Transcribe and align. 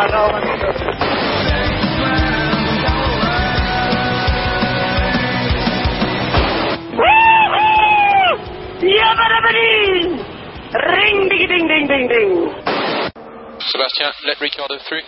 me 0.00 0.12
alone, 0.12 0.34
I 0.34 0.40
know 0.40 0.56
what 0.56 0.64
to 0.64 0.84
do. 0.84 2.00
Ring 10.72 11.28
ding 11.28 11.48
ding 11.48 11.66
ding 11.66 11.86
ding 11.88 12.08
ding. 12.08 12.30
Sebastian, 13.60 14.12
let 14.26 14.40
Ricardo 14.40 14.78
through. 14.88 15.02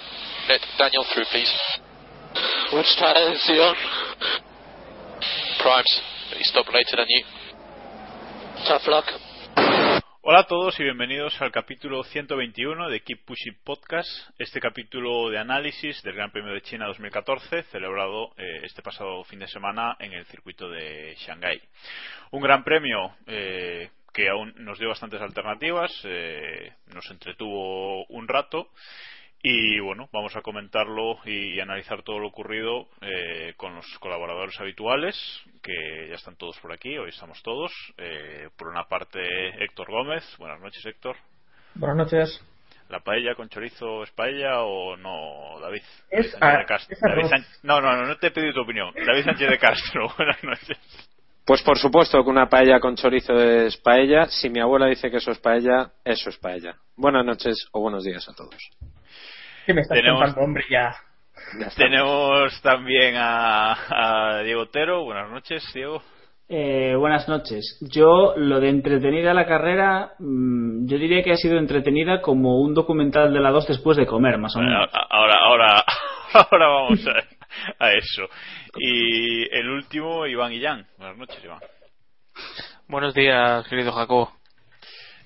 Let 0.48 0.60
Daniel 0.78 1.04
through, 1.14 1.24
please. 1.30 1.52
Which 2.72 2.96
tire 2.98 3.32
is 3.32 3.44
he 3.46 3.54
on? 3.54 3.76
Primes, 5.60 6.00
he 6.36 6.44
stopped 6.44 6.70
later 6.74 6.96
than 6.96 7.06
you. 7.08 7.22
Tough 8.66 8.82
luck. 8.88 9.06
Hola 10.24 10.42
a 10.42 10.46
todos 10.46 10.78
y 10.78 10.84
bienvenidos 10.84 11.42
al 11.42 11.50
capítulo 11.50 12.04
121 12.04 12.88
de 12.90 13.00
Keep 13.00 13.24
Pushing 13.24 13.56
Podcast, 13.64 14.08
este 14.38 14.60
capítulo 14.60 15.30
de 15.30 15.38
análisis 15.38 16.00
del 16.04 16.14
Gran 16.14 16.30
Premio 16.30 16.52
de 16.52 16.62
China 16.62 16.86
2014, 16.86 17.64
celebrado 17.64 18.32
eh, 18.36 18.60
este 18.62 18.82
pasado 18.82 19.24
fin 19.24 19.40
de 19.40 19.48
semana 19.48 19.96
en 19.98 20.12
el 20.12 20.24
circuito 20.26 20.70
de 20.70 21.16
Shanghái. 21.16 21.60
Un 22.30 22.40
gran 22.40 22.62
premio 22.62 23.16
eh, 23.26 23.90
que 24.14 24.28
aún 24.28 24.54
nos 24.58 24.78
dio 24.78 24.90
bastantes 24.90 25.20
alternativas, 25.20 25.90
eh, 26.04 26.72
nos 26.94 27.10
entretuvo 27.10 28.06
un 28.06 28.28
rato 28.28 28.68
y 29.42 29.80
bueno, 29.80 30.08
vamos 30.12 30.36
a 30.36 30.40
comentarlo 30.42 31.16
y, 31.24 31.54
y 31.56 31.60
analizar 31.60 32.02
todo 32.02 32.18
lo 32.20 32.28
ocurrido 32.28 32.86
eh, 33.00 33.54
con 33.56 33.74
los 33.74 33.86
colaboradores 33.98 34.58
habituales, 34.60 35.16
que 35.62 36.06
ya 36.08 36.14
están 36.14 36.36
todos 36.36 36.58
por 36.60 36.72
aquí, 36.72 36.96
hoy 36.96 37.08
estamos 37.10 37.42
todos. 37.42 37.72
Eh, 37.98 38.48
por 38.56 38.68
una 38.68 38.84
parte, 38.84 39.20
Héctor 39.64 39.90
Gómez. 39.90 40.24
Buenas 40.38 40.60
noches, 40.60 40.84
Héctor. 40.86 41.16
Buenas 41.74 41.96
noches. 41.96 42.44
¿La 42.88 43.00
paella 43.00 43.34
con 43.34 43.48
chorizo 43.48 44.02
es 44.02 44.10
paella 44.10 44.62
o 44.62 44.96
no, 44.96 45.58
David? 45.60 45.82
Es 46.10 46.38
David 46.38 46.38
Sánchez 46.38 46.42
a- 46.42 46.58
de 46.58 46.66
Castro. 46.66 46.94
es. 46.96 47.00
David 47.30 47.44
No, 47.62 47.80
no, 47.80 47.96
no, 47.96 48.06
no 48.06 48.16
te 48.18 48.26
he 48.26 48.30
pedido 48.30 48.52
tu 48.52 48.60
opinión. 48.60 48.92
David 48.94 49.24
Sánchez 49.24 49.48
de 49.50 49.58
Castro, 49.58 50.08
buenas 50.18 50.44
noches. 50.44 50.78
Pues 51.44 51.62
por 51.62 51.76
supuesto 51.78 52.22
que 52.22 52.30
una 52.30 52.48
paella 52.48 52.78
con 52.78 52.94
chorizo 52.94 53.32
es 53.34 53.76
paella. 53.78 54.26
Si 54.26 54.48
mi 54.50 54.60
abuela 54.60 54.86
dice 54.86 55.10
que 55.10 55.16
eso 55.16 55.32
es 55.32 55.38
paella, 55.40 55.90
eso 56.04 56.28
es 56.30 56.36
paella. 56.36 56.76
Buenas 56.96 57.24
noches 57.24 57.66
o 57.72 57.80
buenos 57.80 58.04
días 58.04 58.28
a 58.28 58.34
todos. 58.34 58.54
¿Qué 59.66 59.74
me 59.74 59.82
estás 59.82 59.96
Tenemos- 59.96 60.20
contando, 60.20 60.40
hombre, 60.44 60.64
ya? 60.70 60.94
Tenemos 61.76 62.60
también 62.62 63.14
a, 63.16 63.72
a 63.72 64.42
Diego 64.42 64.62
Otero. 64.62 65.04
Buenas 65.04 65.30
noches, 65.30 65.62
Diego. 65.74 66.02
Eh, 66.48 66.94
buenas 66.96 67.28
noches. 67.28 67.78
Yo, 67.92 68.34
lo 68.36 68.60
de 68.60 68.68
entretenida 68.68 69.32
la 69.34 69.46
carrera, 69.46 70.12
mm, 70.18 70.86
yo 70.86 70.98
diría 70.98 71.22
que 71.22 71.32
ha 71.32 71.36
sido 71.36 71.58
entretenida 71.58 72.20
como 72.20 72.60
un 72.60 72.74
documental 72.74 73.32
de 73.32 73.40
la 73.40 73.50
2 73.50 73.66
después 73.68 73.96
de 73.96 74.06
comer, 74.06 74.38
más 74.38 74.54
o 74.56 74.60
menos. 74.60 74.88
ahora, 75.10 75.34
ahora, 75.42 75.84
ahora 76.34 76.66
vamos 76.68 77.00
a, 77.06 77.84
a 77.84 77.92
eso. 77.92 78.28
Y 78.78 79.42
el 79.54 79.70
último, 79.70 80.26
Iván 80.26 80.50
Guillán. 80.52 80.86
Buenas 80.98 81.16
noches, 81.16 81.42
Iván. 81.44 81.60
Buenos 82.88 83.14
días, 83.14 83.66
querido 83.68 83.92
Jacobo. 83.92 84.32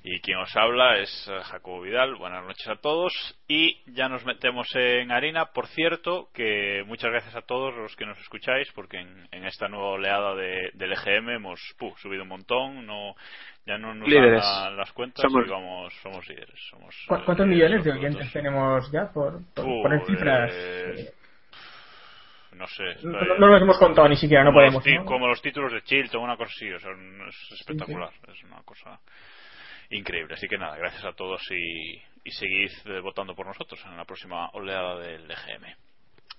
Y 0.08 0.20
quien 0.20 0.38
os 0.38 0.54
habla 0.56 0.98
es 0.98 1.10
eh, 1.28 1.40
Jacobo 1.50 1.80
Vidal. 1.80 2.14
Buenas 2.14 2.44
noches 2.44 2.68
a 2.68 2.76
todos. 2.76 3.12
Y 3.48 3.82
ya 3.92 4.08
nos 4.08 4.24
metemos 4.24 4.68
en 4.76 5.10
harina. 5.10 5.46
Por 5.46 5.66
cierto, 5.66 6.28
que 6.32 6.84
muchas 6.86 7.10
gracias 7.10 7.34
a 7.34 7.42
todos 7.42 7.74
los 7.74 7.96
que 7.96 8.06
nos 8.06 8.16
escucháis, 8.20 8.70
porque 8.72 8.98
en, 9.00 9.26
en 9.32 9.44
esta 9.46 9.66
nueva 9.66 9.88
oleada 9.88 10.36
de, 10.36 10.70
del 10.74 10.92
EGM 10.92 11.30
hemos 11.30 11.60
puh, 11.76 11.92
subido 11.96 12.22
un 12.22 12.28
montón. 12.28 12.86
No, 12.86 13.16
ya 13.66 13.78
no 13.78 13.94
nos 13.96 14.08
Líderes. 14.08 14.42
dan 14.42 14.76
la- 14.76 14.76
las 14.82 14.92
cuentas 14.92 15.24
Somos- 15.24 15.44
y 15.44 15.50
vamos, 15.50 15.92
somos 16.00 16.28
líderes. 16.28 16.60
Somos, 16.70 16.94
¿Cu- 17.08 17.14
eh, 17.16 17.22
¿Cuántos 17.24 17.48
líderes 17.48 17.80
millones 17.80 17.84
de 17.84 17.90
oyentes 17.90 18.32
tenemos 18.32 18.92
ya 18.92 19.10
por, 19.12 19.40
por 19.54 19.64
poner 19.64 20.06
cifras? 20.06 20.52
eh, 20.54 21.10
No 22.52 22.66
sé. 22.68 22.84
No, 23.02 23.20
no- 23.40 23.48
los 23.48 23.60
hemos 23.60 23.78
contado 23.78 24.08
ni 24.08 24.16
siquiera, 24.16 24.44
no 24.44 24.50
como 24.52 24.60
podemos. 24.60 24.86
Los. 24.86 25.04
Como 25.04 25.26
los 25.26 25.42
títulos 25.42 25.72
de 25.72 25.82
Chilton, 25.82 26.22
una 26.22 26.36
cosa 26.36 26.52
así, 26.54 26.72
o 26.72 26.78
sea, 26.78 26.92
es 26.92 27.52
espectacular, 27.60 28.10
es 28.32 28.44
una 28.44 28.62
cosa 28.62 29.00
increíble. 29.90 30.34
Así 30.34 30.48
que 30.48 30.58
nada, 30.58 30.76
gracias 30.76 31.04
a 31.04 31.12
todos 31.12 31.40
y, 31.50 32.00
y 32.24 32.30
seguid 32.30 32.70
eh, 32.86 33.00
votando 33.00 33.34
por 33.34 33.46
nosotros 33.46 33.80
en 33.86 33.96
la 33.96 34.04
próxima 34.04 34.50
oleada 34.50 34.98
del 34.98 35.30
EGM. 35.30 35.64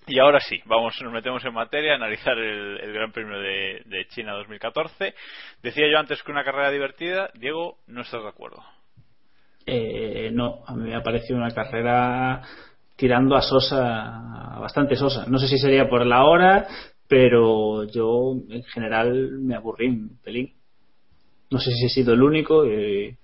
Y 0.08 0.20
ahora 0.20 0.40
sí, 0.40 0.62
vamos, 0.66 0.96
nos 1.02 1.12
metemos 1.12 1.44
en 1.44 1.54
materia, 1.54 1.96
analizar 1.96 2.38
el, 2.38 2.80
el 2.80 2.94
Gran 2.94 3.12
Premio 3.12 3.40
de, 3.40 3.82
de 3.86 4.08
China 4.08 4.34
2014. 4.34 5.14
Decía 5.62 5.92
yo 5.92 6.00
antes 6.00 6.24
que 6.24 6.32
una 6.32 6.46
carrera 6.46 6.72
divertida, 6.72 7.30
Diego, 7.34 7.80
no 7.88 8.02
estás 8.02 8.24
de 8.24 8.30
acuerdo. 8.30 8.64
Eh, 9.66 10.30
no, 10.32 10.64
a 10.66 10.74
mí 10.74 10.90
me 10.90 10.96
ha 10.96 11.04
parecido 11.04 11.38
una 11.38 11.54
carrera 11.54 12.42
tirando 12.96 13.36
a 13.36 13.42
sosa, 13.42 14.58
bastante 14.62 14.96
sosa. 14.96 15.26
No 15.28 15.38
sé 15.40 15.48
si 15.48 15.58
sería 15.58 15.90
por 15.90 16.06
la 16.06 16.24
hora, 16.24 16.68
pero 17.08 17.84
yo 17.84 18.34
en 18.50 18.64
general 18.64 19.40
me 19.40 19.56
aburrí 19.56 19.88
un 19.88 20.20
pelín. 20.24 20.54
No 21.50 21.60
sé 21.60 21.72
si 21.72 21.86
he 21.86 21.90
sido 21.90 22.14
el 22.14 22.22
único. 22.22 22.66
eh, 22.66 23.16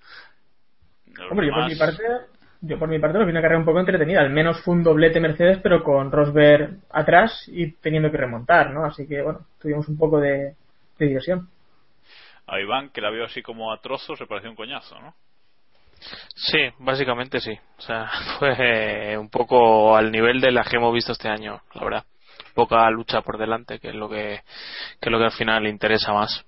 Los 1.13 1.31
Hombre, 1.31 1.47
yo 1.47 1.53
por 1.53 1.67
mi 1.67 1.75
parte 1.75 2.03
yo 2.65 2.79
por 2.79 2.87
mi 2.87 2.97
parte 2.97 3.19
lo 3.19 3.25
vi 3.25 3.31
una 3.31 3.41
carrera 3.41 3.59
un 3.59 3.65
poco 3.65 3.79
entretenida. 3.79 4.21
Al 4.21 4.29
menos 4.29 4.61
fue 4.61 4.73
un 4.73 4.83
doblete 4.83 5.19
Mercedes, 5.19 5.59
pero 5.61 5.83
con 5.83 6.11
Rosberg 6.11 6.77
atrás 6.91 7.43
y 7.47 7.73
teniendo 7.73 8.09
que 8.09 8.17
remontar, 8.17 8.71
¿no? 8.71 8.85
Así 8.85 9.05
que, 9.05 9.21
bueno, 9.21 9.45
tuvimos 9.61 9.89
un 9.89 9.97
poco 9.97 10.21
de, 10.21 10.55
de 10.97 11.05
diversión. 11.05 11.49
A 12.47 12.61
Iván, 12.61 12.89
que 12.89 13.01
la 13.01 13.09
vio 13.09 13.25
así 13.25 13.41
como 13.41 13.73
a 13.73 13.81
trozos, 13.81 14.17
se 14.17 14.25
pareció 14.27 14.49
un 14.49 14.55
coñazo, 14.55 14.97
¿no? 14.99 15.13
Sí, 16.35 16.59
básicamente 16.79 17.41
sí. 17.41 17.51
O 17.77 17.81
sea, 17.81 18.09
fue 18.39 19.17
un 19.17 19.29
poco 19.29 19.97
al 19.97 20.09
nivel 20.09 20.39
de 20.39 20.51
la 20.51 20.63
que 20.63 20.77
hemos 20.77 20.93
visto 20.93 21.11
este 21.11 21.27
año, 21.27 21.61
la 21.73 21.83
verdad. 21.83 22.03
Poca 22.53 22.89
lucha 22.91 23.21
por 23.21 23.37
delante, 23.37 23.79
que 23.79 23.89
es 23.89 23.95
lo 23.95 24.07
que, 24.07 24.41
que 25.01 25.09
es 25.09 25.11
lo 25.11 25.17
que 25.17 25.25
al 25.25 25.31
final 25.31 25.63
le 25.63 25.69
interesa 25.69 26.13
más. 26.13 26.45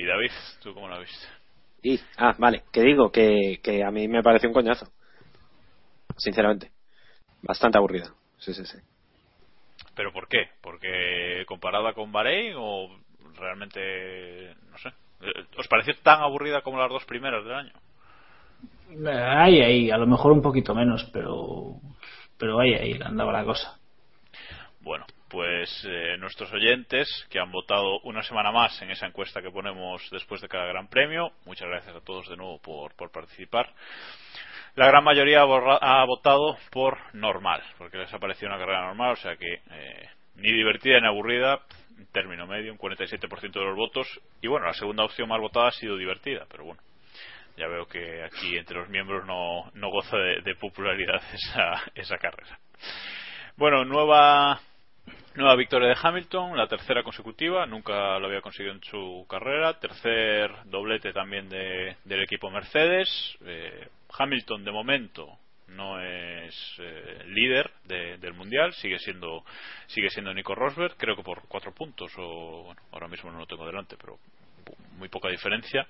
Y 0.00 0.06
David, 0.06 0.30
¿tú 0.62 0.72
cómo 0.72 0.88
la 0.88 0.98
viste? 0.98 1.26
Y, 1.82 2.00
ah, 2.16 2.34
vale, 2.38 2.62
que 2.72 2.80
digo 2.80 3.12
que, 3.12 3.60
que 3.62 3.84
a 3.84 3.90
mí 3.90 4.08
me 4.08 4.22
pareció 4.22 4.48
un 4.48 4.54
coñazo. 4.54 4.90
Sinceramente. 6.16 6.70
Bastante 7.42 7.76
aburrida. 7.76 8.10
Sí, 8.38 8.54
sí, 8.54 8.64
sí. 8.64 8.78
¿Pero 9.94 10.10
por 10.10 10.26
qué? 10.26 10.48
¿Porque 10.62 11.44
comparada 11.46 11.92
con 11.92 12.12
Bahrein 12.12 12.54
o 12.56 12.88
realmente, 13.34 14.54
no 14.70 14.78
sé, 14.78 14.88
¿os 15.58 15.68
pareció 15.68 15.94
tan 16.02 16.22
aburrida 16.22 16.62
como 16.62 16.78
las 16.78 16.88
dos 16.88 17.04
primeras 17.04 17.44
del 17.44 17.54
año? 17.54 17.72
Ahí, 19.06 19.60
ahí, 19.60 19.90
a 19.90 19.98
lo 19.98 20.06
mejor 20.06 20.32
un 20.32 20.40
poquito 20.40 20.74
menos, 20.74 21.10
pero 21.12 21.74
pero 22.38 22.58
ahí, 22.58 22.72
ahí 22.72 22.98
andaba 23.04 23.32
la 23.32 23.44
cosa. 23.44 23.78
Bueno, 24.80 25.04
pues 25.30 25.86
eh, 25.88 26.16
nuestros 26.18 26.52
oyentes 26.52 27.08
que 27.30 27.38
han 27.38 27.52
votado 27.52 28.00
una 28.00 28.22
semana 28.22 28.50
más 28.50 28.82
en 28.82 28.90
esa 28.90 29.06
encuesta 29.06 29.40
que 29.40 29.50
ponemos 29.50 30.02
después 30.10 30.40
de 30.40 30.48
cada 30.48 30.66
gran 30.66 30.88
premio, 30.88 31.30
muchas 31.46 31.68
gracias 31.68 31.94
a 31.94 32.00
todos 32.00 32.28
de 32.28 32.36
nuevo 32.36 32.58
por, 32.58 32.94
por 32.96 33.12
participar. 33.12 33.72
La 34.74 34.88
gran 34.88 35.04
mayoría 35.04 35.42
ha 35.42 36.04
votado 36.04 36.58
por 36.70 36.98
normal, 37.14 37.62
porque 37.78 37.98
les 37.98 38.12
ha 38.12 38.18
parecido 38.18 38.48
una 38.48 38.58
carrera 38.58 38.86
normal, 38.86 39.12
o 39.12 39.16
sea 39.16 39.36
que 39.36 39.54
eh, 39.70 40.08
ni 40.34 40.52
divertida 40.52 41.00
ni 41.00 41.06
aburrida, 41.06 41.60
término 42.12 42.46
medio, 42.46 42.72
un 42.72 42.78
47% 42.78 43.52
de 43.52 43.64
los 43.64 43.76
votos. 43.76 44.06
Y 44.42 44.48
bueno, 44.48 44.66
la 44.66 44.74
segunda 44.74 45.04
opción 45.04 45.28
más 45.28 45.40
votada 45.40 45.68
ha 45.68 45.72
sido 45.72 45.96
divertida, 45.96 46.46
pero 46.50 46.64
bueno, 46.64 46.80
ya 47.56 47.68
veo 47.68 47.86
que 47.86 48.24
aquí 48.24 48.56
entre 48.56 48.78
los 48.78 48.88
miembros 48.88 49.26
no, 49.26 49.70
no 49.74 49.90
goza 49.90 50.16
de, 50.16 50.40
de 50.40 50.54
popularidad 50.56 51.22
esa, 51.32 51.82
esa 51.94 52.18
carrera. 52.18 52.58
Bueno, 53.56 53.84
nueva 53.84 54.60
Nueva 55.36 55.54
victoria 55.54 55.88
de 55.88 55.96
Hamilton, 56.02 56.56
la 56.56 56.66
tercera 56.66 57.04
consecutiva, 57.04 57.64
nunca 57.64 58.18
lo 58.18 58.26
había 58.26 58.40
conseguido 58.40 58.74
en 58.74 58.82
su 58.82 59.24
carrera. 59.28 59.78
Tercer 59.78 60.50
doblete 60.64 61.12
también 61.12 61.48
de, 61.48 61.96
del 62.04 62.22
equipo 62.22 62.50
Mercedes. 62.50 63.08
Eh, 63.46 63.88
Hamilton, 64.18 64.64
de 64.64 64.72
momento, 64.72 65.38
no 65.68 66.00
es 66.00 66.52
eh, 66.80 67.22
líder 67.28 67.70
de, 67.84 68.18
del 68.18 68.34
mundial, 68.34 68.72
sigue 68.72 68.98
siendo 68.98 69.44
sigue 69.86 70.10
siendo 70.10 70.34
Nico 70.34 70.56
Rosberg, 70.56 70.96
creo 70.96 71.14
que 71.14 71.22
por 71.22 71.46
cuatro 71.46 71.72
puntos, 71.72 72.12
o 72.16 72.64
bueno, 72.64 72.82
ahora 72.90 73.06
mismo 73.06 73.30
no 73.30 73.38
lo 73.38 73.46
tengo 73.46 73.64
delante, 73.64 73.96
pero 73.96 74.18
muy 74.98 75.08
poca 75.08 75.28
diferencia. 75.28 75.86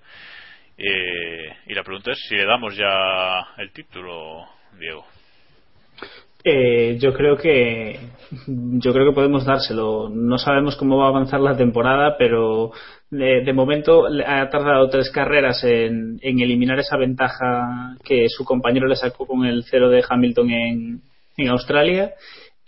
Eh, 0.76 1.56
y 1.66 1.74
la 1.74 1.82
pregunta 1.82 2.12
es 2.12 2.18
si 2.28 2.36
le 2.36 2.44
damos 2.44 2.76
ya 2.76 3.54
el 3.56 3.72
título, 3.72 4.46
Diego. 4.78 5.06
Eh, 6.42 6.96
yo 6.98 7.12
creo 7.12 7.36
que 7.36 7.98
yo 8.46 8.92
creo 8.92 9.10
que 9.10 9.14
podemos 9.14 9.44
dárselo. 9.44 10.08
No 10.08 10.38
sabemos 10.38 10.76
cómo 10.76 10.98
va 10.98 11.06
a 11.06 11.08
avanzar 11.08 11.40
la 11.40 11.56
temporada, 11.56 12.16
pero 12.18 12.72
de, 13.10 13.42
de 13.44 13.52
momento 13.52 14.06
ha 14.26 14.48
tardado 14.48 14.88
tres 14.88 15.10
carreras 15.10 15.64
en, 15.64 16.18
en, 16.22 16.40
eliminar 16.40 16.78
esa 16.78 16.96
ventaja 16.96 17.96
que 18.04 18.26
su 18.28 18.44
compañero 18.44 18.86
le 18.86 18.96
sacó 18.96 19.26
con 19.26 19.44
el 19.44 19.64
cero 19.64 19.90
de 19.90 20.04
Hamilton 20.08 20.50
en, 20.50 21.00
en 21.36 21.48
Australia. 21.48 22.12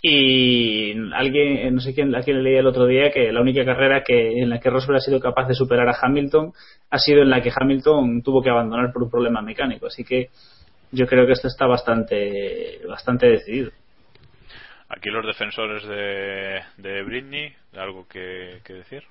Y 0.05 0.95
alguien, 1.15 1.73
no 1.73 1.81
sé 1.81 1.95
quién, 1.95 2.13
a 2.17 2.23
quién 2.23 2.43
leía 2.43 2.59
el 2.59 2.67
otro 2.67 2.87
día 2.87 3.13
que 3.13 3.31
la 3.31 3.41
única 3.41 3.65
carrera 3.65 4.03
que 4.05 4.41
en 4.41 4.51
la 4.51 4.59
que 4.59 4.69
Rosberg 4.69 4.97
ha 4.97 5.01
sido 5.01 5.21
capaz 5.21 5.47
de 5.47 5.55
superar 5.55 5.89
a 5.89 5.97
Hamilton 6.03 6.53
ha 6.91 6.99
sido 6.99 7.23
en 7.23 7.31
la 7.31 7.41
que 7.41 7.53
Hamilton 7.55 8.21
tuvo 8.21 8.43
que 8.43 8.51
abandonar 8.51 8.93
por 8.93 9.05
un 9.05 9.11
problema 9.11 9.43
mecánico. 9.43 9.87
Así 9.87 10.03
que 10.03 10.31
yo 10.93 11.07
creo 11.07 11.27
que 11.27 11.33
esto 11.33 11.49
está 11.49 11.67
bastante 11.67 12.81
bastante 12.87 13.27
decidido. 13.27 13.71
Aquí 14.89 15.09
los 15.09 15.27
defensores 15.27 15.85
de, 15.87 16.63
de 16.77 17.03
Britney, 17.03 17.55
¿algo 17.77 18.07
que, 18.07 18.61
que 18.63 18.75
decir? 18.75 19.03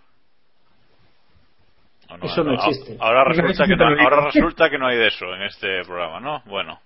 No, 2.07 2.25
eso 2.25 2.43
no, 2.43 2.53
existe. 2.53 2.97
Ahora 2.99 3.23
resulta, 3.23 3.65
que 3.65 3.75
no, 3.75 3.85
ahora 3.85 4.25
resulta 4.25 4.69
que 4.69 4.77
no 4.77 4.87
hay 4.87 4.97
de 4.97 5.07
eso 5.07 5.33
en 5.33 5.43
este 5.43 5.83
programa, 5.85 6.19
¿no? 6.19 6.43
Bueno. 6.45 6.81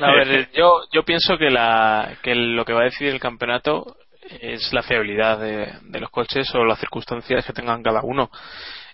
A 0.00 0.12
ver, 0.12 0.48
yo, 0.54 0.82
yo 0.92 1.02
pienso 1.02 1.36
que, 1.36 1.50
la, 1.50 2.16
que 2.22 2.34
lo 2.34 2.64
que 2.64 2.72
va 2.72 2.82
a 2.82 2.84
decidir 2.84 3.12
el 3.12 3.20
campeonato 3.20 3.96
es 4.40 4.72
la 4.72 4.82
fiabilidad 4.82 5.38
de, 5.38 5.72
de 5.82 6.00
los 6.00 6.10
coches 6.10 6.54
o 6.54 6.64
las 6.64 6.78
circunstancias 6.78 7.44
que 7.44 7.52
tengan 7.52 7.82
cada 7.82 8.02
uno. 8.02 8.30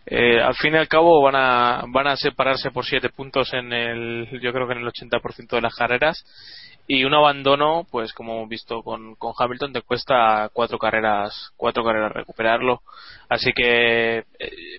Eh, 0.07 0.41
al 0.41 0.55
fin 0.55 0.75
y 0.75 0.77
al 0.77 0.89
cabo 0.89 1.23
van 1.23 1.37
a, 1.37 1.85
van 1.89 2.07
a 2.07 2.17
separarse 2.17 2.71
por 2.71 2.85
siete 2.85 3.09
puntos 3.09 3.55
en 3.55 3.73
el, 3.73 4.41
yo 4.43 4.53
creo 4.53 4.67
que 4.67 4.75
en 4.75 4.81
el 4.81 4.87
80% 4.87 5.49
de 5.49 5.61
las 5.63 5.75
carreras 5.75 6.25
y 6.87 7.05
un 7.05 7.15
abandono, 7.15 7.87
pues 7.91 8.13
como 8.13 8.37
hemos 8.37 8.49
visto 8.49 8.83
con, 8.83 9.15
con 9.15 9.33
Hamilton, 9.39 9.73
te 9.73 9.81
cuesta 9.81 10.51
cuatro 10.53 10.79
carreras, 10.79 11.53
cuatro 11.57 11.83
carreras 11.83 12.13
recuperarlo. 12.13 12.83
Así 13.31 13.53
que 13.55 14.19
eh, 14.19 14.25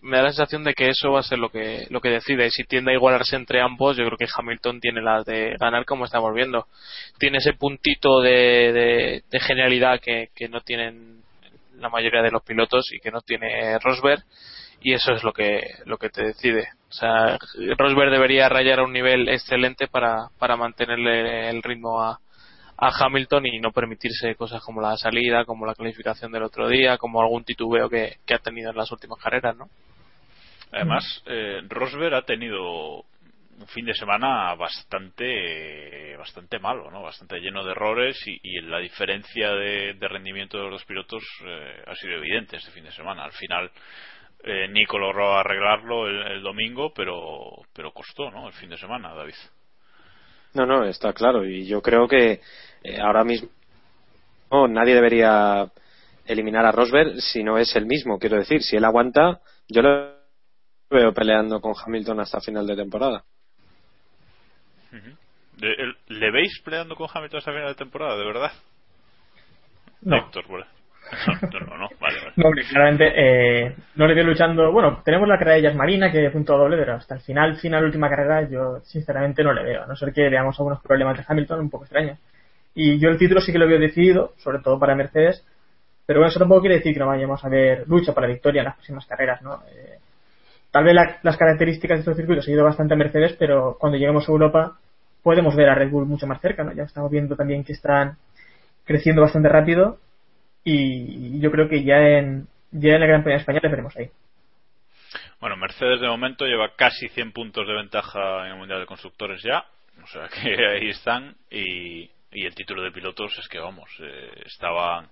me 0.03 0.17
da 0.17 0.23
la 0.23 0.29
sensación 0.29 0.63
de 0.63 0.75
que 0.75 0.89
eso 0.89 1.11
va 1.11 1.21
a 1.21 1.23
ser 1.23 1.39
lo 1.39 1.49
que, 1.49 1.87
lo 1.89 2.01
que 2.01 2.09
decide. 2.09 2.51
Si 2.51 2.63
tiende 2.63 2.91
a 2.91 2.95
igualarse 2.95 3.35
entre 3.35 3.59
ambos, 3.59 3.97
yo 3.97 4.05
creo 4.05 4.19
que 4.19 4.27
Hamilton 4.31 4.79
tiene 4.81 5.01
las 5.01 5.25
de 5.25 5.55
ganar 5.59 5.85
como 5.85 6.05
estamos 6.05 6.31
viendo. 6.35 6.67
Tiene 7.17 7.39
ese 7.39 7.53
puntito 7.53 8.21
de, 8.21 9.23
de, 9.31 9.39
genialidad 9.39 9.99
que 9.99 10.29
no 10.49 10.61
tienen 10.61 11.23
la 11.79 11.89
mayoría 11.89 12.21
de 12.21 12.31
los 12.31 12.43
pilotos 12.43 12.91
y 12.93 12.99
que 12.99 13.11
no 13.11 13.21
tiene 13.21 13.79
Rosberg 13.79 14.23
y 14.81 14.93
eso 14.93 15.13
es 15.13 15.23
lo 15.23 15.33
que 15.33 15.61
lo 15.85 15.97
que 15.97 16.09
te 16.09 16.23
decide. 16.23 16.67
O 16.89 16.93
sea, 16.93 17.37
Rosberg 17.77 18.11
debería 18.11 18.47
rayar 18.49 18.79
a 18.79 18.83
un 18.83 18.93
nivel 18.93 19.27
excelente 19.27 19.87
para, 19.87 20.27
para 20.39 20.55
mantenerle 20.55 21.49
el 21.49 21.61
ritmo 21.61 22.01
a, 22.01 22.19
a 22.77 22.89
Hamilton 22.89 23.45
y 23.47 23.59
no 23.59 23.71
permitirse 23.71 24.35
cosas 24.35 24.61
como 24.63 24.81
la 24.81 24.95
salida, 24.97 25.45
como 25.45 25.65
la 25.65 25.75
clasificación 25.75 26.31
del 26.31 26.43
otro 26.43 26.67
día, 26.67 26.97
como 26.97 27.21
algún 27.21 27.43
titubeo 27.43 27.89
que, 27.89 28.17
que 28.25 28.33
ha 28.33 28.39
tenido 28.39 28.71
en 28.71 28.77
las 28.77 28.91
últimas 28.91 29.19
carreras, 29.21 29.55
¿no? 29.57 29.69
Además, 30.71 31.23
eh, 31.25 31.61
Rosberg 31.69 32.15
ha 32.15 32.23
tenido 32.23 33.03
un 33.57 33.67
fin 33.67 33.85
de 33.85 33.93
semana 33.93 34.53
bastante 34.55 36.17
bastante 36.17 36.59
malo, 36.59 36.91
¿no? 36.91 37.01
Bastante 37.01 37.39
lleno 37.39 37.63
de 37.63 37.71
errores 37.71 38.21
y, 38.27 38.39
y 38.43 38.61
la 38.61 38.79
diferencia 38.79 39.51
de, 39.51 39.93
de, 39.93 40.07
rendimiento 40.07 40.57
de 40.57 40.63
los 40.63 40.73
dos 40.73 40.85
pilotos 40.85 41.23
eh, 41.45 41.83
ha 41.87 41.95
sido 41.95 42.15
evidente 42.15 42.57
este 42.57 42.71
fin 42.71 42.83
de 42.83 42.91
semana. 42.91 43.23
Al 43.23 43.31
final 43.31 43.71
eh, 44.45 44.67
Nico 44.69 44.99
logró 44.99 45.37
arreglarlo 45.37 46.07
el, 46.07 46.33
el, 46.33 46.43
domingo, 46.43 46.93
pero, 46.93 47.63
pero 47.73 47.91
costó, 47.91 48.29
¿no? 48.29 48.47
El 48.47 48.53
fin 48.53 48.69
de 48.69 48.77
semana, 48.77 49.13
David. 49.13 49.33
No, 50.53 50.65
no, 50.67 50.85
está 50.85 51.13
claro. 51.13 51.43
Y 51.45 51.65
yo 51.65 51.81
creo 51.81 52.07
que 52.07 52.41
eh, 52.83 53.01
ahora 53.01 53.23
mismo 53.23 53.49
no, 54.51 54.67
nadie 54.67 54.93
debería 54.93 55.67
eliminar 56.25 56.65
a 56.65 56.71
Rosberg 56.71 57.19
si 57.21 57.43
no 57.43 57.57
es 57.57 57.75
el 57.75 57.87
mismo. 57.87 58.19
Quiero 58.19 58.37
decir, 58.37 58.61
si 58.61 58.75
él 58.75 58.85
aguanta, 58.85 59.41
yo 59.67 59.81
lo 59.81 60.15
veo 60.91 61.11
peleando 61.11 61.59
con 61.59 61.73
Hamilton 61.75 62.19
hasta 62.19 62.39
final 62.39 62.67
de 62.67 62.75
temporada. 62.75 63.23
Uh 64.91 64.95
-huh. 64.95 65.95
¿Le 66.07 66.31
veis 66.31 66.61
peleando 66.63 66.95
con 66.95 67.07
Hamilton 67.11 67.39
hasta 67.39 67.51
final 67.51 67.67
de 67.69 67.75
temporada, 67.75 68.15
de 68.15 68.25
verdad? 68.25 68.51
No. 70.01 70.17
Héctor, 70.17 70.45
bueno. 70.47 70.74
Eh, 73.15 73.75
no 73.95 74.07
le 74.07 74.13
veo 74.13 74.23
luchando. 74.25 74.71
Bueno, 74.71 75.01
tenemos 75.03 75.27
la 75.27 75.37
carrera 75.37 75.55
de 75.55 75.61
Jazz 75.63 75.75
Marina 75.75 76.11
que 76.11 76.29
punto 76.29 76.57
doble, 76.57 76.77
pero 76.77 76.95
hasta 76.95 77.15
el 77.15 77.21
final, 77.21 77.55
final, 77.57 77.85
última 77.85 78.09
carrera, 78.09 78.47
yo 78.49 78.79
sinceramente 78.83 79.43
no 79.43 79.53
le 79.53 79.63
veo. 79.63 79.83
A 79.83 79.87
no 79.87 79.95
ser 79.95 80.11
que 80.13 80.29
veamos 80.29 80.57
algunos 80.59 80.81
problemas 80.81 81.17
de 81.17 81.23
Hamilton 81.27 81.59
un 81.61 81.69
poco 81.69 81.85
extraños. 81.85 82.19
Y 82.73 82.99
yo 82.99 83.09
el 83.09 83.17
título 83.17 83.41
sí 83.41 83.51
que 83.51 83.59
lo 83.59 83.67
veo 83.67 83.79
decidido, 83.79 84.33
sobre 84.37 84.59
todo 84.59 84.79
para 84.79 84.95
Mercedes. 84.95 85.45
Pero 86.05 86.19
bueno, 86.19 86.29
eso 86.29 86.39
tampoco 86.39 86.61
quiere 86.61 86.75
decir 86.75 86.93
que 86.93 86.99
no 86.99 87.07
vayamos 87.07 87.43
a 87.43 87.49
ver 87.49 87.87
lucha 87.87 88.13
para 88.13 88.27
victoria 88.27 88.59
en 88.59 88.65
las 88.65 88.75
próximas 88.75 89.05
carreras, 89.05 89.41
¿no? 89.41 89.63
Eh, 89.71 89.97
tal 90.71 90.83
vez 90.83 90.93
la, 90.93 91.17
las 91.23 91.37
características 91.37 91.97
de 91.97 91.99
estos 92.01 92.17
circuitos 92.17 92.47
han 92.47 92.53
ido 92.53 92.63
bastante 92.63 92.93
a 92.93 92.97
Mercedes, 92.97 93.35
pero 93.39 93.77
cuando 93.79 93.97
lleguemos 93.97 94.27
a 94.27 94.31
Europa 94.31 94.77
podemos 95.23 95.55
ver 95.55 95.69
a 95.69 95.75
Red 95.75 95.89
Bull 95.89 96.05
mucho 96.05 96.27
más 96.27 96.39
cerca, 96.41 96.63
¿no? 96.63 96.73
Ya 96.73 96.83
estamos 96.83 97.09
viendo 97.09 97.35
también 97.35 97.63
que 97.63 97.73
están 97.73 98.17
creciendo 98.83 99.23
bastante 99.23 99.49
rápido 99.49 99.97
y 100.65 101.39
yo 101.39 101.51
creo 101.51 101.69
que 101.69 101.83
ya 101.83 101.97
en, 101.97 102.47
ya 102.71 102.95
en 102.95 102.99
la 102.99 103.05
Gran 103.05 103.23
Premia 103.23 103.37
de 103.37 103.41
España 103.41 103.59
les 103.61 103.71
veremos 103.71 103.95
ahí. 103.95 104.09
Bueno, 105.39 105.57
Mercedes 105.57 106.01
de 106.01 106.07
momento 106.07 106.45
lleva 106.45 106.75
casi 106.75 107.07
100 107.09 107.31
puntos 107.31 107.67
de 107.67 107.73
ventaja 107.73 108.45
en 108.45 108.53
el 108.53 108.57
Mundial 108.57 108.79
de 108.79 108.85
Constructores 108.85 109.41
ya, 109.43 109.65
o 110.03 110.07
sea 110.07 110.27
que 110.27 110.55
ahí 110.67 110.89
están 110.89 111.35
y, 111.51 112.09
y 112.31 112.45
el 112.45 112.55
título 112.55 112.81
de 112.81 112.91
pilotos 112.91 113.37
es 113.37 113.47
que 113.47 113.59
vamos, 113.59 113.89
eh, 113.99 114.43
estaban 114.45 115.07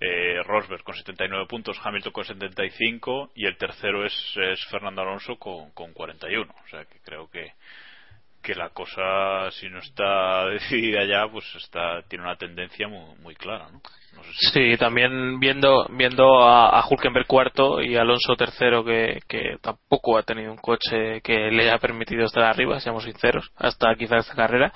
eh, 0.00 0.42
Rosberg 0.44 0.82
con 0.82 0.94
79 0.94 1.46
puntos, 1.46 1.78
Hamilton 1.82 2.12
con 2.12 2.24
75 2.24 3.32
y 3.34 3.46
el 3.46 3.56
tercero 3.56 4.06
es, 4.06 4.14
es 4.36 4.64
Fernando 4.70 5.02
Alonso 5.02 5.36
con, 5.36 5.70
con 5.72 5.92
41, 5.92 6.52
o 6.52 6.68
sea 6.68 6.84
que 6.86 6.98
creo 7.04 7.30
que 7.30 7.52
que 8.44 8.54
la 8.54 8.68
cosa, 8.68 9.50
si 9.52 9.68
no 9.68 9.78
está 9.80 10.46
decidida 10.50 11.04
ya, 11.04 11.26
pues 11.28 11.44
está 11.56 12.02
tiene 12.08 12.24
una 12.24 12.36
tendencia 12.36 12.86
muy, 12.86 13.16
muy 13.20 13.34
clara, 13.34 13.68
¿no? 13.72 13.80
Sí, 14.52 14.76
también 14.78 15.40
viendo 15.40 15.86
viendo 15.90 16.40
a, 16.42 16.78
a 16.78 16.86
Hulkenberg 16.86 17.26
cuarto 17.26 17.82
y 17.82 17.96
Alonso 17.96 18.36
tercero 18.36 18.84
que, 18.84 19.20
que 19.26 19.56
tampoco 19.60 20.16
ha 20.16 20.22
tenido 20.22 20.52
un 20.52 20.58
coche 20.58 21.20
que 21.22 21.50
le 21.50 21.64
haya 21.64 21.78
permitido 21.78 22.24
estar 22.24 22.44
arriba, 22.44 22.78
seamos 22.78 23.04
sinceros, 23.04 23.50
hasta 23.56 23.94
quizás 23.96 24.20
esta 24.20 24.36
carrera. 24.36 24.72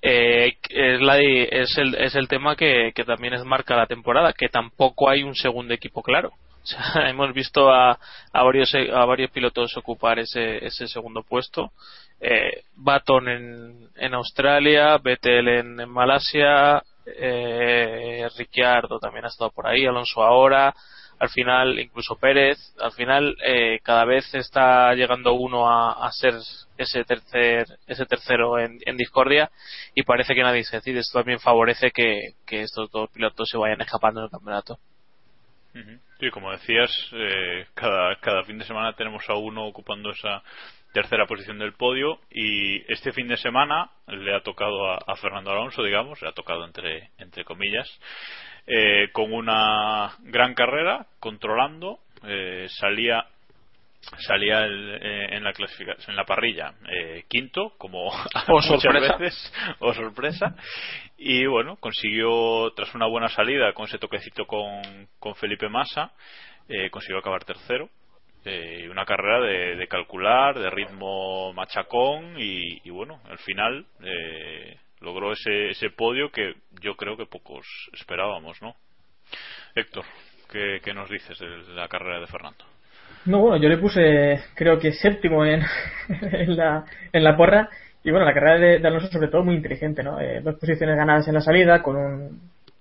Eh, 0.00 0.56
es, 0.68 1.00
la, 1.00 1.18
es, 1.18 1.76
el, 1.78 1.94
es 1.94 2.14
el 2.14 2.28
tema 2.28 2.56
que, 2.56 2.92
que 2.94 3.04
también 3.04 3.34
es 3.34 3.44
marca 3.44 3.76
la 3.76 3.86
temporada, 3.86 4.32
que 4.32 4.48
tampoco 4.48 5.08
hay 5.10 5.22
un 5.22 5.34
segundo 5.34 5.74
equipo 5.74 6.02
claro. 6.02 6.32
O 6.64 6.66
sea, 6.66 6.80
hemos 7.08 7.32
visto 7.34 7.70
a, 7.70 7.98
a, 8.32 8.42
varios, 8.42 8.74
a 8.74 9.04
varios 9.04 9.30
pilotos 9.30 9.76
ocupar 9.76 10.18
ese, 10.18 10.64
ese 10.64 10.88
segundo 10.88 11.22
puesto. 11.22 11.72
Eh, 12.20 12.62
Baton 12.76 13.28
en, 13.28 13.88
en 13.96 14.14
Australia, 14.14 14.98
Vettel 14.98 15.48
en, 15.48 15.80
en 15.80 15.90
Malasia, 15.90 16.82
eh, 17.06 18.26
Ricciardo 18.36 18.98
también 18.98 19.24
ha 19.24 19.28
estado 19.28 19.50
por 19.50 19.66
ahí, 19.66 19.84
Alonso 19.84 20.22
ahora, 20.22 20.74
al 21.18 21.28
final 21.28 21.78
incluso 21.78 22.16
Pérez, 22.16 22.58
al 22.80 22.92
final 22.92 23.36
eh, 23.46 23.78
cada 23.82 24.04
vez 24.04 24.34
está 24.34 24.94
llegando 24.94 25.34
uno 25.34 25.68
a, 25.68 26.06
a, 26.06 26.10
ser 26.12 26.34
ese 26.76 27.04
tercer 27.04 27.66
ese 27.86 28.04
tercero 28.06 28.58
en, 28.58 28.78
en, 28.84 28.96
discordia 28.96 29.50
y 29.94 30.02
parece 30.02 30.34
que 30.34 30.42
nadie 30.42 30.64
se 30.64 30.76
decide. 30.76 31.00
Esto 31.00 31.18
también 31.18 31.40
favorece 31.40 31.90
que, 31.90 32.34
que 32.46 32.62
estos 32.62 32.90
dos 32.90 33.10
pilotos 33.10 33.48
se 33.48 33.58
vayan 33.58 33.80
escapando 33.80 34.20
en 34.20 34.24
el 34.24 34.30
campeonato. 34.30 34.78
Sí, 36.20 36.30
como 36.30 36.52
decías, 36.52 36.90
eh, 37.12 37.66
cada, 37.74 38.16
cada 38.20 38.44
fin 38.44 38.58
de 38.58 38.64
semana 38.64 38.94
tenemos 38.94 39.28
a 39.28 39.34
uno 39.34 39.66
ocupando 39.66 40.10
esa 40.10 40.42
tercera 40.94 41.26
posición 41.26 41.58
del 41.58 41.74
podio 41.74 42.20
y 42.30 42.80
este 42.90 43.12
fin 43.12 43.26
de 43.26 43.36
semana 43.36 43.90
le 44.06 44.34
ha 44.34 44.42
tocado 44.42 44.90
a, 44.90 44.98
a 45.06 45.16
Fernando 45.16 45.50
Alonso, 45.50 45.82
digamos, 45.82 46.22
le 46.22 46.28
ha 46.28 46.32
tocado 46.32 46.64
entre, 46.64 47.10
entre 47.18 47.44
comillas, 47.44 47.86
eh, 48.66 49.08
con 49.12 49.32
una 49.32 50.14
gran 50.20 50.54
carrera, 50.54 51.06
controlando, 51.18 51.98
eh, 52.22 52.66
salía 52.80 53.26
salía 54.18 54.64
el, 54.64 54.98
eh, 55.00 55.36
en 55.36 55.44
la 55.44 55.52
clasificación 55.54 56.10
en 56.10 56.16
la 56.16 56.26
parrilla 56.26 56.74
eh, 56.90 57.24
quinto 57.26 57.72
como 57.78 58.08
o 58.48 58.62
sorpresa. 58.62 59.16
veces 59.16 59.52
o 59.78 59.94
sorpresa 59.94 60.54
y 61.16 61.46
bueno 61.46 61.76
consiguió 61.76 62.70
tras 62.76 62.94
una 62.94 63.06
buena 63.06 63.28
salida 63.28 63.72
con 63.72 63.86
ese 63.86 63.98
toquecito 63.98 64.44
con, 64.46 65.08
con 65.18 65.34
Felipe 65.36 65.70
Massa 65.70 66.12
eh, 66.68 66.90
consiguió 66.90 67.18
acabar 67.18 67.44
tercero 67.44 67.88
eh, 68.44 68.88
una 68.90 69.04
carrera 69.04 69.40
de, 69.40 69.76
de, 69.76 69.88
calcular 69.88 70.58
de 70.58 70.70
ritmo 70.70 71.52
machacón 71.52 72.34
y, 72.38 72.80
y 72.86 72.90
bueno 72.90 73.20
al 73.28 73.38
final 73.38 73.86
eh, 74.02 74.76
logró 75.00 75.32
ese, 75.32 75.70
ese 75.70 75.90
podio 75.90 76.30
que 76.30 76.54
yo 76.82 76.94
creo 76.96 77.16
que 77.16 77.26
pocos 77.26 77.66
esperábamos 77.92 78.60
no 78.62 78.74
Héctor 79.74 80.04
¿qué, 80.50 80.80
qué 80.82 80.94
nos 80.94 81.08
dices 81.10 81.38
de 81.38 81.74
la 81.74 81.88
carrera 81.88 82.20
de 82.20 82.26
Fernando? 82.26 82.64
No, 83.26 83.40
bueno, 83.40 83.56
yo 83.56 83.68
le 83.68 83.78
puse, 83.78 84.38
creo 84.54 84.78
que 84.78 84.92
séptimo 84.92 85.44
en, 85.44 85.62
en, 86.08 86.56
la, 86.56 86.84
en 87.12 87.24
la 87.24 87.36
porra. 87.36 87.68
Y 88.02 88.10
bueno, 88.10 88.26
la 88.26 88.34
carrera 88.34 88.58
de, 88.58 88.78
de 88.80 88.86
Alonso, 88.86 89.08
sobre 89.08 89.28
todo, 89.28 89.42
muy 89.42 89.54
inteligente, 89.54 90.02
¿no? 90.02 90.20
Eh, 90.20 90.40
dos 90.42 90.56
posiciones 90.56 90.96
ganadas 90.96 91.26
en 91.26 91.34
la 91.34 91.40
salida, 91.40 91.82
con 91.82 91.96
un 91.96 92.40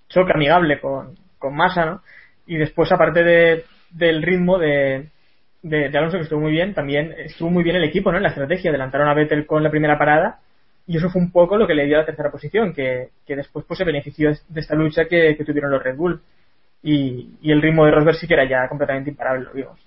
choque 0.10 0.34
amigable 0.34 0.82
con, 0.82 1.16
con 1.40 1.56
Massa, 1.56 1.86
¿no? 1.86 2.02
Y 2.46 2.58
después, 2.58 2.92
aparte 2.92 3.24
de, 3.24 3.64
del 3.92 4.22
ritmo 4.22 4.58
de, 4.58 5.08
de, 5.64 5.98
Alonso, 5.98 6.18
que 6.18 6.24
estuvo 6.24 6.42
muy 6.42 6.52
bien, 6.52 6.74
también 6.74 7.14
estuvo 7.18 7.50
muy 7.50 7.64
bien 7.64 7.78
el 7.78 7.86
equipo, 7.86 8.12
¿no? 8.12 8.18
En 8.18 8.24
la 8.24 8.30
estrategia. 8.30 8.70
Adelantaron 8.70 9.08
a 9.08 9.14
Vettel 9.14 9.46
con 9.46 9.64
la 9.64 9.72
primera 9.72 9.98
parada. 9.98 10.40
Y 10.86 10.98
eso 10.98 11.10
fue 11.10 11.22
un 11.22 11.32
poco 11.32 11.58
lo 11.58 11.66
que 11.66 11.74
le 11.74 11.86
dio 11.86 11.98
la 11.98 12.06
tercera 12.06 12.30
posición, 12.30 12.74
que, 12.74 13.10
que 13.26 13.38
después 13.38 13.66
pues 13.66 13.78
se 13.78 13.86
benefició 13.86 14.32
de 14.50 14.60
esta 14.60 14.76
lucha 14.76 15.06
que, 15.06 15.38
que 15.38 15.46
tuvieron 15.46 15.72
los 15.72 15.82
Red 15.82 15.96
Bull. 15.96 16.22
Y, 16.84 17.38
y 17.42 17.52
el 17.54 17.62
ritmo 17.62 17.86
de 17.86 17.92
Rosberg 17.92 18.18
sí 18.18 18.28
que 18.28 18.34
era 18.34 18.48
ya 18.48 18.68
completamente 18.68 19.10
imparable, 19.10 19.46
lo 19.46 19.54
vimos. 19.54 19.80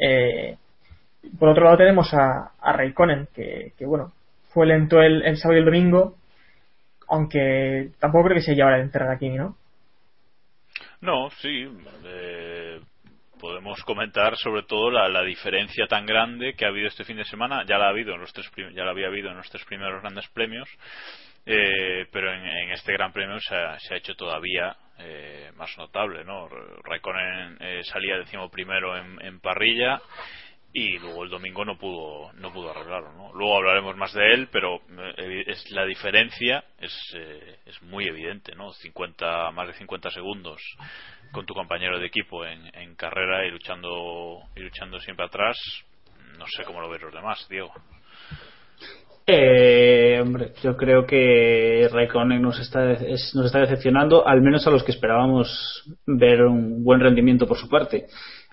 Eh, 0.00 0.56
por 1.38 1.50
otro 1.50 1.64
lado 1.64 1.76
tenemos 1.76 2.12
a, 2.14 2.52
a 2.58 2.72
Raikkonen, 2.72 3.28
que, 3.34 3.72
que, 3.76 3.84
bueno, 3.84 4.12
fue 4.48 4.66
lento 4.66 5.02
el, 5.02 5.22
el, 5.22 5.36
sábado 5.36 5.56
y 5.56 5.60
el 5.60 5.66
domingo, 5.66 6.14
aunque 7.08 7.90
tampoco 7.98 8.24
creo 8.24 8.36
que 8.36 8.42
se 8.42 8.54
llevara 8.54 8.78
de 8.78 8.84
enterrar 8.84 9.10
aquí, 9.10 9.28
¿no? 9.28 9.56
No, 11.02 11.28
sí. 11.42 11.68
Eh, 12.04 12.65
podemos 13.46 13.80
comentar 13.84 14.36
sobre 14.36 14.64
todo 14.64 14.90
la, 14.90 15.22
diferencia 15.22 15.86
tan 15.86 16.04
grande 16.04 16.54
que 16.54 16.64
ha 16.64 16.68
habido 16.68 16.88
este 16.88 17.04
fin 17.04 17.16
de 17.16 17.24
semana. 17.24 17.64
Ya 17.64 17.78
la 17.78 17.86
ha 17.86 17.90
habido 17.90 18.14
en 18.14 18.20
los 18.20 18.32
tres 18.32 18.50
ya 18.74 18.82
había 18.82 19.06
habido 19.06 19.30
en 19.30 19.36
los 19.36 19.48
tres 19.48 19.64
primeros 19.64 20.02
grandes 20.02 20.26
premios, 20.30 20.68
eh, 21.46 22.06
pero 22.10 22.32
en, 22.32 22.72
este 22.72 22.92
Gran 22.92 23.12
Premio 23.12 23.38
se 23.38 23.54
ha, 23.54 23.78
se 23.78 23.94
ha 23.94 23.98
hecho 23.98 24.16
todavía 24.16 24.76
eh, 24.98 25.52
más 25.56 25.70
notable, 25.78 26.24
¿no? 26.24 26.48
Raikkonen 26.48 27.56
eh, 27.60 27.82
salía 27.84 28.18
décimo 28.18 28.50
primero 28.50 28.96
en, 28.96 29.38
parrilla 29.38 30.02
y 30.72 30.98
luego 30.98 31.22
el 31.22 31.30
domingo 31.30 31.64
no 31.64 31.78
pudo 31.78 32.32
no 32.32 32.52
pudo 32.52 32.70
arreglarlo. 32.70 33.32
Luego 33.32 33.58
hablaremos 33.58 33.96
más 33.96 34.12
de 34.12 34.28
él, 34.32 34.48
pero 34.50 34.80
eh, 35.18 35.44
es 35.46 35.70
la 35.70 35.84
diferencia 35.84 36.64
es 36.80 36.92
eh, 37.14 37.58
es 37.64 37.80
muy 37.82 38.06
evidente, 38.06 38.56
¿no? 38.56 38.72
50 38.72 39.52
más 39.52 39.68
de 39.68 39.74
50 39.74 40.10
segundos 40.10 40.60
con 41.32 41.46
tu 41.46 41.54
compañero 41.54 41.98
de 41.98 42.06
equipo 42.06 42.44
en, 42.44 42.60
en 42.74 42.94
carrera 42.94 43.46
y 43.46 43.50
luchando 43.50 44.40
y 44.54 44.60
luchando 44.60 44.98
siempre 45.00 45.26
atrás. 45.26 45.56
No 46.38 46.46
sé 46.46 46.64
cómo 46.64 46.80
lo 46.80 46.90
ven 46.90 47.02
los 47.02 47.14
demás, 47.14 47.46
Diego. 47.48 47.72
Eh, 49.28 50.20
hombre, 50.22 50.52
yo 50.62 50.76
creo 50.76 51.04
que 51.04 51.88
Raikkonen 51.90 52.40
nos 52.40 52.60
está, 52.60 52.92
es, 52.92 53.32
nos 53.34 53.46
está 53.46 53.58
decepcionando, 53.58 54.26
al 54.26 54.40
menos 54.40 54.64
a 54.66 54.70
los 54.70 54.84
que 54.84 54.92
esperábamos 54.92 55.82
ver 56.06 56.42
un 56.44 56.84
buen 56.84 57.00
rendimiento 57.00 57.46
por 57.46 57.56
su 57.56 57.68
parte. 57.68 58.06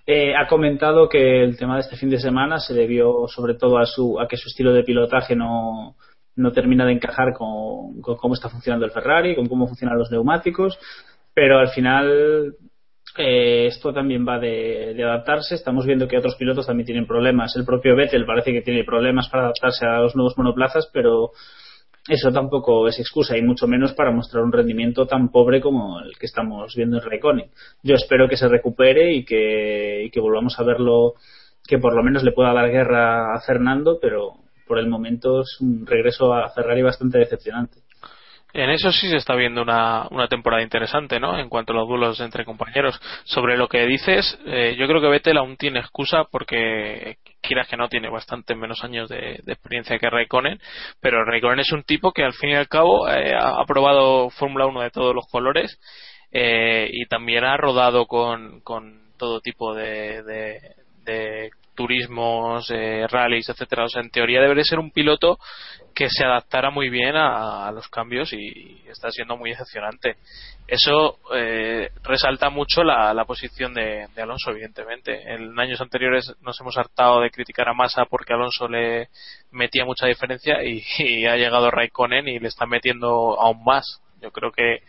Eh, 0.05 0.35
ha 0.35 0.47
comentado 0.47 1.07
que 1.07 1.43
el 1.43 1.57
tema 1.57 1.75
de 1.75 1.81
este 1.81 1.95
fin 1.95 2.09
de 2.09 2.19
semana 2.19 2.59
se 2.59 2.73
debió 2.73 3.27
sobre 3.27 3.53
todo 3.53 3.77
a, 3.77 3.85
su, 3.85 4.19
a 4.19 4.27
que 4.27 4.35
su 4.35 4.49
estilo 4.49 4.73
de 4.73 4.83
pilotaje 4.83 5.35
no, 5.35 5.95
no 6.35 6.51
termina 6.51 6.85
de 6.85 6.93
encajar 6.93 7.33
con, 7.33 8.01
con 8.01 8.17
cómo 8.17 8.33
está 8.33 8.49
funcionando 8.49 8.85
el 8.85 8.91
Ferrari, 8.91 9.35
con 9.35 9.45
cómo 9.45 9.67
funcionan 9.67 9.97
los 9.97 10.11
neumáticos, 10.11 10.79
pero 11.33 11.59
al 11.59 11.69
final 11.69 12.55
eh, 13.17 13.67
esto 13.67 13.93
también 13.93 14.27
va 14.27 14.39
de, 14.39 14.93
de, 14.95 15.03
adaptarse. 15.03 15.55
Estamos 15.55 15.85
viendo 15.85 16.07
que 16.07 16.17
otros 16.17 16.35
pilotos 16.35 16.67
también 16.67 16.85
tienen 16.85 17.07
problemas. 17.07 17.55
El 17.55 17.65
propio 17.65 17.95
Vettel 17.95 18.25
parece 18.25 18.51
que 18.51 18.61
tiene 18.61 18.83
problemas 18.83 19.29
para 19.29 19.43
adaptarse 19.43 19.85
a 19.85 19.99
los 19.99 20.15
nuevos 20.15 20.37
monoplazas, 20.37 20.89
pero 20.91 21.31
eso 22.07 22.31
tampoco 22.31 22.87
es 22.87 22.99
excusa 22.99 23.37
y 23.37 23.41
mucho 23.41 23.65
menos 23.65 23.93
para 23.93 24.11
mostrar 24.11 24.43
un 24.43 24.51
rendimiento 24.51 25.05
tan 25.07 25.29
pobre 25.29 25.61
como 25.61 26.01
el 26.01 26.17
que 26.17 26.25
estamos 26.25 26.75
viendo 26.75 26.97
en 26.97 27.03
Raikkonen. 27.03 27.51
Yo 27.81 27.95
espero 27.95 28.27
que 28.27 28.35
se 28.35 28.49
recupere 28.49 29.13
y 29.13 29.23
que, 29.23 30.03
y 30.05 30.09
que 30.09 30.19
volvamos 30.19 30.59
a 30.59 30.63
verlo, 30.63 31.13
que 31.65 31.77
por 31.77 31.95
lo 31.95 32.03
menos 32.03 32.23
le 32.23 32.33
pueda 32.33 32.53
dar 32.53 32.69
guerra 32.69 33.33
a 33.33 33.39
Fernando, 33.39 33.99
pero 34.01 34.33
por 34.67 34.79
el 34.79 34.87
momento 34.87 35.41
es 35.41 35.61
un 35.61 35.85
regreso 35.85 36.33
a 36.33 36.49
Ferrari 36.49 36.81
bastante 36.81 37.19
decepcionante. 37.19 37.82
En 38.53 38.69
eso 38.69 38.91
sí 38.91 39.09
se 39.09 39.17
está 39.17 39.33
viendo 39.33 39.63
una, 39.63 40.07
una 40.11 40.27
temporada 40.27 40.61
interesante, 40.61 41.19
¿no? 41.19 41.39
En 41.39 41.49
cuanto 41.49 41.73
a 41.73 41.75
los 41.75 41.87
duelos 41.87 42.19
entre 42.19 42.45
compañeros. 42.45 42.99
Sobre 43.23 43.57
lo 43.57 43.67
que 43.67 43.87
dices, 43.87 44.39
eh, 44.45 44.75
yo 44.77 44.87
creo 44.87 45.01
que 45.01 45.07
Vettel 45.07 45.37
aún 45.37 45.57
tiene 45.57 45.79
excusa 45.79 46.25
porque 46.29 47.17
quieras 47.41 47.67
que 47.67 47.77
no 47.77 47.89
tiene 47.89 48.09
bastante 48.09 48.53
menos 48.53 48.83
años 48.83 49.09
de, 49.09 49.41
experiencia 49.47 49.97
que 49.97 50.09
Raikkonen, 50.09 50.59
pero 51.01 51.25
Raikkonen 51.25 51.61
es 51.61 51.71
un 51.71 51.83
tipo 51.83 52.11
que 52.11 52.23
al 52.23 52.33
fin 52.33 52.51
y 52.51 52.55
al 52.55 52.67
cabo 52.67 53.09
eh, 53.09 53.33
ha 53.35 53.65
probado 53.65 54.29
Fórmula 54.29 54.67
1 54.67 54.81
de 54.81 54.91
todos 54.91 55.15
los 55.15 55.25
colores 55.27 55.79
eh, 56.31 56.89
y 56.91 57.07
también 57.07 57.43
ha 57.45 57.57
rodado 57.57 58.05
con, 58.05 58.61
con 58.61 59.13
todo 59.17 59.41
tipo 59.41 59.73
de, 59.73 60.21
de 60.23 61.51
turismos, 61.75 62.69
eh, 62.71 63.05
rallies, 63.09 63.49
etcétera. 63.49 63.85
O 63.85 63.89
sea, 63.89 64.01
en 64.01 64.09
teoría 64.09 64.41
debería 64.41 64.63
ser 64.63 64.79
un 64.79 64.91
piloto 64.91 65.39
que 65.93 66.09
se 66.09 66.25
adaptara 66.25 66.71
muy 66.71 66.89
bien 66.89 67.15
a, 67.15 67.71
los 67.71 67.87
cambios 67.87 68.33
y, 68.33 68.81
está 68.87 69.11
siendo 69.11 69.37
muy 69.37 69.51
decepcionante. 69.51 70.17
Eso 70.67 71.19
eh, 71.35 71.89
resalta 72.03 72.49
mucho 72.49 72.83
la, 72.83 73.23
posición 73.25 73.73
de, 73.73 74.07
de, 74.15 74.21
Alonso, 74.21 74.51
evidentemente. 74.51 75.33
En 75.33 75.59
años 75.59 75.81
anteriores 75.81 76.33
nos 76.41 76.59
hemos 76.61 76.77
hartado 76.77 77.21
de 77.21 77.31
criticar 77.31 77.69
a 77.69 77.73
Massa 77.73 78.05
porque 78.05 78.33
Alonso 78.33 78.67
le 78.67 79.09
metía 79.51 79.85
mucha 79.85 80.07
diferencia 80.07 80.63
y, 80.63 80.83
y 80.99 81.25
ha 81.25 81.35
llegado 81.35 81.71
Raikkonen 81.71 82.27
y 82.27 82.39
le 82.39 82.47
está 82.47 82.65
metiendo 82.65 83.39
aún 83.39 83.63
más. 83.63 84.02
Yo 84.23 84.31
creo 84.31 84.51
que 84.51 84.83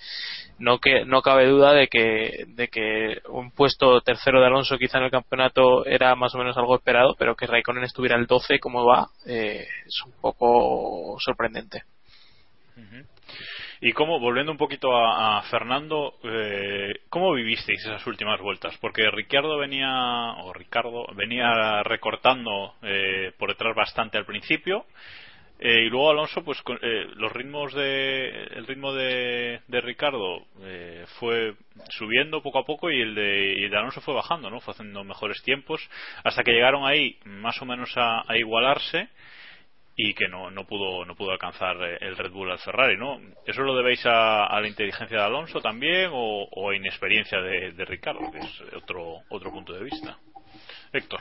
no 0.59 0.79
que 0.79 1.05
no 1.05 1.21
cabe 1.21 1.47
duda 1.47 1.73
de 1.73 1.89
que 1.89 2.45
de 2.47 2.69
que 2.69 3.19
un 3.29 3.51
puesto 3.51 4.01
tercero 4.01 4.41
de 4.41 4.47
Alonso 4.47 4.79
quizá 4.79 4.99
en 4.99 5.05
el 5.05 5.11
campeonato 5.11 5.85
era 5.85 6.15
más 6.15 6.33
o 6.37 6.39
menos 6.39 6.57
algo 6.57 6.77
esperado 6.77 7.17
pero 7.19 7.35
que 7.35 7.47
Raikkonen 7.47 7.83
estuviera 7.83 8.17
el 8.17 8.27
12 8.27 8.61
como 8.61 8.87
va 8.87 9.09
eh, 9.27 9.67
es 9.85 10.03
un 10.07 10.13
poco 10.21 11.17
sorprendente. 11.19 11.83
Y 13.81 13.93
cómo 13.93 14.19
volviendo 14.19 14.53
un 14.53 14.57
poquito 14.57 14.97
a, 14.97 15.39
a 15.39 15.43
Fernando 15.43 16.15
eh, 16.23 16.93
cómo 17.11 17.33
vivisteis 17.35 17.81
esas 17.81 18.07
últimas 18.07 18.41
vueltas 18.41 18.79
porque 18.81 19.11
Ricardo 19.11 19.59
venía 19.59 19.91
o 20.45 20.53
Ricardo 20.53 21.07
venía 21.15 21.83
recortando 21.83 22.75
eh, 22.83 23.33
por 23.37 23.51
detrás 23.51 23.75
bastante 23.75 24.17
al 24.17 24.25
principio 24.25 24.87
Eh, 25.59 25.85
y 25.87 25.89
luego 25.89 26.11
Alonso, 26.11 26.43
pues 26.45 26.61
con, 26.63 26.79
eh, 26.83 27.07
los 27.15 27.33
ritmos 27.33 27.73
de 27.75 28.29
el 28.55 28.67
ritmo 28.67 28.93
de, 28.93 29.61
de 29.69 29.81
Ricardo 29.81 30.45
eh, 30.63 31.05
fue 31.21 31.55
subiendo 31.91 32.43
poco 32.43 32.59
a 32.59 32.65
poco 32.65 32.91
y 32.91 33.01
el 33.01 33.15
de, 33.15 33.55
y 33.59 33.65
el 33.65 33.71
de 33.71 33.77
Alonso 33.77 34.01
fue 34.01 34.15
bajando, 34.15 34.51
¿no? 34.51 34.61
Fue 34.61 34.73
haciendo 34.73 35.05
mejores 35.05 35.43
tiempos 35.43 35.81
hasta 36.25 36.43
que 36.43 36.53
llegaron 36.53 36.85
ahí 36.85 37.19
más 37.25 37.61
o 37.63 37.67
menos 37.67 37.93
a, 37.97 38.25
igualarse 38.37 39.09
y 39.97 40.13
que 40.15 40.27
no, 40.29 40.51
no 40.51 40.67
pudo 40.67 41.05
no 41.05 41.15
pudo 41.15 41.31
alcanzar 41.31 41.77
eh, 41.85 41.99
el 42.01 42.17
Red 42.17 42.33
Bull 42.33 42.51
al 42.51 42.59
Ferrari, 42.59 42.97
¿no? 42.97 43.21
¿Eso 43.47 43.63
lo 43.63 43.77
debéis 43.77 44.05
a, 44.07 44.47
a 44.47 44.61
la 44.61 44.67
inteligencia 44.67 45.19
de 45.19 45.25
Alonso 45.25 45.61
también 45.61 46.11
o, 46.13 46.49
o 46.51 46.71
a 46.71 46.77
inexperiencia 46.77 47.41
de, 47.41 47.71
de 47.73 47.85
Ricardo, 47.85 48.29
que 48.33 48.39
es 48.39 48.61
otro 48.75 49.23
otro 49.29 49.53
punto 49.53 49.73
de 49.73 49.85
vista? 49.85 50.19
Héctor. 50.93 51.21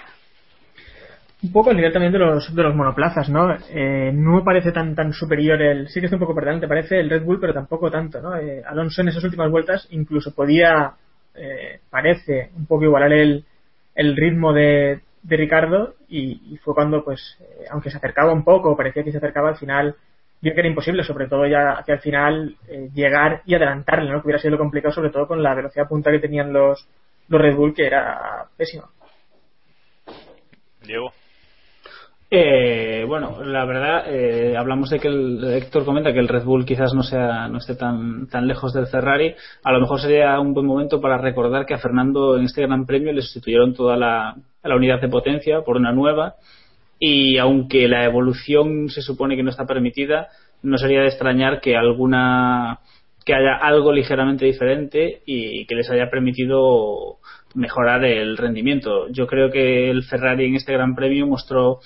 Un 1.43 1.51
poco 1.51 1.71
el 1.71 1.75
nivel 1.75 1.91
también 1.91 2.13
de 2.13 2.19
los, 2.19 2.55
de 2.55 2.63
los 2.63 2.73
monoplazas, 2.73 3.29
¿no? 3.29 3.53
Eh, 3.69 4.11
no 4.13 4.43
parece 4.45 4.71
tan 4.71 4.95
tan 4.95 5.11
superior 5.11 5.61
el. 5.61 5.89
Sí 5.89 5.99
que 5.99 6.05
está 6.05 6.15
un 6.15 6.21
poco 6.21 6.33
por 6.33 6.45
delante, 6.45 6.67
parece 6.67 6.99
el 6.99 7.09
Red 7.09 7.23
Bull, 7.23 7.39
pero 7.39 7.53
tampoco 7.53 7.91
tanto, 7.91 8.21
¿no? 8.21 8.37
Eh, 8.37 8.63
Alonso 8.65 9.01
en 9.01 9.09
esas 9.09 9.23
últimas 9.23 9.51
vueltas 9.51 9.87
incluso 9.91 10.33
podía, 10.33 10.93
eh, 11.35 11.81
parece, 11.89 12.49
un 12.55 12.65
poco 12.65 12.85
igualar 12.85 13.11
el, 13.11 13.43
el 13.93 14.15
ritmo 14.15 14.53
de, 14.53 15.01
de 15.23 15.37
Ricardo 15.37 15.95
y, 16.07 16.57
fue 16.63 16.75
cuando, 16.75 17.03
pues, 17.03 17.37
eh, 17.39 17.65
aunque 17.71 17.89
se 17.89 17.97
acercaba 17.97 18.33
un 18.33 18.43
poco, 18.43 18.75
parecía 18.75 19.03
que 19.03 19.11
se 19.11 19.17
acercaba 19.17 19.49
al 19.49 19.57
final, 19.57 19.95
vio 20.41 20.53
que 20.53 20.59
era 20.59 20.69
imposible, 20.69 21.03
sobre 21.03 21.27
todo 21.27 21.47
ya 21.47 21.71
hacia 21.71 21.95
el 21.95 22.01
final, 22.01 22.57
eh, 22.67 22.89
llegar 22.93 23.41
y 23.45 23.55
adelantarle, 23.55 24.11
¿no? 24.11 24.21
Que 24.21 24.27
hubiera 24.27 24.41
sido 24.41 24.57
complicado, 24.57 24.93
sobre 24.93 25.09
todo 25.09 25.27
con 25.27 25.41
la 25.41 25.55
velocidad 25.55 25.87
punta 25.87 26.11
que 26.11 26.19
tenían 26.19 26.51
los, 26.51 26.87
los 27.29 27.41
Red 27.41 27.55
Bull, 27.55 27.73
que 27.73 27.87
era 27.87 28.45
pésima. 28.57 28.89
Diego. 30.85 31.11
Eh, 32.35 33.05
bueno, 33.07 33.43
la 33.43 33.63
verdad, 33.63 34.05
eh, 34.07 34.57
hablamos 34.57 34.89
de 34.89 34.97
que 34.97 35.07
el 35.07 35.53
Héctor 35.53 35.85
comenta 35.85 36.11
que 36.11 36.17
el 36.17 36.27
Red 36.27 36.45
Bull 36.45 36.65
quizás 36.65 36.91
no 36.95 37.03
sea 37.03 37.47
no 37.47 37.59
esté 37.59 37.75
tan 37.75 38.27
tan 38.27 38.47
lejos 38.47 38.73
del 38.73 38.87
Ferrari. 38.87 39.35
A 39.63 39.71
lo 39.71 39.79
mejor 39.79 40.01
sería 40.01 40.39
un 40.39 40.55
buen 40.55 40.65
momento 40.65 40.99
para 40.99 41.19
recordar 41.19 41.67
que 41.67 41.75
a 41.75 41.77
Fernando 41.77 42.35
en 42.35 42.45
este 42.45 42.63
Gran 42.63 42.87
Premio 42.87 43.13
le 43.13 43.21
sustituyeron 43.21 43.75
toda 43.75 43.97
la, 43.97 44.35
la 44.63 44.75
unidad 44.75 44.99
de 44.99 45.09
potencia 45.09 45.61
por 45.61 45.77
una 45.77 45.91
nueva 45.91 46.37
y 46.97 47.37
aunque 47.37 47.87
la 47.87 48.03
evolución 48.03 48.89
se 48.89 49.03
supone 49.03 49.35
que 49.35 49.43
no 49.43 49.51
está 49.51 49.67
permitida, 49.67 50.29
no 50.63 50.79
sería 50.79 51.01
de 51.01 51.09
extrañar 51.09 51.61
que 51.61 51.77
alguna 51.77 52.79
que 53.25 53.35
haya 53.35 53.57
algo 53.61 53.93
ligeramente 53.93 54.45
diferente 54.45 55.21
y 55.27 55.67
que 55.67 55.75
les 55.75 55.89
haya 55.91 56.09
permitido 56.09 57.19
mejorar 57.53 58.03
el 58.05 58.37
rendimiento. 58.37 59.07
Yo 59.09 59.27
creo 59.27 59.51
que 59.51 59.91
el 59.91 60.03
Ferrari 60.03 60.45
en 60.47 60.55
este 60.55 60.73
Gran 60.73 60.95
Premio 60.95 61.27
mostró 61.27 61.79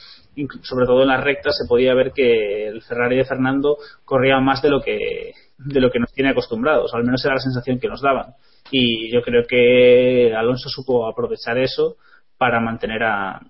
sobre 0.61 0.85
todo 0.85 1.01
en 1.01 1.07
las 1.07 1.23
rectas 1.23 1.57
se 1.57 1.67
podía 1.67 1.93
ver 1.93 2.11
que 2.13 2.67
el 2.67 2.81
Ferrari 2.81 3.17
de 3.17 3.25
Fernando 3.25 3.77
corría 4.05 4.39
más 4.39 4.61
de 4.61 4.69
lo 4.69 4.81
que 4.81 5.33
de 5.57 5.81
lo 5.81 5.89
que 5.89 5.99
nos 5.99 6.13
tiene 6.13 6.29
acostumbrados, 6.29 6.93
al 6.93 7.03
menos 7.03 7.23
era 7.25 7.35
la 7.35 7.41
sensación 7.41 7.79
que 7.79 7.87
nos 7.87 8.01
daban. 8.01 8.33
Y 8.69 9.11
yo 9.11 9.21
creo 9.21 9.43
que 9.47 10.33
Alonso 10.35 10.69
supo 10.69 11.07
aprovechar 11.07 11.57
eso 11.57 11.97
para 12.37 12.59
mantener 12.59 13.03
a, 13.03 13.41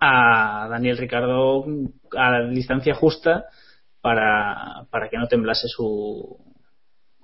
a 0.00 0.68
Daniel 0.68 0.98
Ricardo 0.98 1.64
a 2.16 2.30
la 2.30 2.48
distancia 2.48 2.94
justa 2.94 3.46
para, 4.00 4.86
para 4.90 5.08
que 5.08 5.16
no 5.16 5.26
temblase 5.26 5.68
su, 5.68 6.36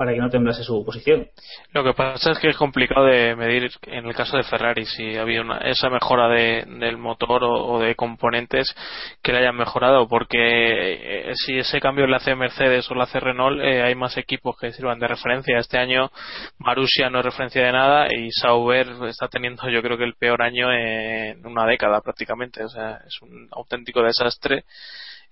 para 0.03 0.15
que 0.15 0.21
no 0.21 0.31
temblase 0.31 0.65
su 0.65 0.85
posición. 0.85 1.29
Lo 1.73 1.85
que 1.85 1.93
pasa 1.93 2.33
es 2.33 2.39
que 2.41 2.49
es 2.49 2.57
complicado 2.57 3.07
de 3.07 3.37
medir 3.37 3.71
en 3.87 4.05
el 4.05 4.17
caso 4.17 4.37
de 4.37 4.43
Ferrari 4.43 4.85
si 4.85 5.17
había 5.17 5.43
una, 5.43 5.59
esa 5.59 5.91
mejora 5.91 6.29
de, 6.29 6.65
del 6.81 6.99
motor 6.99 7.45
o, 7.45 7.79
de 7.79 7.95
componentes 7.95 8.75
que 9.23 9.31
le 9.31 9.39
hayan 9.39 9.55
mejorado, 9.55 10.09
porque 10.09 10.41
eh, 10.41 11.33
si 11.37 11.57
ese 11.57 11.79
cambio 11.79 12.09
le 12.09 12.17
hace 12.17 12.35
Mercedes 12.35 12.91
o 12.91 12.97
le 12.97 13.03
hace 13.05 13.21
Renault, 13.21 13.61
eh, 13.61 13.81
hay 13.81 13.95
más 13.95 14.17
equipos 14.17 14.57
que 14.59 14.73
sirvan 14.73 14.99
de 14.99 15.07
referencia. 15.07 15.57
Este 15.57 15.79
año 15.79 16.11
Marussia 16.59 17.09
no 17.09 17.21
es 17.21 17.25
referencia 17.25 17.65
de 17.65 17.71
nada 17.71 18.09
y 18.13 18.33
Sauber 18.33 18.89
está 19.07 19.29
teniendo 19.29 19.71
yo 19.71 19.83
creo 19.83 19.97
que 19.97 20.03
el 20.03 20.15
peor 20.15 20.43
año 20.43 20.73
en 20.73 21.47
una 21.47 21.65
década 21.65 22.01
prácticamente. 22.01 22.65
O 22.65 22.69
sea, 22.69 22.99
es 23.07 23.23
un 23.23 23.47
auténtico 23.53 24.03
desastre 24.03 24.65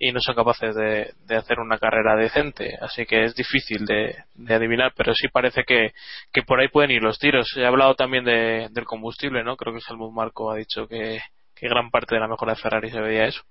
y 0.03 0.13
no 0.13 0.21
son 0.21 0.35
capaces 0.35 0.75
de, 0.75 1.13
de, 1.27 1.37
hacer 1.37 1.61
una 1.61 1.79
carrera 1.79 2.17
decente. 2.17 2.75
Así 2.81 3.05
que 3.05 3.23
es 3.23 3.35
difícil 3.37 3.85
de, 3.85 4.17
de, 4.35 4.55
adivinar, 4.55 4.93
pero 4.97 5.13
sí 5.13 5.29
parece 5.29 5.63
que, 5.65 5.93
que 6.33 6.43
por 6.43 6.59
ahí 6.59 6.69
pueden 6.69 6.91
ir 6.91 7.03
los 7.03 7.19
tiros. 7.19 7.55
He 7.55 7.67
hablado 7.67 7.95
también 7.95 8.25
de, 8.25 8.69
del 8.71 8.87
combustible, 8.87 9.45
¿no? 9.45 9.57
Creo 9.57 9.75
que 9.75 9.83
Helmut 9.87 10.15
Marco 10.15 10.51
ha 10.51 10.57
dicho 10.57 10.89
que, 10.89 11.21
que 11.55 11.69
gran 11.69 11.91
parte 11.91 12.15
de 12.15 12.21
la 12.23 12.29
mejora 12.29 12.55
de 12.55 12.61
Ferrari 12.63 12.91
se 12.91 12.99
veía 12.99 13.27
eso. 13.27 13.43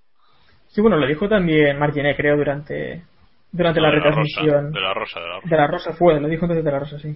Sí, 0.69 0.81
bueno, 0.81 0.97
lo 0.97 1.05
dijo 1.05 1.29
también 1.29 1.77
Martinet, 1.77 2.17
creo, 2.17 2.35
durante, 2.35 3.03
durante 3.51 3.79
no, 3.79 3.85
la 3.85 3.93
de 3.93 3.95
retransmisión. 3.97 4.71
de 4.71 4.81
la 4.81 4.93
Rosa, 4.95 5.19
de 5.19 5.27
la 5.27 5.35
Rosa. 5.35 5.49
De 5.49 5.57
la 5.57 5.67
Rosa 5.67 5.93
fue, 5.93 6.19
lo 6.19 6.27
dijo 6.27 6.45
entonces 6.45 6.65
de 6.65 6.71
la 6.71 6.79
Rosa, 6.79 6.97
sí. 6.97 7.15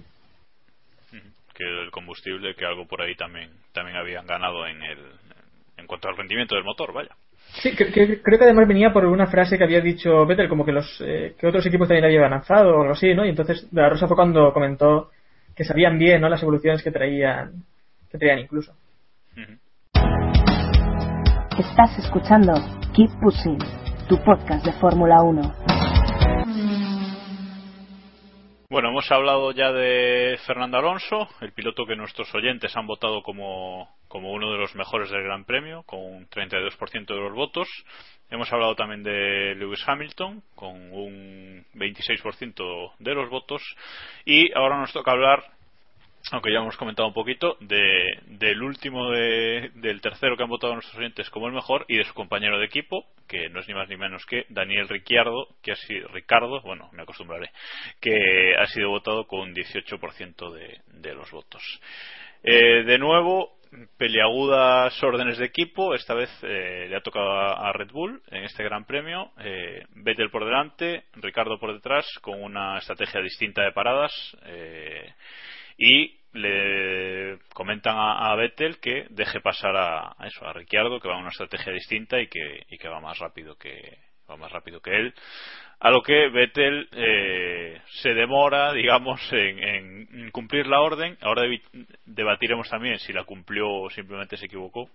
Que 1.52 1.64
el 1.64 1.90
combustible, 1.90 2.54
que 2.54 2.64
algo 2.64 2.86
por 2.86 3.02
ahí 3.02 3.16
también, 3.16 3.50
también 3.72 3.96
habían 3.96 4.26
ganado 4.26 4.64
en 4.66 4.80
el, 4.80 4.98
en 5.76 5.86
cuanto 5.88 6.08
al 6.08 6.16
rendimiento 6.16 6.54
del 6.54 6.64
motor, 6.64 6.92
vaya. 6.92 7.16
Sí, 7.62 7.74
que, 7.76 7.92
creo 7.92 8.38
que 8.38 8.44
además 8.44 8.66
venía 8.66 8.92
por 8.92 9.04
una 9.04 9.26
frase 9.26 9.56
que 9.56 9.64
había 9.64 9.80
dicho 9.80 10.26
Vettel, 10.26 10.48
como 10.48 10.64
que 10.64 10.72
los 10.72 11.00
eh, 11.00 11.34
que 11.38 11.46
otros 11.46 11.64
equipos 11.66 11.86
también 11.88 12.04
habían 12.04 12.24
avanzado 12.24 12.76
o 12.76 12.80
algo 12.80 12.92
así, 12.92 13.14
¿no? 13.14 13.24
Y 13.24 13.30
entonces 13.30 13.68
De 13.70 13.80
La 13.80 13.88
Rosa 13.88 14.08
fue 14.08 14.16
cuando 14.16 14.52
comentó 14.52 15.10
que 15.54 15.64
sabían 15.64 15.98
bien, 15.98 16.20
¿no? 16.20 16.28
Las 16.28 16.42
evoluciones 16.42 16.82
que 16.82 16.90
traían, 16.90 17.64
que 18.10 18.18
traían 18.18 18.40
incluso. 18.40 18.72
Uh 19.36 19.40
-huh. 19.40 19.58
Estás 21.58 21.96
escuchando 21.98 22.52
Keep 22.92 23.10
Pushing, 23.22 23.58
tu 24.08 24.18
podcast 24.24 24.66
de 24.66 24.72
Fórmula 24.72 25.22
1. 25.22 25.54
Bueno, 28.68 28.88
hemos 28.88 29.08
hablado 29.12 29.52
ya 29.52 29.70
de 29.70 30.36
Fernando 30.44 30.78
Alonso, 30.78 31.28
el 31.40 31.52
piloto 31.52 31.86
que 31.86 31.94
nuestros 31.94 32.34
oyentes 32.34 32.76
han 32.76 32.88
votado 32.88 33.22
como, 33.22 33.88
como 34.14 34.30
uno 34.30 34.52
de 34.52 34.58
los 34.58 34.76
mejores 34.76 35.10
del 35.10 35.24
Gran 35.24 35.44
Premio, 35.44 35.82
con 35.82 35.98
un 35.98 36.28
32% 36.28 37.06
de 37.06 37.20
los 37.20 37.34
votos. 37.34 37.66
Hemos 38.30 38.52
hablado 38.52 38.76
también 38.76 39.02
de 39.02 39.56
Lewis 39.56 39.82
Hamilton, 39.88 40.40
con 40.54 40.92
un 40.92 41.66
26% 41.74 42.92
de 43.00 43.12
los 43.12 43.28
votos. 43.28 43.60
Y 44.24 44.56
ahora 44.56 44.78
nos 44.78 44.92
toca 44.92 45.10
hablar, 45.10 45.42
aunque 46.30 46.52
ya 46.52 46.60
hemos 46.60 46.76
comentado 46.76 47.08
un 47.08 47.14
poquito, 47.14 47.56
de, 47.58 48.20
del 48.26 48.62
último, 48.62 49.10
de, 49.10 49.72
del 49.74 50.00
tercero 50.00 50.36
que 50.36 50.44
han 50.44 50.48
votado 50.48 50.74
nuestros 50.74 50.96
oyentes 50.96 51.28
como 51.28 51.48
el 51.48 51.52
mejor 51.52 51.84
y 51.88 51.96
de 51.96 52.04
su 52.04 52.14
compañero 52.14 52.60
de 52.60 52.66
equipo, 52.66 53.06
que 53.26 53.48
no 53.48 53.58
es 53.58 53.66
ni 53.66 53.74
más 53.74 53.88
ni 53.88 53.96
menos 53.96 54.24
que 54.26 54.46
Daniel 54.48 54.88
Ricciardo, 54.88 55.48
que 55.60 55.72
ha 55.72 55.76
sido 55.76 56.06
Ricardo, 56.06 56.60
bueno, 56.60 56.88
me 56.92 57.02
acostumbraré, 57.02 57.50
que 58.00 58.54
ha 58.56 58.66
sido 58.66 58.90
votado 58.90 59.26
con 59.26 59.40
un 59.40 59.54
18% 59.56 60.52
de, 60.52 60.78
de 61.00 61.14
los 61.16 61.32
votos. 61.32 61.80
Eh, 62.44 62.84
de 62.84 62.98
nuevo, 62.98 63.54
peliagudas 63.96 65.02
órdenes 65.02 65.38
de 65.38 65.46
equipo. 65.46 65.94
Esta 65.94 66.14
vez 66.14 66.30
eh, 66.42 66.86
le 66.88 66.96
ha 66.96 67.02
tocado 67.02 67.30
a, 67.32 67.72
Red 67.72 67.90
Bull 67.90 68.22
en 68.28 68.44
este 68.44 68.64
Gran 68.64 68.84
Premio. 68.84 69.32
Eh, 69.38 69.84
Vettel 69.96 70.30
por 70.30 70.44
delante, 70.44 71.04
Ricardo 71.14 71.58
por 71.58 71.72
detrás, 71.72 72.06
con 72.20 72.42
una 72.42 72.78
estrategia 72.78 73.20
distinta 73.20 73.62
de 73.62 73.72
paradas. 73.72 74.12
Eh, 74.44 75.12
y 75.76 76.18
le 76.32 77.38
comentan 77.52 77.96
a, 77.96 78.30
a, 78.30 78.36
Vettel 78.36 78.78
que 78.80 79.06
deje 79.10 79.40
pasar 79.40 79.76
a, 79.76 80.14
a, 80.16 80.26
eso, 80.26 80.46
a 80.46 80.52
Ricciardo, 80.52 81.00
que 81.00 81.08
va 81.08 81.14
a 81.14 81.18
una 81.18 81.28
estrategia 81.28 81.72
distinta 81.72 82.20
y 82.20 82.28
que, 82.28 82.64
y 82.68 82.78
que 82.78 82.88
va 82.88 83.00
más 83.00 83.18
rápido 83.18 83.56
que 83.56 83.98
va 84.28 84.36
más 84.36 84.50
rápido 84.50 84.80
que 84.80 84.96
él. 84.96 85.14
A 85.80 85.90
lo 85.90 86.02
que 86.02 86.28
Vettel 86.28 86.88
eh, 86.92 87.80
se 88.02 88.14
demora, 88.14 88.72
digamos, 88.72 89.20
en, 89.32 89.58
en, 89.58 90.30
cumplir 90.30 90.66
la 90.66 90.80
orden. 90.80 91.18
Ahora 91.20 91.42
debatiremos 92.06 92.68
también 92.68 92.98
si 92.98 93.12
la 93.12 93.24
cumplió 93.24 93.68
o 93.70 93.90
simplemente 93.90 94.36
se 94.36 94.46
equivocó. 94.46 94.88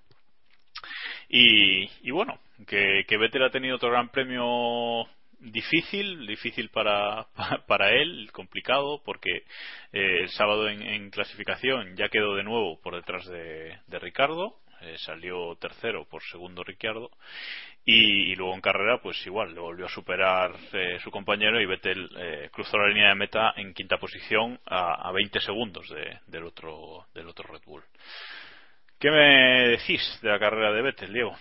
Y, 1.27 1.83
y 2.01 2.11
bueno, 2.11 2.39
que, 2.67 3.05
Vettel 3.07 3.43
ha 3.43 3.51
tenido 3.51 3.75
otro 3.75 3.91
gran 3.91 4.09
premio 4.09 5.05
difícil, 5.39 6.25
difícil 6.25 6.69
para, 6.69 7.27
para 7.67 7.91
él, 7.91 8.29
complicado, 8.31 9.01
porque 9.05 9.29
eh, 9.93 10.21
el 10.21 10.29
sábado 10.29 10.67
en, 10.69 11.09
clasificación 11.11 11.95
ya 11.95 12.09
quedó 12.09 12.35
de 12.35 12.43
nuevo 12.43 12.79
por 12.81 12.95
detrás 12.95 13.25
de, 13.27 13.77
de 13.87 13.99
Ricardo, 13.99 14.55
eh, 14.81 14.95
salió 14.97 15.55
tercero 15.55 16.05
por 16.05 16.21
segundo 16.23 16.63
Ricciardo 16.63 17.11
y, 17.85 18.35
luego 18.35 18.53
en 18.53 18.61
carrera 18.61 18.99
pues 19.01 19.25
igual 19.25 19.53
le 19.53 19.59
volvió 19.59 19.85
a 19.85 19.89
superar 19.89 20.51
eh, 20.73 20.99
su 21.03 21.09
compañero 21.09 21.59
y 21.59 21.65
Vettel 21.65 22.09
eh, 22.17 22.49
cruzó 22.51 22.77
la 22.77 22.87
línea 22.87 23.09
de 23.09 23.15
meta 23.15 23.53
en 23.55 23.73
quinta 23.73 23.97
posición 23.97 24.59
a, 24.65 25.07
a 25.07 25.11
20 25.11 25.39
segundos 25.39 25.89
de, 25.89 26.19
del 26.27 26.45
otro 26.45 27.05
del 27.13 27.27
otro 27.27 27.51
Red 27.51 27.61
Bull. 27.65 27.83
¿Qué 28.99 29.09
me 29.09 29.69
decís 29.69 30.01
de 30.21 30.29
la 30.29 30.39
carrera 30.39 30.73
de 30.73 30.81
Vettel, 30.81 31.13
Diego? 31.13 31.33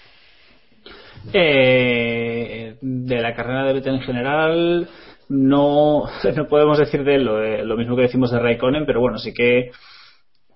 Eh, 1.33 2.77
de 2.81 3.21
la 3.21 3.35
carrera 3.35 3.65
de 3.65 3.73
Vettel 3.75 3.95
en 3.95 4.03
general 4.03 4.89
no, 5.29 6.05
no 6.37 6.49
podemos 6.49 6.79
decir 6.79 7.05
de 7.05 7.17
él 7.17 7.25
lo, 7.25 7.65
lo, 7.65 7.77
mismo 7.77 7.97
que 7.97 8.03
decimos 8.03 8.31
de 8.31 8.39
Raikkonen, 8.39 8.87
pero 8.87 9.01
bueno, 9.01 9.19
sí 9.19 9.35
que 9.35 9.71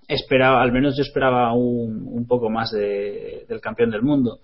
esperaba, 0.09 0.62
al 0.62 0.73
menos 0.73 0.97
yo 0.97 1.03
esperaba 1.03 1.53
un, 1.53 2.07
un 2.07 2.27
poco 2.27 2.51
más 2.51 2.71
de, 2.73 3.45
del 3.49 3.61
campeón 3.61 3.91
del 3.91 4.03
mundo. 4.03 4.41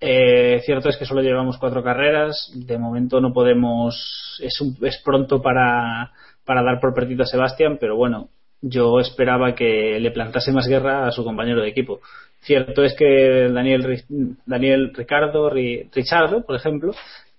Eh, 0.00 0.60
cierto 0.64 0.88
es 0.88 0.96
que 0.96 1.04
solo 1.04 1.20
llevamos 1.22 1.58
cuatro 1.58 1.82
carreras. 1.82 2.50
De 2.54 2.78
momento 2.78 3.20
no 3.20 3.32
podemos. 3.32 4.40
Es, 4.42 4.60
un- 4.60 4.76
es 4.82 4.98
pronto 5.04 5.42
para, 5.42 6.12
para 6.44 6.62
dar 6.62 6.80
por 6.80 6.94
perdido 6.94 7.22
a 7.24 7.26
Sebastián, 7.26 7.76
pero 7.80 7.96
bueno, 7.96 8.28
yo 8.62 8.98
esperaba 9.00 9.54
que 9.54 9.98
le 10.00 10.10
plantase 10.10 10.52
más 10.52 10.66
guerra 10.66 11.06
a 11.06 11.12
su 11.12 11.22
compañero 11.24 11.60
de 11.62 11.68
equipo. 11.68 12.00
Cierto 12.40 12.82
es 12.82 12.94
que 12.94 13.50
Daniel, 13.52 14.02
Daniel 14.46 14.92
Ricardo, 14.94 15.50
Ri- 15.50 15.88
Richardo, 15.94 16.44
por 16.46 16.56
ejemplo, 16.56 16.92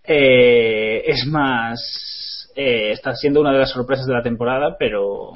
eh, 0.03 1.03
es 1.07 1.25
más. 1.27 2.51
eh, 2.55 2.91
está 2.91 3.15
siendo 3.15 3.39
una 3.41 3.51
de 3.53 3.59
las 3.59 3.71
sorpresas 3.71 4.05
de 4.05 4.13
la 4.13 4.21
temporada, 4.21 4.75
pero 4.77 5.31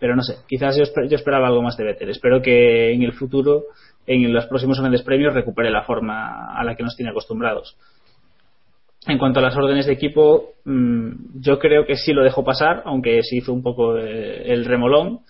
pero 0.00 0.16
no 0.16 0.22
sé, 0.22 0.38
quizás 0.48 0.76
yo, 0.76 0.84
yo 1.06 1.16
esperaba 1.16 1.46
algo 1.46 1.62
más 1.62 1.76
de 1.76 1.84
Vettel. 1.84 2.08
Espero 2.08 2.40
que 2.40 2.92
en 2.92 3.02
el 3.02 3.12
futuro, 3.12 3.64
en 4.06 4.32
los 4.32 4.46
próximos 4.46 4.80
grandes 4.80 5.02
premios, 5.02 5.34
recupere 5.34 5.70
la 5.70 5.82
forma 5.82 6.58
a 6.58 6.64
la 6.64 6.74
que 6.74 6.82
nos 6.82 6.96
tiene 6.96 7.10
acostumbrados. 7.10 7.76
En 9.06 9.18
cuanto 9.18 9.40
a 9.40 9.42
las 9.42 9.56
órdenes 9.56 9.86
de 9.86 9.92
equipo, 9.92 10.54
mm, 10.64 11.40
yo 11.40 11.58
creo 11.58 11.84
que 11.86 11.96
sí 11.96 12.12
lo 12.12 12.24
dejó 12.24 12.42
pasar, 12.42 12.82
aunque 12.86 13.22
se 13.22 13.36
hizo 13.36 13.52
un 13.52 13.62
poco 13.62 13.98
eh, 13.98 14.52
el 14.52 14.64
remolón, 14.64 15.20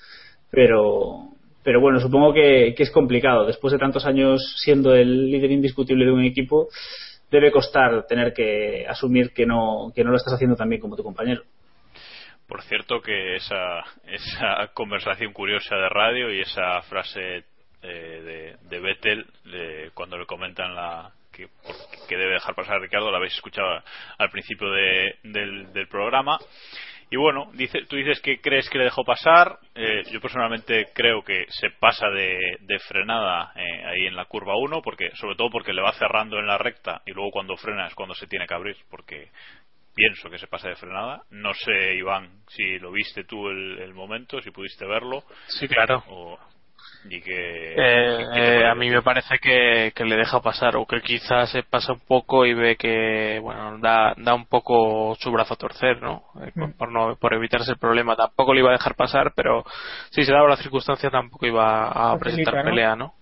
pero, 0.50 1.30
pero 1.64 1.80
bueno, 1.80 1.98
supongo 1.98 2.32
que, 2.32 2.72
que 2.76 2.84
es 2.84 2.90
complicado. 2.92 3.46
Después 3.46 3.72
de 3.72 3.78
tantos 3.78 4.06
años 4.06 4.54
siendo 4.56 4.94
el 4.94 5.30
líder 5.30 5.50
indiscutible 5.50 6.04
de 6.04 6.12
un 6.12 6.24
equipo, 6.24 6.68
debe 7.30 7.50
costar 7.50 8.06
tener 8.06 8.32
que 8.32 8.86
asumir 8.88 9.32
que 9.32 9.46
no, 9.46 9.92
que 9.94 10.04
no 10.04 10.10
lo 10.10 10.16
estás 10.16 10.34
haciendo 10.34 10.56
tan 10.56 10.68
bien 10.68 10.80
como 10.80 10.96
tu 10.96 11.02
compañero. 11.02 11.42
Por 12.50 12.62
cierto 12.62 13.00
que 13.00 13.36
esa, 13.36 13.78
esa 14.08 14.66
conversación 14.74 15.32
curiosa 15.32 15.76
de 15.76 15.88
radio 15.88 16.32
y 16.34 16.40
esa 16.40 16.82
frase 16.82 17.44
eh, 17.80 18.56
de, 18.60 18.68
de 18.68 18.80
Vettel 18.80 19.24
de- 19.44 19.92
cuando 19.94 20.18
le 20.18 20.26
comentan 20.26 20.74
la 20.74 21.12
que 21.32 21.46
debe 22.16 22.32
dejar 22.34 22.56
pasar 22.56 22.74
a 22.76 22.80
Ricardo 22.80 23.08
la 23.12 23.18
habéis 23.18 23.34
escuchado 23.34 23.80
al 24.18 24.30
principio 24.30 24.68
de- 24.72 25.14
del, 25.22 25.72
del 25.72 25.86
programa. 25.86 26.38
Y 27.08 27.16
bueno 27.16 27.50
dice, 27.54 27.84
tú 27.88 27.94
dices 27.94 28.20
que 28.20 28.40
crees 28.40 28.68
que 28.68 28.78
le 28.78 28.84
dejó 28.84 29.04
pasar. 29.04 29.56
Eh, 29.76 30.02
yo 30.10 30.20
personalmente 30.20 30.88
creo 30.92 31.22
que 31.22 31.46
se 31.50 31.70
pasa 31.70 32.08
de, 32.10 32.36
de 32.62 32.78
frenada 32.80 33.52
eh, 33.54 33.84
ahí 33.86 34.06
en 34.08 34.16
la 34.16 34.24
curva 34.24 34.56
1 34.56 34.82
porque 34.82 35.10
sobre 35.14 35.36
todo 35.36 35.50
porque 35.50 35.72
le 35.72 35.82
va 35.82 35.92
cerrando 35.92 36.38
en 36.40 36.48
la 36.48 36.58
recta 36.58 37.00
y 37.06 37.12
luego 37.12 37.30
cuando 37.30 37.56
frena 37.56 37.86
es 37.86 37.94
cuando 37.94 38.14
se 38.16 38.26
tiene 38.26 38.48
que 38.48 38.54
abrir 38.54 38.76
porque 38.90 39.30
pienso 39.94 40.30
que 40.30 40.38
se 40.38 40.46
pasa 40.46 40.68
de 40.68 40.76
frenada. 40.76 41.22
No 41.30 41.52
sé, 41.54 41.94
Iván, 41.94 42.28
si 42.48 42.78
lo 42.78 42.92
viste 42.92 43.24
tú 43.24 43.48
el, 43.48 43.78
el 43.80 43.94
momento, 43.94 44.40
si 44.40 44.50
pudiste 44.50 44.86
verlo. 44.86 45.24
Sí, 45.48 45.68
claro. 45.68 46.02
O- 46.08 46.38
y 47.08 47.20
que, 47.22 47.74
Eh, 47.76 48.26
eh, 48.36 48.66
a 48.66 48.74
mí 48.74 48.90
me 48.90 49.00
parece 49.00 49.38
que, 49.38 49.92
que 49.94 50.04
le 50.04 50.16
deja 50.16 50.40
pasar 50.42 50.76
o 50.76 50.86
que 50.86 51.00
quizás 51.00 51.50
se 51.50 51.62
pasa 51.62 51.94
un 51.94 52.00
poco 52.00 52.44
y 52.44 52.52
ve 52.52 52.76
que 52.76 53.38
bueno 53.40 53.78
da, 53.78 54.14
da 54.18 54.34
un 54.34 54.44
poco 54.46 55.16
su 55.18 55.30
brazo 55.32 55.54
a 55.54 55.56
torcer 55.56 56.02
no 56.02 56.24
Eh, 56.44 56.52
por, 56.54 56.76
por 56.76 56.92
no 56.92 57.16
por 57.16 57.32
evitarse 57.32 57.70
el 57.72 57.78
problema 57.78 58.16
tampoco 58.16 58.52
le 58.52 58.60
iba 58.60 58.68
a 58.70 58.74
dejar 58.74 58.96
pasar 58.96 59.32
pero 59.34 59.64
si 60.10 60.24
se 60.24 60.32
daba 60.32 60.48
la 60.48 60.56
circunstancia 60.58 61.10
tampoco 61.10 61.46
iba 61.46 61.86
a 61.88 62.18
Facilita, 62.18 62.18
presentar 62.18 62.54
¿no? 62.64 62.70
pelea 62.70 62.96
no 62.96 63.14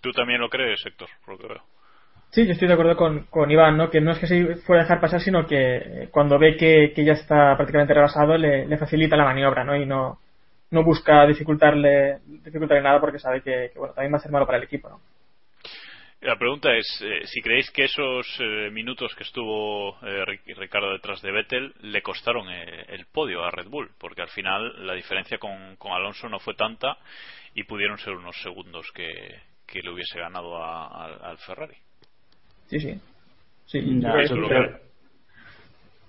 ¿Tú 0.00 0.12
también 0.12 0.40
lo 0.40 0.48
crees, 0.48 0.84
Héctor? 0.86 1.08
Por 1.24 1.34
lo 1.34 1.38
que 1.40 1.54
veo. 1.54 1.62
Sí, 2.30 2.44
yo 2.46 2.52
estoy 2.52 2.68
de 2.68 2.74
acuerdo 2.74 2.96
con, 2.96 3.24
con 3.24 3.50
Iván, 3.50 3.76
¿no? 3.78 3.88
Que 3.90 4.00
no 4.00 4.12
es 4.12 4.18
que 4.18 4.26
se 4.26 4.56
fuera 4.56 4.82
a 4.82 4.84
dejar 4.84 5.00
pasar, 5.00 5.20
sino 5.20 5.46
que 5.46 5.76
eh, 5.76 6.08
cuando 6.10 6.38
ve 6.38 6.56
que, 6.56 6.92
que 6.94 7.04
ya 7.04 7.12
está 7.14 7.56
prácticamente 7.56 7.94
rebasado, 7.94 8.36
le, 8.36 8.76
facilita 8.78 9.16
la 9.16 9.24
maniobra, 9.24 9.64
¿no? 9.64 9.74
Y 9.74 9.86
no, 9.86 10.20
no 10.70 10.84
busca 10.84 11.26
dificultarle, 11.26 12.18
dificultarle 12.26 12.82
nada 12.82 13.00
porque 13.00 13.18
sabe 13.18 13.40
que, 13.42 13.72
bueno, 13.76 13.94
también 13.94 14.12
va 14.12 14.18
a 14.18 14.20
ser 14.20 14.30
malo 14.32 14.44
para 14.46 14.58
el 14.58 14.64
equipo, 14.64 14.88
¿no? 14.90 15.00
La 16.20 16.36
pregunta 16.38 16.74
es 16.74 16.86
eh, 17.02 17.20
si 17.26 17.40
creéis 17.42 17.70
que 17.70 17.84
esos 17.84 18.26
eh, 18.40 18.70
minutos 18.72 19.14
que 19.14 19.22
estuvo 19.22 19.96
eh, 20.02 20.24
Ri- 20.26 20.56
Ricardo 20.56 20.92
detrás 20.92 21.22
de 21.22 21.30
Vettel 21.30 21.74
le 21.82 22.02
costaron 22.02 22.48
eh, 22.50 22.84
el 22.88 23.06
podio 23.06 23.44
a 23.44 23.50
Red 23.50 23.68
Bull, 23.68 23.90
porque 23.98 24.22
al 24.22 24.28
final 24.28 24.86
la 24.86 24.94
diferencia 24.94 25.38
con, 25.38 25.76
con 25.76 25.92
Alonso 25.92 26.28
no 26.28 26.38
fue 26.40 26.54
tanta 26.54 26.96
y 27.54 27.64
pudieron 27.64 27.98
ser 27.98 28.14
unos 28.14 28.36
segundos 28.42 28.90
que, 28.92 29.12
que 29.66 29.80
le 29.82 29.90
hubiese 29.90 30.18
ganado 30.18 30.56
a- 30.62 31.06
al 31.30 31.38
Ferrari. 31.38 31.76
Sí, 32.68 32.80
sí. 32.80 33.00
Sí, 33.66 33.80
Ya, 34.00 34.08
yo 34.08 34.12
creo 34.12 34.20
Eso 34.24 34.34
que 34.34 34.40
es 34.40 34.40
lo 34.40 34.48
sí. 34.48 34.54
que- 34.54 34.86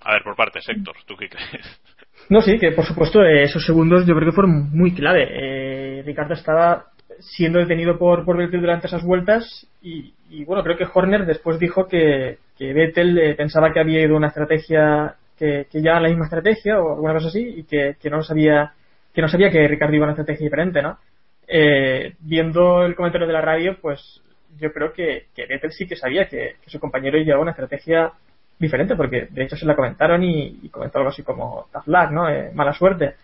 A 0.02 0.14
ver, 0.14 0.24
por 0.24 0.36
partes, 0.36 0.68
Héctor, 0.70 0.96
¿tú 1.06 1.16
qué 1.18 1.28
crees? 1.30 1.82
No, 2.30 2.42
sí, 2.42 2.58
que 2.60 2.72
por 2.72 2.86
supuesto 2.86 3.24
eh, 3.24 3.44
esos 3.44 3.66
segundos 3.66 4.06
yo 4.06 4.16
creo 4.16 4.30
que 4.30 4.36
fueron 4.36 4.70
muy 4.72 4.94
clave. 4.94 5.28
Eh, 5.30 6.04
Ricardo 6.06 6.34
estaba 6.34 6.86
siendo 7.20 7.60
detenido 7.60 7.98
por, 7.98 8.24
por 8.26 8.38
Vettel 8.38 8.62
durante 8.62 8.88
esas 8.88 9.04
vueltas 9.04 9.66
y, 9.82 10.14
y, 10.30 10.44
bueno, 10.46 10.64
creo 10.64 10.78
que 10.78 10.88
Horner 10.94 11.26
después 11.26 11.58
dijo 11.60 11.88
que, 11.88 12.38
que 12.58 12.74
Vettel 12.74 13.18
eh, 13.18 13.34
pensaba 13.36 13.72
que 13.74 13.80
había 13.80 14.02
ido 14.02 14.16
una 14.16 14.28
estrategia 14.28 15.16
que, 15.38 15.68
que 15.72 15.82
ya 15.82 16.00
la 16.00 16.10
misma 16.10 16.26
estrategia 16.26 16.80
o 16.80 16.94
alguna 16.96 17.14
cosa 17.14 17.28
así 17.30 17.42
y 17.58 17.64
que, 17.64 17.96
que 18.02 18.10
no 18.10 18.22
sabía 18.24 18.74
que 19.14 19.22
no 19.22 19.30
sabía 19.30 19.50
que 19.50 19.68
Ricardo 19.68 19.96
iba 19.96 20.06
a 20.06 20.10
una 20.10 20.14
estrategia 20.14 20.44
diferente, 20.46 20.82
¿no? 20.82 21.00
Eh, 21.48 22.14
viendo 22.20 22.84
el 22.86 22.94
comentario 22.96 23.26
de 23.26 23.34
la 23.34 23.42
radio, 23.42 23.78
pues 23.82 24.22
yo 24.60 24.72
creo 24.72 24.94
que, 24.94 25.28
que 25.36 25.46
Vettel 25.46 25.72
sí 25.72 25.88
que 25.88 25.96
sabía 25.96 26.28
que, 26.28 26.56
que 26.62 26.70
su 26.70 26.80
compañero 26.80 27.18
llevaba 27.18 27.42
una 27.42 27.52
estrategia 27.52 28.12
diferente, 28.60 28.96
porque 28.96 29.28
de 29.30 29.44
hecho 29.44 29.56
se 29.56 29.66
la 29.66 29.76
comentaron 29.76 30.24
y, 30.24 30.60
y 30.64 30.70
comentó 30.70 30.98
algo 31.00 31.10
así 31.10 31.24
como 31.24 31.68
tough 31.72 31.88
luck, 31.88 32.12
¿no? 32.12 32.30
Eh, 32.30 32.52
mala 32.54 32.74
suerte. 32.74 33.16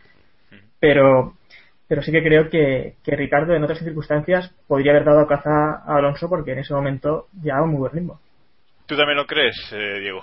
Pero, 0.79 1.33
pero 1.87 2.01
sí 2.01 2.11
que 2.11 2.23
creo 2.23 2.49
que, 2.49 2.95
que 3.03 3.15
Ricardo 3.15 3.53
en 3.53 3.63
otras 3.63 3.79
circunstancias 3.79 4.53
podría 4.67 4.91
haber 4.91 5.05
dado 5.05 5.27
caza 5.27 5.83
a 5.85 5.95
Alonso 5.97 6.29
porque 6.29 6.51
en 6.51 6.59
ese 6.59 6.73
momento 6.73 7.27
llevaba 7.41 7.63
un 7.63 7.71
muy 7.71 7.79
buen 7.79 7.93
ritmo. 7.93 8.19
¿Tú 8.85 8.95
también 8.97 9.17
lo 9.17 9.25
crees, 9.25 9.55
eh, 9.71 9.99
Diego? 9.99 10.21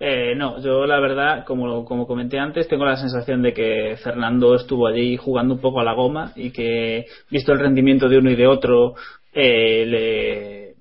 Eh, 0.00 0.34
no, 0.36 0.60
yo 0.62 0.86
la 0.86 1.00
verdad, 1.00 1.44
como, 1.44 1.84
como 1.84 2.06
comenté 2.06 2.38
antes, 2.38 2.68
tengo 2.68 2.84
la 2.84 2.96
sensación 2.96 3.42
de 3.42 3.52
que 3.52 3.96
Fernando 4.02 4.54
estuvo 4.54 4.86
allí 4.86 5.16
jugando 5.16 5.54
un 5.54 5.60
poco 5.60 5.80
a 5.80 5.84
la 5.84 5.94
goma 5.94 6.30
y 6.36 6.52
que, 6.52 7.06
visto 7.30 7.52
el 7.52 7.58
rendimiento 7.58 8.08
de 8.08 8.18
uno 8.18 8.30
y 8.30 8.36
de 8.36 8.46
otro, 8.46 8.94
eh, 9.32 9.84
le, 9.86 10.74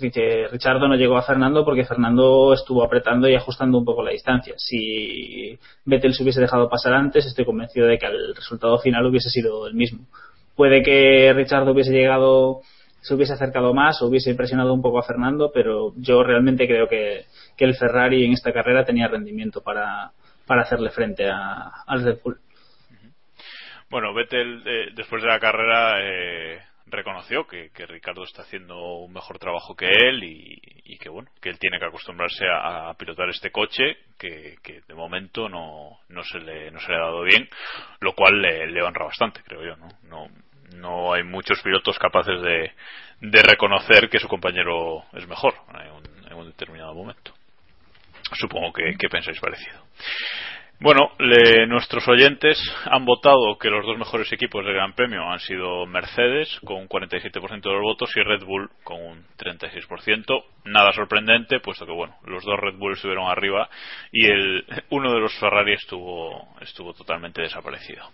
Rich- 0.00 0.50
Richardo 0.50 0.88
no 0.88 0.96
llegó 0.96 1.16
a 1.16 1.22
Fernando 1.22 1.64
porque 1.64 1.84
Fernando 1.84 2.52
estuvo 2.52 2.82
apretando 2.82 3.28
y 3.28 3.34
ajustando 3.34 3.78
un 3.78 3.84
poco 3.84 4.02
la 4.02 4.10
distancia. 4.10 4.54
Si 4.56 5.58
Vettel 5.84 6.14
se 6.14 6.22
hubiese 6.22 6.40
dejado 6.40 6.68
pasar 6.68 6.94
antes, 6.94 7.26
estoy 7.26 7.44
convencido 7.44 7.86
de 7.86 7.98
que 7.98 8.06
el 8.06 8.34
resultado 8.34 8.78
final 8.78 9.06
hubiese 9.06 9.30
sido 9.30 9.66
el 9.66 9.74
mismo. 9.74 10.06
Puede 10.56 10.82
que 10.82 11.32
Richardo 11.34 11.72
hubiese 11.72 11.92
llegado, 11.92 12.60
se 13.00 13.14
hubiese 13.14 13.32
acercado 13.34 13.72
más 13.72 14.02
o 14.02 14.06
hubiese 14.06 14.34
presionado 14.34 14.74
un 14.74 14.82
poco 14.82 14.98
a 14.98 15.04
Fernando, 15.04 15.50
pero 15.54 15.92
yo 15.96 16.22
realmente 16.24 16.66
creo 16.66 16.88
que, 16.88 17.24
que 17.56 17.64
el 17.64 17.76
Ferrari 17.76 18.24
en 18.24 18.32
esta 18.32 18.52
carrera 18.52 18.84
tenía 18.84 19.08
rendimiento 19.08 19.62
para, 19.62 20.10
para 20.46 20.62
hacerle 20.62 20.90
frente 20.90 21.28
a, 21.28 21.82
al 21.86 22.02
Red 22.02 22.18
Bull. 22.24 22.38
Bueno, 23.90 24.12
Vettel 24.12 24.62
eh, 24.66 24.88
después 24.94 25.22
de 25.22 25.28
la 25.28 25.38
carrera 25.38 25.96
eh, 26.02 26.58
reconoció 26.90 27.46
que, 27.46 27.70
que 27.70 27.86
Ricardo 27.86 28.24
está 28.24 28.42
haciendo 28.42 28.76
un 28.96 29.12
mejor 29.12 29.38
trabajo 29.38 29.76
que 29.76 29.86
él 29.88 30.22
y, 30.24 30.98
que 30.98 31.08
bueno 31.08 31.30
que 31.40 31.48
él 31.48 31.58
tiene 31.60 31.78
que 31.78 31.84
acostumbrarse 31.84 32.44
a, 32.46 32.90
a 32.90 32.94
pilotar 32.94 33.28
este 33.28 33.52
coche 33.52 33.98
que, 34.18 34.56
que 34.64 34.80
de 34.80 34.94
momento 34.94 35.48
no, 35.48 36.00
no 36.08 36.24
se 36.24 36.40
le 36.40 36.72
no 36.72 36.80
se 36.80 36.90
le 36.90 36.96
ha 36.96 37.02
dado 37.02 37.22
bien, 37.22 37.48
lo 38.00 38.14
cual 38.14 38.42
le, 38.42 38.66
le 38.66 38.82
honra 38.82 39.04
bastante, 39.04 39.42
creo 39.44 39.62
yo, 39.64 39.76
¿no? 39.76 39.88
No, 40.02 40.26
no 40.74 41.12
hay 41.12 41.22
muchos 41.22 41.62
pilotos 41.62 41.98
capaces 41.98 42.40
de, 42.42 42.72
de 43.20 43.42
reconocer 43.42 44.08
que 44.08 44.18
su 44.18 44.28
compañero 44.28 45.04
es 45.12 45.26
mejor 45.26 45.54
en 45.80 45.92
un, 45.92 46.26
en 46.30 46.36
un 46.36 46.46
determinado 46.46 46.94
momento. 46.94 47.32
Supongo 48.32 48.72
que, 48.72 48.96
que 48.98 49.08
pensáis 49.08 49.40
parecido. 49.40 49.86
Bueno, 50.80 51.10
le- 51.18 51.66
nuestros 51.66 52.06
oyentes 52.06 52.56
han 52.84 53.04
votado 53.04 53.58
que 53.58 53.68
los 53.68 53.84
dos 53.84 53.98
mejores 53.98 54.32
equipos 54.32 54.64
del 54.64 54.74
Gran 54.74 54.92
Premio 54.94 55.28
han 55.28 55.40
sido 55.40 55.86
Mercedes 55.86 56.48
con 56.64 56.76
un 56.76 56.88
47% 56.88 57.68
de 57.68 57.74
los 57.74 57.82
votos 57.82 58.10
y 58.16 58.20
Red 58.22 58.44
Bull 58.44 58.70
con 58.84 59.02
un 59.02 59.24
36%. 59.36 60.44
Nada 60.66 60.92
sorprendente, 60.92 61.58
puesto 61.58 61.84
que 61.84 61.90
bueno, 61.92 62.14
los 62.26 62.44
dos 62.44 62.58
Red 62.60 62.76
Bull 62.76 62.92
estuvieron 62.92 63.28
arriba 63.28 63.68
y 64.12 64.26
el 64.26 64.64
uno 64.90 65.12
de 65.12 65.18
los 65.20 65.34
Ferrari 65.40 65.72
estuvo 65.72 66.54
estuvo 66.60 66.94
totalmente 66.94 67.42
desaparecido. 67.42 68.04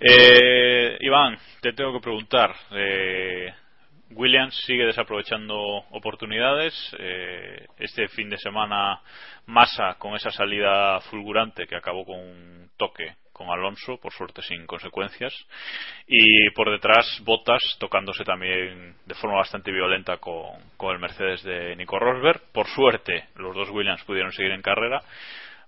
Eh, 0.00 0.96
Iván, 1.00 1.36
te 1.60 1.72
tengo 1.74 1.92
que 1.92 2.00
preguntar. 2.00 2.54
eh, 2.72 3.52
Williams 4.10 4.54
sigue 4.64 4.86
desaprovechando 4.86 5.56
oportunidades. 5.90 6.74
Eh, 6.98 7.66
este 7.78 8.08
fin 8.08 8.30
de 8.30 8.38
semana, 8.38 9.00
Massa 9.46 9.96
con 9.98 10.14
esa 10.14 10.30
salida 10.30 11.00
fulgurante 11.10 11.66
que 11.66 11.76
acabó 11.76 12.04
con 12.04 12.18
un 12.18 12.70
toque 12.76 13.16
con 13.32 13.50
Alonso, 13.50 13.98
por 13.98 14.12
suerte 14.12 14.42
sin 14.42 14.66
consecuencias. 14.66 15.32
Y 16.06 16.50
por 16.50 16.70
detrás, 16.70 17.06
Bottas 17.24 17.62
tocándose 17.78 18.24
también 18.24 18.96
de 19.06 19.14
forma 19.14 19.36
bastante 19.36 19.70
violenta 19.70 20.16
con, 20.16 20.60
con 20.76 20.92
el 20.92 20.98
Mercedes 20.98 21.42
de 21.44 21.76
Nico 21.76 21.98
Rosberg. 21.98 22.42
Por 22.52 22.66
suerte, 22.66 23.28
los 23.36 23.54
dos 23.54 23.70
Williams 23.70 24.02
pudieron 24.04 24.32
seguir 24.32 24.50
en 24.52 24.62
carrera. 24.62 25.00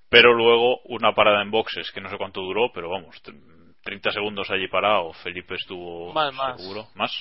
Pero 0.09 0.35
luego 0.35 0.81
una 0.87 1.15
parada 1.15 1.41
en 1.41 1.53
boxes 1.53 1.93
que 1.93 2.01
no 2.01 2.11
sé 2.11 2.19
cuánto 2.19 2.41
duró, 2.41 2.73
pero 2.73 2.91
vamos, 2.91 3.23
30 3.85 4.11
segundos 4.11 4.51
allí 4.51 4.67
parado. 4.67 5.13
Felipe 5.13 5.55
estuvo 5.55 6.13
Más, 6.13 6.35
más. 6.35 6.61
seguro. 6.61 6.89
¿Más? 6.97 7.13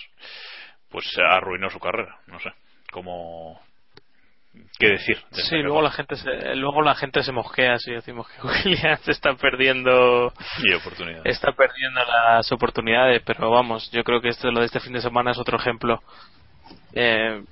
Pues 0.89 1.05
arruinó 1.17 1.69
su 1.69 1.79
carrera. 1.79 2.17
No 2.27 2.39
sé 2.39 2.49
cómo 2.91 3.59
qué 4.79 4.87
decir. 4.89 5.17
de 5.31 5.43
Sí, 5.43 5.57
luego 5.57 5.81
la 5.81 5.91
gente 5.91 6.15
se, 6.15 6.55
luego 6.55 6.81
la 6.81 6.95
gente 6.95 7.21
se 7.23 7.31
mosquea 7.31 7.77
si 7.77 7.91
decimos 7.91 8.27
que 8.29 8.47
Williams 8.69 9.07
está 9.07 9.33
perdiendo 9.35 10.33
Y 10.63 10.73
oportunidad. 10.73 11.25
está 11.25 11.51
perdiendo 11.51 12.01
las 12.05 12.51
oportunidades, 12.51 13.21
pero 13.25 13.49
vamos, 13.51 13.91
yo 13.91 14.03
creo 14.03 14.21
que 14.21 14.29
esto 14.29 14.51
lo 14.51 14.59
de 14.61 14.65
este 14.65 14.79
fin 14.79 14.93
de 14.93 15.01
semana 15.01 15.31
es 15.31 15.37
otro 15.37 15.57
ejemplo. 15.57 15.99
Eh, 16.93 17.43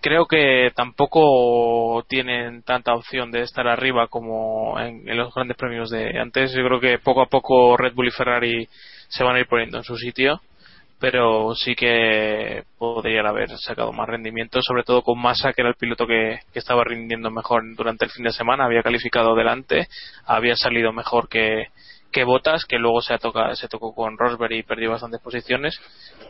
creo 0.00 0.26
que 0.26 0.70
tampoco 0.74 2.04
tienen 2.08 2.62
tanta 2.62 2.94
opción 2.94 3.30
de 3.30 3.42
estar 3.42 3.66
arriba 3.68 4.08
como 4.08 4.78
en, 4.80 5.08
en 5.08 5.16
los 5.16 5.32
grandes 5.34 5.56
premios 5.56 5.90
de 5.90 6.18
antes. 6.18 6.52
Yo 6.52 6.64
creo 6.64 6.80
que 6.80 6.98
poco 6.98 7.22
a 7.22 7.26
poco 7.26 7.76
Red 7.76 7.94
Bull 7.94 8.08
y 8.08 8.12
Ferrari 8.12 8.68
se 9.08 9.24
van 9.24 9.36
a 9.36 9.40
ir 9.40 9.46
poniendo 9.46 9.78
en 9.78 9.84
su 9.84 9.96
sitio, 9.96 10.40
pero 11.00 11.54
sí 11.54 11.74
que 11.74 12.64
podrían 12.78 13.26
haber 13.26 13.50
sacado 13.58 13.92
más 13.92 14.08
rendimiento, 14.08 14.60
sobre 14.62 14.82
todo 14.82 15.02
con 15.02 15.20
Massa, 15.20 15.52
que 15.52 15.62
era 15.62 15.70
el 15.70 15.76
piloto 15.76 16.06
que, 16.06 16.40
estaba 16.54 16.82
rindiendo 16.84 17.30
mejor 17.30 17.62
durante 17.76 18.04
el 18.04 18.10
fin 18.10 18.24
de 18.24 18.32
semana, 18.32 18.64
había 18.64 18.82
calificado 18.82 19.34
delante, 19.36 19.86
había 20.26 20.56
salido 20.56 20.92
mejor 20.92 21.28
que, 21.28 21.66
que 22.10 22.24
Botas, 22.24 22.64
que 22.64 22.78
luego 22.78 23.00
se, 23.00 23.16
toca- 23.18 23.54
se 23.54 23.68
tocó 23.68 23.94
con 23.94 24.18
Rosberg 24.18 24.52
y 24.54 24.62
perdió 24.64 24.90
bastantes 24.90 25.20
posiciones. 25.20 25.78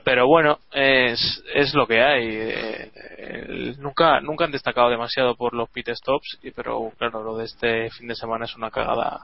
Pero 0.04 0.26
bueno, 0.26 0.59
es, 0.72 1.42
es 1.54 1.72
lo 1.74 1.87
que 1.87 2.02
hay. 2.02 2.28
Eh, 2.31 3.74
nunca, 3.78 4.20
nunca 4.20 4.44
han 4.44 4.52
destacado 4.52 4.90
demasiado 4.90 5.35
por 5.35 5.54
los 5.54 5.70
pit 5.70 5.88
stops, 5.90 6.38
pero 6.54 6.92
claro, 6.98 7.22
lo 7.22 7.37
de 7.38 7.46
este 7.46 7.90
fin 7.90 8.09
de 8.09 8.14
semana 8.14 8.44
es 8.44 8.54
una 8.57 8.70
cagada 8.70 9.20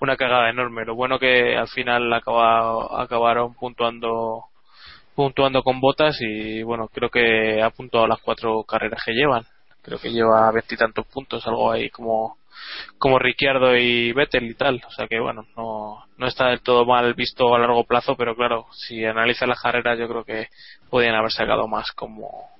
una 0.00 0.16
cagada 0.16 0.50
enorme. 0.50 0.84
Lo 0.84 0.96
bueno 0.96 1.20
que 1.20 1.56
al 1.56 1.68
final 1.68 2.12
acaba- 2.12 3.00
acabaron 3.00 3.54
puntuando 3.54 4.46
puntuando 5.14 5.62
con 5.62 5.80
botas 5.80 6.18
y 6.20 6.62
bueno, 6.62 6.88
creo 6.88 7.10
que 7.10 7.62
ha 7.62 7.70
puntuado 7.70 8.06
las 8.06 8.20
cuatro 8.20 8.62
carreras 8.64 9.02
que 9.04 9.12
llevan. 9.12 9.44
Creo 9.82 9.98
que 9.98 10.12
lleva 10.12 10.50
veintitantos 10.52 11.06
puntos, 11.06 11.46
algo 11.46 11.70
ahí 11.70 11.90
como 11.90 12.38
como 12.98 13.18
Ricciardo 13.18 13.76
y 13.76 14.12
Vettel 14.12 14.44
y 14.44 14.54
tal. 14.54 14.80
O 14.86 14.90
sea 14.90 15.08
que 15.08 15.18
bueno, 15.20 15.46
no, 15.56 16.04
no 16.16 16.26
está 16.26 16.48
del 16.48 16.60
todo 16.60 16.84
mal 16.84 17.14
visto 17.14 17.54
a 17.54 17.58
largo 17.58 17.84
plazo, 17.84 18.16
pero 18.16 18.36
claro, 18.36 18.66
si 18.72 19.04
analiza 19.04 19.46
las 19.46 19.60
carreras 19.60 19.98
yo 19.98 20.08
creo 20.08 20.24
que 20.24 20.48
podrían 20.88 21.14
haber 21.16 21.32
sacado 21.32 21.66
más 21.66 21.90
como 21.92 22.50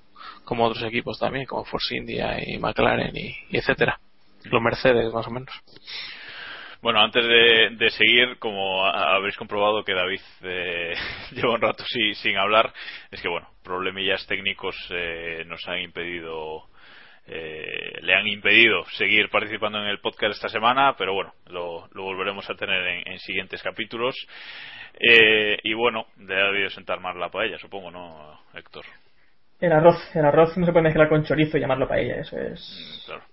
como 0.43 0.65
otros 0.65 0.83
equipos 0.83 1.17
también, 1.19 1.45
como 1.45 1.63
Force 1.63 1.95
India 1.95 2.37
y 2.45 2.57
McLaren 2.57 3.15
y, 3.15 3.35
y 3.49 3.57
etcétera. 3.57 3.99
Los 4.43 4.61
Mercedes 4.61 5.13
más 5.13 5.25
o 5.27 5.31
menos. 5.31 5.53
Bueno, 6.83 6.99
antes 6.99 7.25
de, 7.25 7.69
de 7.77 7.89
seguir, 7.91 8.37
como 8.39 8.85
a- 8.85 9.15
habréis 9.15 9.37
comprobado 9.37 9.83
que 9.85 9.93
David 9.93 10.19
eh, 10.43 10.93
lleva 11.31 11.53
un 11.55 11.61
rato 11.61 11.83
sí- 11.87 12.13
sin 12.15 12.37
hablar, 12.37 12.71
es 13.09 13.21
que 13.21 13.29
bueno, 13.29 13.47
problemillas 13.63 14.27
técnicos 14.27 14.75
eh, 14.91 15.43
nos 15.47 15.65
han 15.67 15.79
impedido, 15.79 16.63
eh, 17.25 17.99
le 18.01 18.13
han 18.13 18.27
impedido 18.27 18.83
seguir 18.97 19.29
participando 19.29 19.79
en 19.79 19.87
el 19.87 19.99
podcast 20.01 20.33
esta 20.35 20.49
semana, 20.49 20.95
pero 20.97 21.13
bueno, 21.13 21.33
lo, 21.47 21.87
lo 21.93 22.03
volveremos 22.03 22.49
a 22.49 22.55
tener 22.55 22.85
en, 22.85 23.13
en 23.13 23.19
siguientes 23.19 23.63
capítulos. 23.63 24.13
Eh, 24.99 25.57
y 25.63 25.73
bueno, 25.73 26.05
le 26.19 26.35
ha 26.35 26.47
debido 26.51 26.69
sentar 26.69 26.99
más 26.99 27.15
la 27.15 27.29
paella, 27.29 27.57
supongo, 27.59 27.91
¿no, 27.91 28.39
Héctor? 28.53 28.85
El 29.61 29.71
arroz, 29.71 29.95
el 30.15 30.25
arroz 30.25 30.57
no 30.57 30.65
se 30.65 30.73
puede 30.73 30.83
mezclar 30.83 31.07
con 31.07 31.23
chorizo 31.23 31.57
y 31.57 31.61
llamarlo 31.61 31.87
paella, 31.87 32.15
eso 32.19 32.37
es. 32.37 33.03
Claro. 33.05 33.23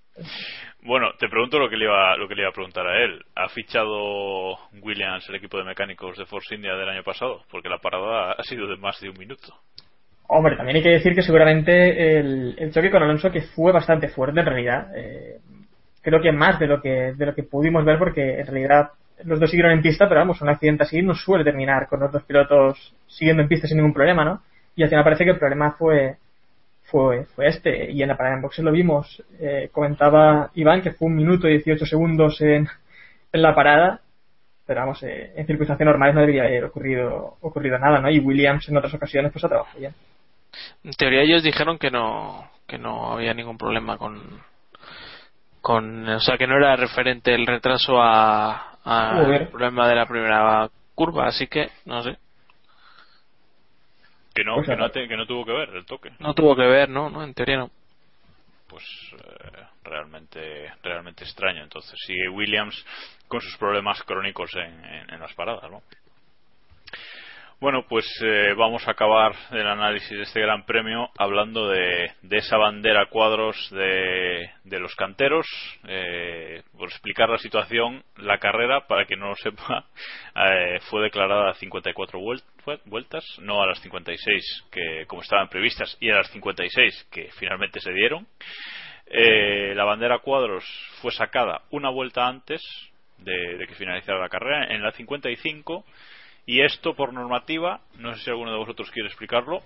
Bueno, 0.82 1.08
te 1.18 1.28
pregunto 1.28 1.58
lo 1.58 1.68
que 1.68 1.76
le 1.76 1.84
iba 1.84 2.16
lo 2.16 2.26
que 2.26 2.34
le 2.34 2.42
iba 2.42 2.50
a 2.50 2.54
preguntar 2.54 2.86
a 2.86 3.04
él. 3.04 3.22
¿Ha 3.34 3.48
fichado 3.48 4.56
Williams 4.80 5.28
el 5.28 5.34
equipo 5.34 5.58
de 5.58 5.64
mecánicos 5.64 6.16
de 6.16 6.24
Force 6.24 6.54
India 6.54 6.74
del 6.74 6.88
año 6.88 7.02
pasado? 7.02 7.42
Porque 7.50 7.68
la 7.68 7.78
parada 7.78 8.32
ha 8.32 8.42
sido 8.44 8.66
de 8.66 8.76
más 8.76 8.98
de 9.00 9.10
un 9.10 9.18
minuto. 9.18 9.54
Hombre, 10.28 10.56
también 10.56 10.76
hay 10.76 10.82
que 10.82 10.90
decir 10.90 11.14
que 11.14 11.22
seguramente 11.22 12.18
el, 12.18 12.72
choque 12.72 12.90
con 12.90 13.02
Alonso 13.02 13.30
que 13.30 13.42
fue 13.42 13.72
bastante 13.72 14.08
fuerte 14.08 14.40
en 14.40 14.46
realidad. 14.46 14.88
Eh, 14.96 15.38
creo 16.00 16.22
que 16.22 16.32
más 16.32 16.58
de 16.58 16.66
lo 16.66 16.80
que 16.80 17.12
de 17.14 17.26
lo 17.26 17.34
que 17.34 17.42
pudimos 17.42 17.84
ver 17.84 17.98
porque 17.98 18.40
en 18.40 18.46
realidad 18.46 18.90
los 19.24 19.38
dos 19.38 19.50
siguieron 19.50 19.72
en 19.72 19.82
pista, 19.82 20.08
pero 20.08 20.20
vamos, 20.20 20.40
un 20.40 20.48
accidente 20.48 20.84
así 20.84 21.02
no 21.02 21.14
suele 21.14 21.44
terminar 21.44 21.88
con 21.88 22.00
los 22.00 22.10
dos 22.10 22.22
pilotos 22.22 22.94
siguiendo 23.06 23.42
en 23.42 23.48
pista 23.48 23.66
sin 23.66 23.76
ningún 23.76 23.92
problema, 23.92 24.24
¿no? 24.24 24.40
Y 24.76 24.82
al 24.82 24.88
final 24.88 25.04
parece 25.04 25.24
que 25.24 25.32
el 25.32 25.38
problema 25.38 25.72
fue 25.72 26.16
fue, 26.90 27.24
fue 27.34 27.48
este. 27.48 27.90
Y 27.90 28.02
en 28.02 28.08
la 28.08 28.16
parada 28.16 28.36
en 28.36 28.42
boxes 28.42 28.64
lo 28.64 28.72
vimos. 28.72 29.22
Eh, 29.38 29.68
comentaba 29.72 30.50
Iván 30.54 30.82
que 30.82 30.92
fue 30.92 31.08
un 31.08 31.16
minuto 31.16 31.48
y 31.48 31.52
18 31.52 31.86
segundos 31.86 32.40
en, 32.40 32.68
en 33.32 33.42
la 33.42 33.54
parada. 33.54 34.00
Pero 34.66 34.80
vamos, 34.80 35.02
eh, 35.02 35.32
en 35.36 35.46
circunstancias 35.46 35.84
normales 35.84 36.14
no 36.14 36.20
debería 36.20 36.44
haber 36.44 36.64
ocurrido, 36.64 37.36
ocurrido 37.40 37.78
nada, 37.78 38.00
¿no? 38.00 38.10
Y 38.10 38.20
Williams 38.20 38.68
en 38.68 38.76
otras 38.76 38.94
ocasiones 38.94 39.32
pues 39.32 39.44
ha 39.44 39.48
trabajado 39.48 39.78
bien. 39.78 39.94
En 40.84 40.92
teoría 40.92 41.22
ellos 41.22 41.42
dijeron 41.42 41.78
que 41.78 41.90
no 41.90 42.48
que 42.66 42.78
no 42.78 43.12
había 43.12 43.34
ningún 43.34 43.58
problema 43.58 43.98
con 43.98 44.20
con 45.60 46.08
o 46.08 46.20
sea 46.20 46.38
que 46.38 46.46
no 46.46 46.56
era 46.56 46.76
referente 46.76 47.34
el 47.34 47.46
retraso 47.46 48.00
a, 48.00 48.76
a 48.84 49.16
Joder. 49.24 49.42
el 49.42 49.48
problema 49.48 49.88
de 49.88 49.94
la 49.94 50.06
primera 50.06 50.68
curva, 50.94 51.26
así 51.26 51.46
que 51.46 51.68
no 51.84 52.02
sé, 52.02 52.16
Que 54.40 54.44
no, 54.44 54.54
Pues 54.54 54.68
que, 54.68 54.72
no 54.72 54.78
nada. 54.78 54.90
te- 54.90 55.06
que 55.06 55.16
no 55.18 55.26
tuvo 55.26 55.44
que 55.44 55.52
ver 55.52 55.68
el 55.76 55.84
toque. 55.84 56.10
no 56.18 56.32
tuvo 56.32 56.56
que 56.56 56.62
ver, 56.66 56.88
no, 56.88 57.10
no, 57.10 57.22
en 57.22 57.34
teoría 57.34 57.58
no. 57.58 57.70
Pues 58.68 58.82
eh, 59.12 59.64
realmente 59.84 60.72
realmente 60.82 61.24
extraño. 61.24 61.62
Entonces 61.62 61.92
sigue 62.06 62.26
Williams 62.30 62.82
con 63.28 63.42
sus 63.42 63.54
problemas 63.58 64.02
crónicos 64.04 64.50
en, 64.54 64.82
en- 64.82 65.10
en 65.12 65.20
las 65.20 65.34
paradas, 65.34 65.70
¿no? 65.70 65.82
Bueno, 67.60 67.84
pues 67.86 68.06
eh, 68.24 68.54
vamos 68.56 68.88
a 68.88 68.92
acabar 68.92 69.32
el 69.50 69.66
análisis 69.66 70.08
de 70.08 70.22
este 70.22 70.40
Gran 70.40 70.64
Premio 70.64 71.10
hablando 71.18 71.68
de, 71.68 72.10
de 72.22 72.38
esa 72.38 72.56
bandera 72.56 73.04
cuadros 73.10 73.68
de, 73.70 74.48
los 74.80 74.94
canteros. 74.96 75.46
Eh, 75.86 76.62
por 76.78 76.88
explicar 76.88 77.28
la 77.28 77.36
situación, 77.36 78.02
la 78.16 78.38
carrera, 78.38 78.86
para 78.86 79.04
que 79.04 79.14
no 79.16 79.28
lo 79.28 79.36
sepa, 79.36 79.84
eh, 80.36 80.78
fue 80.88 81.02
declarada 81.02 81.50
a 81.50 81.54
54 81.54 82.18
vuel- 82.18 82.42
fue- 82.64 82.80
vueltas, 82.86 83.24
no 83.40 83.62
a 83.62 83.66
las 83.66 83.78
56 83.82 84.64
que 84.72 85.04
como 85.06 85.20
estaban 85.20 85.48
previstas 85.50 85.94
y 86.00 86.08
a 86.10 86.16
las 86.16 86.30
56 86.30 87.08
que 87.12 87.28
finalmente 87.38 87.78
se 87.80 87.92
dieron. 87.92 88.26
Eh, 89.04 89.74
la 89.74 89.84
bandera 89.84 90.20
cuadros 90.20 90.64
fue 91.02 91.10
sacada 91.12 91.60
una 91.72 91.90
vuelta 91.90 92.26
antes 92.26 92.62
de, 93.18 93.58
de 93.58 93.66
que 93.66 93.74
finalizara 93.74 94.18
la 94.18 94.30
carrera, 94.30 94.72
en 94.74 94.82
la 94.82 94.92
55 94.92 95.84
y 96.46 96.62
esto 96.62 96.94
por 96.94 97.12
normativa, 97.12 97.80
no 97.98 98.14
sé 98.14 98.24
si 98.24 98.30
alguno 98.30 98.52
de 98.52 98.58
vosotros 98.58 98.90
quiere 98.90 99.08
explicarlo, 99.08 99.60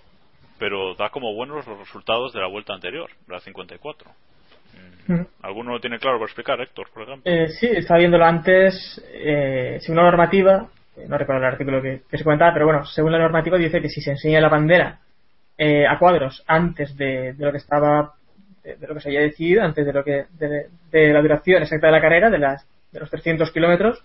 pero 0.59 0.95
da 0.95 1.11
como 1.11 1.35
buenos 1.35 1.67
los 1.67 1.79
resultados 1.79 2.33
de 2.33 2.41
la 2.41 2.49
vuelta 2.49 2.75
anterior, 2.75 3.11
la 3.29 3.41
54. 3.41 4.11
Mm. 5.07 5.21
¿Alguno 5.43 5.73
lo 5.73 5.81
tiene 5.81 5.99
claro 5.99 6.19
para 6.19 6.27
explicar, 6.27 6.61
Héctor, 6.61 6.89
por 6.93 7.03
ejemplo? 7.03 7.31
Eh, 7.31 7.49
sí, 7.49 7.67
estaba 7.67 7.99
viéndolo 7.99 8.25
antes. 8.25 9.03
Eh, 9.13 9.79
según 9.81 9.97
la 9.97 10.05
normativa, 10.05 10.69
eh, 10.97 11.07
no 11.09 11.19
recuerdo 11.19 11.43
el 11.43 11.53
artículo 11.53 11.83
que, 11.83 12.03
que 12.09 12.19
se 12.19 12.25
comentaba, 12.25 12.53
pero 12.53 12.67
bueno, 12.67 12.85
según 12.85 13.13
la 13.13 13.19
normativa 13.19 13.59
dice 13.59 13.81
que 13.81 13.89
si 13.89 14.01
se 14.01 14.13
enseña 14.13 14.41
la 14.41 14.49
bandera 14.49 15.01
eh, 15.59 15.87
a 15.87 15.99
cuadros 15.99 16.43
antes 16.47 16.97
de, 16.97 17.35
de 17.35 17.45
lo 17.45 17.53
que 17.53 17.59
estaba, 17.59 18.15
de, 18.63 18.77
de 18.77 18.87
lo 18.87 18.95
que 18.95 19.01
se 19.01 19.09
había 19.09 19.21
decidido, 19.21 19.63
antes 19.63 19.85
de 19.85 19.93
lo 19.93 20.05
que 20.05 20.25
de, 20.33 20.69
de 20.91 21.13
la 21.13 21.21
duración 21.21 21.63
exacta 21.63 21.89
de 21.89 21.93
la 21.93 22.01
carrera, 22.01 22.31
de 22.31 22.39
las 22.39 22.67
de 22.93 23.01
los 23.01 23.11
300 23.11 23.51
kilómetros, 23.51 24.05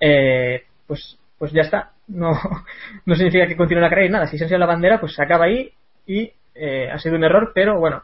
eh, 0.00 0.64
pues 0.86 1.18
pues 1.38 1.52
ya 1.52 1.62
está. 1.62 1.92
No, 2.08 2.32
no 3.06 3.14
significa 3.14 3.46
que 3.46 3.56
continúe 3.56 3.80
la 3.80 3.88
carrera 3.88 4.08
y 4.08 4.10
nada. 4.10 4.26
Si 4.26 4.38
se 4.38 4.44
enseña 4.44 4.58
la 4.58 4.66
bandera, 4.66 5.00
pues 5.00 5.14
se 5.14 5.22
acaba 5.22 5.46
ahí 5.46 5.72
y 6.06 6.32
eh, 6.54 6.90
ha 6.90 6.98
sido 6.98 7.16
un 7.16 7.24
error, 7.24 7.52
pero 7.54 7.78
bueno, 7.78 8.02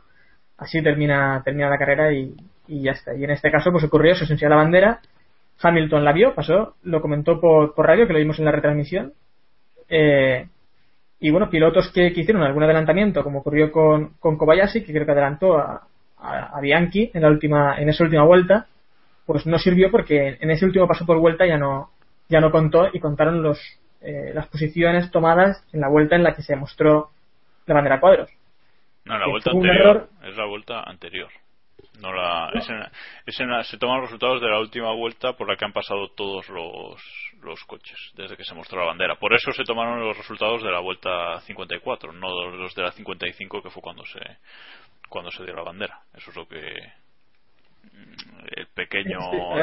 así 0.58 0.82
termina 0.82 1.42
termina 1.44 1.68
la 1.68 1.78
carrera 1.78 2.12
y, 2.12 2.34
y 2.68 2.82
ya 2.82 2.92
está. 2.92 3.14
Y 3.14 3.24
en 3.24 3.30
este 3.30 3.50
caso, 3.50 3.70
pues 3.72 3.84
ocurrió, 3.84 4.14
se 4.14 4.24
enseñó 4.24 4.48
la 4.48 4.56
bandera, 4.56 5.00
Hamilton 5.62 6.04
la 6.04 6.12
vio, 6.12 6.34
pasó, 6.34 6.76
lo 6.84 7.00
comentó 7.00 7.40
por, 7.40 7.74
por 7.74 7.86
radio, 7.86 8.06
que 8.06 8.12
lo 8.12 8.18
vimos 8.18 8.38
en 8.38 8.46
la 8.46 8.52
retransmisión. 8.52 9.12
Eh, 9.88 10.46
y 11.20 11.30
bueno, 11.30 11.50
pilotos 11.50 11.90
que, 11.92 12.12
que 12.12 12.20
hicieron 12.20 12.42
algún 12.42 12.62
adelantamiento, 12.62 13.22
como 13.22 13.40
ocurrió 13.40 13.70
con, 13.70 14.14
con 14.18 14.38
Kobayashi, 14.38 14.82
que 14.82 14.92
creo 14.92 15.04
que 15.04 15.12
adelantó 15.12 15.58
a, 15.58 15.86
a, 16.18 16.56
a 16.56 16.60
Bianchi 16.60 17.10
en 17.12 17.22
la 17.22 17.28
última, 17.28 17.78
en 17.78 17.90
esa 17.90 18.04
última 18.04 18.24
vuelta, 18.24 18.66
pues 19.26 19.46
no 19.46 19.58
sirvió 19.58 19.90
porque 19.90 20.38
en 20.40 20.50
ese 20.50 20.64
último 20.64 20.88
paso 20.88 21.04
por 21.04 21.18
vuelta 21.18 21.46
ya 21.46 21.58
no, 21.58 21.90
ya 22.28 22.40
no 22.40 22.50
contó 22.50 22.88
y 22.92 23.00
contaron 23.00 23.42
los, 23.42 23.60
eh, 24.00 24.32
las 24.34 24.46
posiciones 24.48 25.10
tomadas 25.10 25.62
en 25.72 25.80
la 25.80 25.88
vuelta 25.88 26.16
en 26.16 26.22
la 26.22 26.34
que 26.34 26.42
se 26.42 26.56
mostró 26.56 27.10
la 27.66 27.74
bandera 27.74 27.96
a 27.96 28.00
cuadros. 28.00 28.30
No, 29.04 29.18
la 29.18 29.26
vuelta 29.28 29.50
anterior. 29.50 29.86
error. 29.86 30.08
Es 30.24 30.36
la 30.36 30.46
vuelta 30.46 30.82
anterior. 30.82 31.28
No 32.00 32.12
la, 32.14 32.50
es 32.54 32.68
en- 32.70 32.82
es 33.26 33.40
en 33.40 33.50
la- 33.50 33.62
se 33.64 33.76
toman 33.76 33.96
los 34.00 34.06
resultados 34.10 34.40
de 34.40 34.48
la 34.48 34.58
última 34.58 34.92
vuelta 34.94 35.34
por 35.34 35.48
la 35.48 35.56
que 35.56 35.64
han 35.66 35.72
pasado 35.72 36.08
todos 36.08 36.48
los, 36.48 37.02
los 37.42 37.62
coches 37.64 37.98
desde 38.16 38.36
que 38.36 38.44
se 38.44 38.54
mostró 38.54 38.80
la 38.80 38.86
bandera. 38.86 39.16
Por 39.16 39.34
eso 39.34 39.52
se 39.52 39.64
tomaron 39.64 40.00
los 40.00 40.16
resultados 40.16 40.62
de 40.62 40.70
la 40.70 40.80
vuelta 40.80 41.40
54, 41.42 42.12
no 42.12 42.50
los 42.52 42.74
de 42.74 42.82
la 42.82 42.92
55 42.92 43.62
que 43.62 43.70
fue 43.70 43.82
cuando 43.82 44.04
se 44.06 44.20
cuando 45.10 45.30
se 45.30 45.44
dio 45.44 45.54
la 45.54 45.62
bandera. 45.64 45.98
Eso 46.16 46.30
es 46.30 46.36
lo 46.36 46.46
que 46.46 46.56
mm, 47.82 48.46
el 48.56 48.66
pequeño 48.68 49.18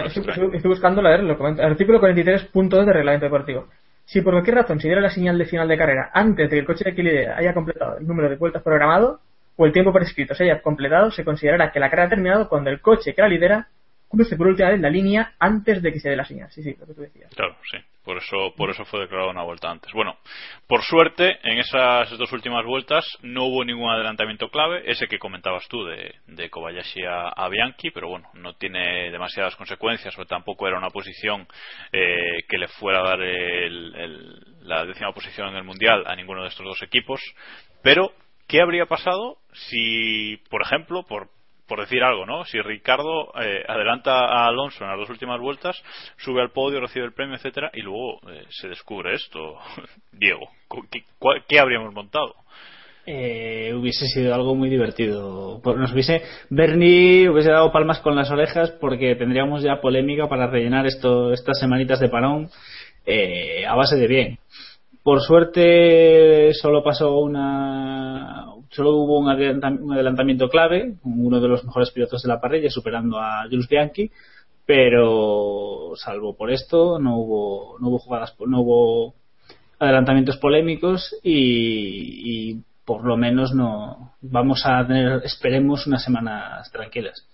Estoy, 0.06 0.24
estoy- 0.54 0.62
buscando, 0.70 1.02
a 1.02 1.10
ver, 1.12 1.24
lo 1.24 1.38
comento. 1.38 1.64
Artículo 1.64 2.00
43.2 2.00 2.86
de 2.86 2.94
Reglamento 2.94 3.26
Deportivo. 3.26 3.68
Si 4.08 4.22
por 4.22 4.34
cualquier 4.34 4.56
razón 4.56 4.80
se 4.80 4.88
diera 4.88 5.02
la 5.02 5.10
señal 5.10 5.38
de 5.38 5.46
final 5.46 5.68
de 5.68 5.78
carrera 5.78 6.10
antes 6.14 6.50
de 6.50 6.56
que 6.56 6.60
el 6.60 6.66
coche 6.66 6.96
que 6.96 7.04
lidera 7.04 7.38
haya 7.38 7.54
completado 7.54 7.98
el 7.98 8.08
número 8.08 8.30
de 8.30 8.38
vueltas 8.38 8.64
programado 8.64 9.20
o 9.58 9.66
el 9.66 9.74
tiempo 9.74 9.92
prescrito 9.92 10.34
se 10.34 10.46
haya 10.46 10.62
completado, 10.62 11.12
se 11.12 11.26
considerará 11.26 11.72
que 11.72 11.80
la 11.80 11.90
carrera 11.90 12.08
ha 12.08 12.10
terminado 12.10 12.48
cuando 12.48 12.70
el 12.70 12.80
coche 12.80 13.14
que 13.14 13.22
la 13.22 13.28
lidera 13.28 13.68
cruce 14.10 14.36
por 14.38 14.48
última 14.48 14.70
vez 14.70 14.80
la 14.80 14.90
línea 14.90 15.34
antes 15.40 15.82
de 15.82 15.92
que 15.92 16.00
se 16.00 16.10
dé 16.10 16.16
la 16.16 16.26
señal. 16.26 16.50
Sí, 16.52 16.64
sí, 16.64 16.76
lo 16.80 16.86
que 16.86 16.94
tú 16.94 17.02
decías. 17.02 17.34
Claro, 17.36 17.56
sí. 17.72 17.78
Por 18.04 18.18
eso, 18.20 18.54
por 18.56 18.70
eso 18.70 18.86
fue 18.86 19.02
declarado 19.02 19.32
una 19.32 19.44
vuelta 19.44 19.70
antes. 19.70 19.92
Bueno, 19.92 20.18
por 20.66 20.82
suerte, 20.82 21.40
en 21.44 21.58
esas 21.60 22.10
dos 22.18 22.32
últimas 22.32 22.64
vueltas 22.66 23.06
no 23.22 23.44
hubo 23.48 23.66
ningún 23.66 23.90
adelantamiento 23.90 24.48
clave, 24.48 24.90
ese 24.90 25.08
que 25.08 25.20
comentabas 25.20 25.68
tú 25.68 25.84
de, 25.84 26.16
de 26.28 26.50
Kobayashi 26.50 27.02
a, 27.06 27.50
Bianchi, 27.50 27.92
pero 27.92 28.08
bueno, 28.08 28.30
no 28.36 28.54
tiene 28.54 29.12
demasiadas 29.12 29.58
consecuencias, 29.58 30.18
o 30.18 30.26
tampoco 30.26 30.70
era 30.70 30.78
una 30.78 30.90
posición 30.90 31.48
eh, 31.92 32.44
que 32.48 32.58
le 32.58 32.70
fuera 32.70 33.02
a 33.02 33.10
dar 33.10 33.22
el- 33.22 34.40
la 34.62 34.86
décima 34.86 35.12
posición 35.12 35.50
en 35.50 35.56
el 35.58 35.64
mundial 35.66 36.04
a 36.08 36.16
ninguno 36.16 36.44
de 36.44 36.48
estos 36.48 36.66
dos 36.66 36.82
equipos. 36.84 37.20
Pero, 37.84 38.14
¿qué 38.48 38.62
habría 38.62 38.86
pasado 38.86 39.38
si, 39.52 40.38
por 40.50 40.62
ejemplo, 40.62 41.04
por 41.04 41.28
por 41.68 41.80
decir 41.82 42.04
algo, 42.04 42.26
¿no? 42.26 42.46
Si 42.46 42.60
Ricardo 42.62 43.32
eh, 43.40 43.64
adelanta 43.68 44.26
a 44.26 44.48
Alonso 44.48 44.84
en 44.84 44.90
las 44.90 45.00
dos 45.00 45.10
últimas 45.10 45.40
vueltas, 45.40 45.82
sube 46.18 46.42
al 46.42 46.52
podio, 46.52 46.80
recibe 46.80 47.06
el 47.06 47.14
premio, 47.14 47.36
etcétera, 47.36 47.70
y 47.74 47.82
luego 47.82 48.20
eh, 48.30 48.46
se 48.50 48.70
descubre 48.70 49.14
esto, 49.14 49.58
Diego, 50.12 50.50
¿qué, 50.92 51.04
qué 51.48 51.60
habríamos 51.60 51.94
montado? 51.94 52.36
Eh, 53.10 53.74
hubiese 53.74 54.06
sido 54.08 54.36
algo 54.36 54.54
muy 54.54 54.70
divertido. 54.70 55.62
Nos 55.64 55.94
hubiese 55.94 56.24
Bernie 56.50 57.30
hubiese 57.30 57.52
dado 57.52 57.72
palmas 57.72 58.00
con 58.00 58.18
las 58.18 58.30
orejas 58.32 58.72
porque 58.82 59.16
tendríamos 59.16 59.64
ya 59.64 59.80
polémica 59.80 60.28
para 60.28 60.48
rellenar 60.48 60.86
esto, 60.86 61.32
estas 61.32 61.58
semanitas 61.58 62.02
de 62.02 62.10
parón 62.10 62.50
eh, 63.06 63.66
a 63.66 63.76
base 63.76 63.96
de 63.96 64.08
bien. 64.08 64.40
Por 65.04 65.22
suerte 65.22 66.54
solo 66.54 66.84
pasó 66.84 67.18
una 67.20 68.44
solo 68.72 68.96
hubo 68.96 69.20
un, 69.20 69.28
adelantam- 69.28 69.80
un 69.82 69.94
adelantamiento 69.94 70.50
clave, 70.50 70.96
uno 71.04 71.40
de 71.40 71.48
los 71.48 71.64
mejores 71.64 71.92
pilotos 71.92 72.22
de 72.24 72.30
la 72.30 72.40
parrilla 72.42 72.70
superando 72.70 73.20
a 73.20 73.44
Jules 73.50 73.68
Bianchi, 73.68 74.12
pero 74.66 75.94
salvo 75.96 76.36
por 76.36 76.52
esto 76.52 77.00
no 77.00 77.18
hubo 77.18 77.80
no 77.80 77.88
hubo 77.88 78.00
jugadas 78.00 78.36
no 78.46 78.62
hubo 78.62 79.14
adelantamientos 79.80 80.38
polémicos 80.38 81.16
y, 81.24 82.52
y 82.54 82.64
por 82.86 83.06
lo 83.06 83.16
menos 83.16 83.54
no 83.54 84.14
vamos 84.22 84.64
a 84.66 84.86
tener 84.86 85.22
esperemos 85.24 85.88
unas 85.88 86.04
semanas 86.04 86.70
tranquilas 86.72 87.26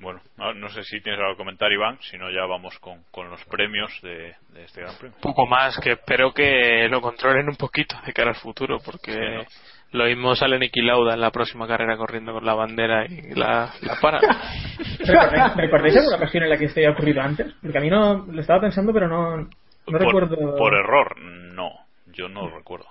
Bueno, 0.00 0.20
no, 0.38 0.54
no 0.54 0.68
sé 0.70 0.82
si 0.84 1.00
tienes 1.00 1.20
algo 1.20 1.32
que 1.34 1.38
comentar, 1.38 1.70
Iván, 1.70 1.98
si 2.00 2.16
no 2.16 2.30
ya 2.30 2.46
vamos 2.46 2.78
con, 2.78 3.02
con 3.10 3.28
los 3.28 3.44
premios 3.44 3.90
de, 4.02 4.34
de 4.48 4.64
este 4.64 4.80
Gran 4.80 4.96
Premio. 4.98 5.16
poco 5.20 5.46
más 5.46 5.78
que 5.78 5.92
espero 5.92 6.32
que 6.32 6.88
lo 6.88 7.00
controlen 7.00 7.48
un 7.48 7.56
poquito 7.56 7.96
de 8.06 8.12
cara 8.12 8.30
al 8.30 8.36
futuro 8.36 8.78
porque 8.84 9.44
lo 9.92 10.04
mismo 10.04 10.34
sale 10.34 10.58
Niki 10.58 10.80
Lauda 10.82 11.14
en 11.14 11.20
la 11.20 11.30
próxima 11.30 11.66
carrera 11.66 11.96
corriendo 11.96 12.32
con 12.32 12.46
la 12.46 12.54
bandera 12.54 13.04
y 13.06 13.34
la, 13.34 13.72
la 13.82 13.96
para 14.00 14.20
¿Recordáis, 14.98 15.56
¿Recordáis 15.56 15.96
alguna 15.96 16.16
ocasión 16.16 16.44
en 16.44 16.50
la 16.50 16.56
que 16.56 16.64
esto 16.66 16.80
haya 16.80 16.90
ocurrido 16.92 17.20
antes? 17.20 17.52
Porque 17.60 17.78
a 17.78 17.80
mí 17.80 17.90
no 17.90 18.24
lo 18.26 18.40
estaba 18.40 18.60
pensando, 18.60 18.92
pero 18.92 19.08
no, 19.08 19.36
no 19.36 19.48
por, 19.86 20.00
recuerdo. 20.00 20.56
por 20.56 20.74
error, 20.74 21.18
no, 21.20 21.70
yo 22.06 22.28
no 22.28 22.48
lo 22.48 22.56
recuerdo. 22.56 22.86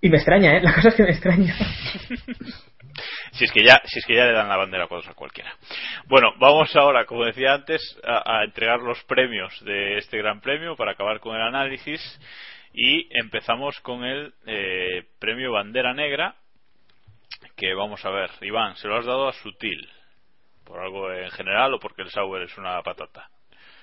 Y 0.00 0.08
me 0.10 0.16
extraña, 0.16 0.56
¿eh? 0.56 0.62
La 0.62 0.74
cosa 0.74 0.88
es 0.88 0.94
que 0.96 1.02
me 1.04 1.10
extraña. 1.10 1.54
Si 3.32 3.44
es 3.44 3.52
que 3.52 3.64
ya, 3.64 3.80
si 3.84 3.98
es 3.98 4.06
que 4.06 4.14
ya 4.14 4.26
le 4.26 4.32
dan 4.32 4.48
la 4.48 4.56
bandera 4.56 4.84
a 4.84 5.14
cualquiera. 5.14 5.52
Bueno, 6.06 6.32
vamos 6.38 6.74
ahora, 6.76 7.04
como 7.06 7.24
decía 7.24 7.54
antes, 7.54 7.80
a, 8.04 8.38
a 8.38 8.44
entregar 8.44 8.80
los 8.80 9.02
premios 9.04 9.52
de 9.64 9.98
este 9.98 10.18
Gran 10.18 10.40
Premio 10.40 10.76
para 10.76 10.92
acabar 10.92 11.20
con 11.20 11.34
el 11.34 11.42
análisis 11.42 12.00
y 12.72 13.08
empezamos 13.18 13.78
con 13.80 14.04
el 14.04 14.32
eh, 14.46 15.04
premio 15.20 15.52
Bandera 15.52 15.94
Negra 15.94 16.34
que 17.56 17.72
vamos 17.74 18.04
a 18.04 18.10
ver, 18.10 18.30
Iván, 18.40 18.76
se 18.76 18.88
lo 18.88 18.96
has 18.96 19.06
dado 19.06 19.28
a 19.28 19.32
Sutil 19.32 19.88
por 20.64 20.80
algo 20.80 21.12
en 21.12 21.30
general 21.30 21.74
o 21.74 21.78
porque 21.78 22.02
el 22.02 22.10
Sauer 22.10 22.42
es 22.42 22.58
una 22.58 22.82
patata. 22.82 23.28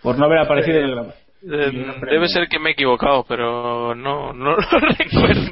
por 0.02 0.18
no 0.18 0.26
haber 0.26 0.40
aparecido 0.40 0.80
en 0.80 0.86
el 0.86 0.92
gran 0.96 1.14
Eh, 1.44 1.72
debe 2.12 2.28
ser 2.28 2.48
que 2.48 2.60
me 2.60 2.70
he 2.70 2.74
equivocado 2.74 3.26
pero 3.28 3.96
no, 3.96 4.34
no 4.34 4.56
lo 4.56 4.58
recuerdo 4.98 5.52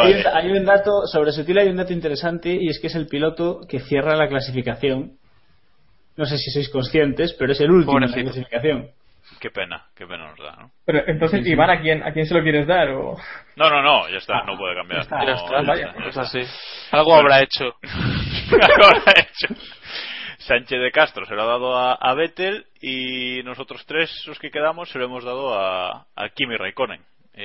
Hay, 0.00 0.12
un, 0.14 0.22
hay 0.32 0.50
un 0.52 0.64
dato 0.64 1.06
sobre 1.06 1.32
Sutil 1.32 1.58
hay 1.58 1.68
un 1.68 1.76
dato 1.76 1.92
interesante 1.92 2.50
y 2.50 2.68
es 2.68 2.78
que 2.80 2.88
es 2.88 2.94
el 2.94 3.06
piloto 3.06 3.60
que 3.68 3.80
cierra 3.80 4.16
la 4.16 4.28
clasificación 4.28 5.12
no 6.16 6.24
sé 6.26 6.36
si 6.38 6.50
sois 6.50 6.68
conscientes 6.68 7.34
pero 7.38 7.52
es 7.52 7.60
el 7.60 7.70
último 7.70 7.98
en 7.98 8.02
la 8.02 8.06
Pobrecito. 8.08 8.30
clasificación 8.32 8.90
Qué 9.40 9.50
pena, 9.50 9.84
qué 9.94 10.06
pena 10.06 10.30
nos 10.30 10.38
da, 10.38 10.56
¿no? 10.56 10.70
Pero 10.86 11.02
entonces, 11.06 11.40
Sí, 11.40 11.44
sí. 11.46 11.52
Iván, 11.52 11.68
¿a 11.70 11.80
quién, 11.80 12.02
¿a 12.02 12.12
quién 12.12 12.24
se 12.26 12.34
lo 12.34 12.42
quieres 12.42 12.66
dar? 12.66 12.88
O... 12.88 13.14
No, 13.56 13.68
no, 13.70 13.82
no, 13.82 14.08
ya 14.08 14.16
está, 14.16 14.42
no 14.44 14.56
puede 14.56 14.74
cambiar. 14.74 15.02
está, 15.02 15.18
No, 15.18 15.26
ya 15.26 15.34
está, 15.34 15.60
ya 15.62 15.68
vaya, 15.68 15.86
está, 15.86 15.98
ya 15.98 16.02
pues 16.02 16.16
está. 16.16 16.20
así. 16.22 16.40
algo 16.92 17.14
habrá 17.14 17.42
hecho 17.42 17.64
Algo 18.52 18.84
habrá 18.86 19.12
hecho. 19.20 19.54
Sánchez 20.38 20.80
de 20.80 20.90
Castro 20.90 21.26
se 21.26 21.34
lo 21.34 21.42
ha 21.42 21.46
dado 21.46 21.76
a, 21.76 21.92
a 21.92 22.14
Vettel 22.14 22.64
y 22.80 23.42
nosotros 23.44 23.84
tres, 23.86 24.10
los 24.26 24.38
que 24.38 24.50
quedamos, 24.50 24.88
se 24.88 24.98
lo 24.98 25.04
hemos 25.04 25.22
dado 25.24 25.54
a, 25.54 26.06
a 26.16 26.28
Kimi 26.34 26.56
Raikkonen. 26.56 27.02
Eh, 27.34 27.44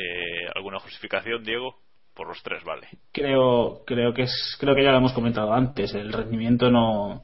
¿Alguna 0.55 0.79
justificación, 0.79 1.43
Diego? 1.43 1.75
Por 2.15 2.27
los 2.27 2.43
tres, 2.43 2.63
vale. 2.63 2.87
creo 3.11 3.81
creo 3.85 4.13
que 4.13 4.23
es 4.23 4.57
creo 4.59 4.75
que 4.75 4.83
ya 4.83 4.91
lo 4.91 4.97
hemos 4.99 5.13
comentado 5.13 5.51
antes 5.53 5.93
el 5.95 6.13
rendimiento 6.13 6.69
no 6.69 7.23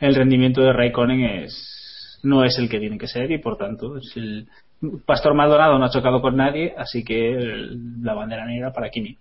el 0.00 0.14
rendimiento 0.14 0.62
de 0.62 0.72
Raikkonen 0.72 1.20
es 1.44 2.18
no 2.22 2.44
es 2.44 2.58
el 2.58 2.68
que 2.68 2.78
tiene 2.80 2.96
que 2.98 3.06
ser 3.06 3.30
y 3.30 3.38
por 3.38 3.56
tanto 3.58 3.98
es 3.98 4.12
el 4.16 4.48
Pastor 5.04 5.34
Maldonado 5.34 5.78
no 5.78 5.84
ha 5.84 5.90
chocado 5.90 6.22
con 6.22 6.36
nadie 6.36 6.74
así 6.76 7.04
que 7.04 7.32
el- 7.34 8.02
la 8.02 8.14
bandera 8.14 8.46
negra 8.46 8.72
para 8.72 8.88
Kimi 8.90 9.18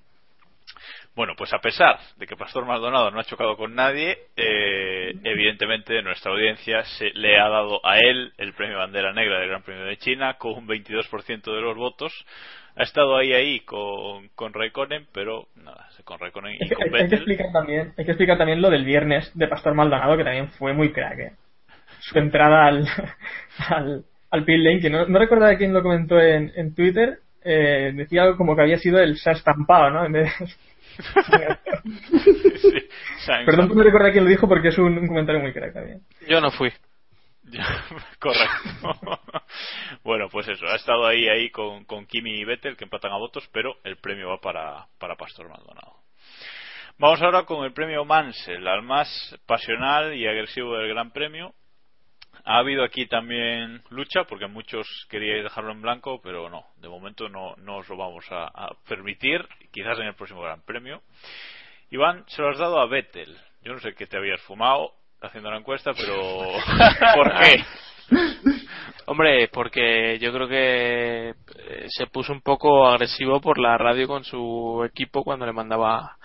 Bueno, 1.20 1.34
pues 1.38 1.52
a 1.52 1.60
pesar 1.60 2.00
de 2.16 2.26
que 2.26 2.38
Pastor 2.38 2.66
Maldonado 2.66 3.12
no 3.12 3.20
ha 3.20 3.26
chocado 3.26 3.58
con 3.58 3.76
nadie, 3.76 4.18
eh, 4.38 5.12
evidentemente 5.26 6.02
nuestra 6.02 6.32
audiencia 6.32 6.86
se 6.98 7.10
le 7.14 7.38
ha 7.38 7.50
dado 7.50 7.86
a 7.86 7.98
él 7.98 8.32
el 8.38 8.54
premio 8.54 8.78
Bandera 8.78 9.12
Negra 9.12 9.38
del 9.42 9.50
Gran 9.50 9.62
Premio 9.64 9.84
de 9.84 9.98
China 9.98 10.36
con 10.36 10.54
un 10.54 10.66
22% 10.66 11.54
de 11.54 11.60
los 11.62 11.76
votos. 11.76 12.14
Ha 12.78 12.84
estado 12.84 13.18
ahí 13.18 13.34
ahí 13.34 13.60
con, 13.66 14.30
con 14.30 14.54
Raikkonen, 14.54 15.08
pero 15.14 15.48
nada, 15.56 15.90
con 16.06 16.20
Raikkonen 16.20 16.54
y 16.54 16.70
con 16.70 16.84
hay- 16.86 16.90
hay 17.04 17.10
que 17.10 17.16
explicar 17.18 17.48
también, 17.52 17.94
hay 17.98 18.06
que 18.06 18.12
explicar 18.12 18.38
también 18.38 18.62
lo 18.62 18.70
del 18.70 18.86
viernes 18.86 19.30
de 19.38 19.48
Pastor 19.50 19.74
Maldonado, 19.76 20.16
que 20.16 20.24
también 20.24 20.48
fue 20.52 20.72
muy 20.72 20.94
crack. 20.94 21.20
¿eh? 21.20 21.32
Su 22.00 22.18
entrada 22.18 22.66
al, 22.66 22.88
al, 23.68 24.06
al 24.32 24.46
pit 24.46 24.58
lane, 24.60 24.80
que 24.80 24.90
no, 24.90 25.06
no 25.06 25.20
recuerdo 25.20 25.48
de 25.48 25.58
quién 25.58 25.74
lo 25.74 25.84
comentó 25.84 26.18
en, 26.18 26.54
en 26.56 26.74
Twitter, 26.74 27.18
eh, 27.44 27.92
decía 27.94 28.24
algo 28.24 28.38
como 28.38 28.56
que 28.56 28.62
había 28.62 28.78
sido 28.78 29.02
el 29.02 29.18
se 29.18 29.32
ha 29.32 29.34
estampado, 29.34 29.90
¿no? 29.90 30.06
En 30.06 30.14
vez 30.14 30.32
de- 30.40 30.46
Sainz- 33.26 33.46
Perdón 33.46 33.70
que 33.70 33.76
no 33.76 33.84
recuerdo 33.84 34.12
quién 34.12 34.24
lo 34.24 34.30
dijo 34.30 34.48
porque 34.48 34.70
es 34.70 34.78
un, 34.78 34.98
un 34.98 35.08
comentario 35.08 35.42
muy 35.42 35.54
crack 35.54 35.74
también. 35.74 36.02
yo 36.28 36.42
no 36.42 36.52
fui 36.52 36.72
Correcto. 38.20 39.10
bueno, 40.04 40.30
pues 40.30 40.48
eso, 40.50 40.68
ha 40.68 40.76
estado 40.76 41.08
ahí 41.08 41.28
ahí 41.28 41.50
con, 41.50 41.84
con 41.86 42.06
Kimi 42.06 42.40
y 42.40 42.44
Vettel 42.46 42.78
que 42.78 42.84
empatan 42.84 43.12
a 43.12 43.18
votos, 43.18 43.50
pero 43.52 43.78
el 43.84 43.98
premio 43.98 44.30
va 44.30 44.40
para, 44.40 44.86
para 45.00 45.16
Pastor 45.16 45.50
Maldonado. 45.50 45.96
Vamos 47.00 47.22
ahora 47.22 47.44
con 47.46 47.64
el 47.66 47.74
premio 47.74 48.06
Mansell, 48.06 48.68
al 48.68 48.84
más 48.84 49.08
pasional 49.48 50.14
y 50.16 50.28
agresivo 50.28 50.78
del 50.78 50.90
Gran 50.90 51.12
Premio. 51.12 51.54
Ha 52.46 52.58
habido 52.58 52.84
aquí 52.84 53.06
también 53.06 53.82
lucha, 53.90 54.24
porque 54.24 54.48
muchos 54.48 54.88
queríais 55.10 55.44
dejarlo 55.44 55.72
en 55.72 55.82
blanco, 55.82 56.22
pero 56.22 56.50
no, 56.50 56.66
de 56.78 56.88
momento 56.88 57.30
no, 57.30 57.56
no 57.58 57.78
os 57.78 57.90
lo 57.90 57.98
vamos 57.98 58.26
a, 58.32 58.46
a 58.46 58.70
permitir, 58.88 59.48
quizás 59.72 60.00
en 60.00 60.08
el 60.08 60.16
próximo 60.16 60.42
Gran 60.42 60.62
Premio. 60.62 61.02
Iván, 61.92 62.24
se 62.28 62.42
lo 62.42 62.50
has 62.50 62.58
dado 62.58 62.80
a 62.80 62.88
Vettel. 62.88 63.36
Yo 63.64 63.74
no 63.74 63.80
sé 63.80 63.94
qué 63.94 64.08
te 64.08 64.18
habías 64.18 64.42
fumado 64.42 64.94
haciendo 65.22 65.52
la 65.52 65.58
encuesta, 65.58 65.92
pero 65.94 66.16
¿por 67.16 67.34
qué? 67.42 67.64
Hombre, 69.06 69.48
porque 69.50 70.20
yo 70.20 70.32
creo 70.32 70.48
que 70.48 71.30
eh, 71.30 71.86
se 71.88 72.08
puso 72.08 72.32
un 72.32 72.42
poco 72.42 72.88
agresivo 72.88 73.42
por 73.42 73.58
la 73.58 73.78
radio 73.78 74.08
con 74.08 74.24
su 74.24 74.84
equipo 74.88 75.24
cuando 75.24 75.46
le 75.46 75.54
mandaba 75.54 76.18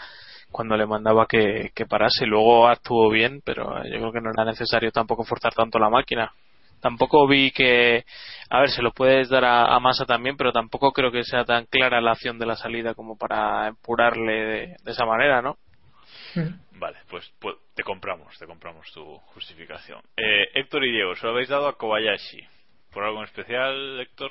cuando 0.55 0.77
le 0.77 0.87
mandaba 0.87 1.27
que, 1.27 1.73
que 1.75 1.85
parase. 1.85 2.27
Luego 2.27 2.69
actuó 2.69 3.11
bien, 3.11 3.43
pero 3.45 3.83
yo 3.83 3.99
creo 3.99 4.13
que 4.13 4.21
no 4.21 4.31
era 4.31 4.45
necesario 4.45 4.93
tampoco 4.93 5.25
forzar 5.25 5.53
tanto 5.53 5.81
la 5.81 5.91
máquina. 5.91 6.33
Tampoco 6.81 7.27
vi 7.27 7.51
que, 7.51 8.05
a 8.51 8.61
ver, 8.61 8.71
se 8.71 8.83
lo 8.83 8.93
puedes 8.93 9.29
dar 9.29 9.45
a, 9.45 9.75
a 9.75 9.81
Massa 9.81 10.05
también, 10.05 10.37
pero 10.37 10.53
tampoco 10.53 10.93
creo 10.93 11.11
que 11.11 11.25
sea 11.25 11.45
tan 11.45 11.65
clara 11.67 12.01
la 12.01 12.13
acción 12.13 12.39
de 12.39 12.47
la 12.47 12.55
salida 12.55 12.95
como 12.95 13.19
para 13.19 13.67
empurarle 13.67 14.33
de, 14.33 14.77
de 14.81 14.93
esa 14.93 15.05
manera, 15.05 15.43
¿no? 15.43 15.57
Vale, 16.79 16.99
pues, 17.09 17.29
pues 17.41 17.57
te 17.75 17.83
compramos, 17.83 18.39
te 18.39 18.47
compramos 18.47 18.87
tu 18.93 19.03
justificación. 19.35 20.01
Eh, 20.17 20.51
Héctor 20.55 20.85
y 20.85 20.93
Diego, 20.93 21.17
se 21.17 21.27
lo 21.27 21.33
habéis 21.33 21.49
dado 21.49 21.67
a 21.67 21.77
Kobayashi. 21.77 22.47
¿Por 22.93 23.03
algo 23.03 23.19
en 23.19 23.25
especial, 23.25 23.99
Héctor? 24.01 24.31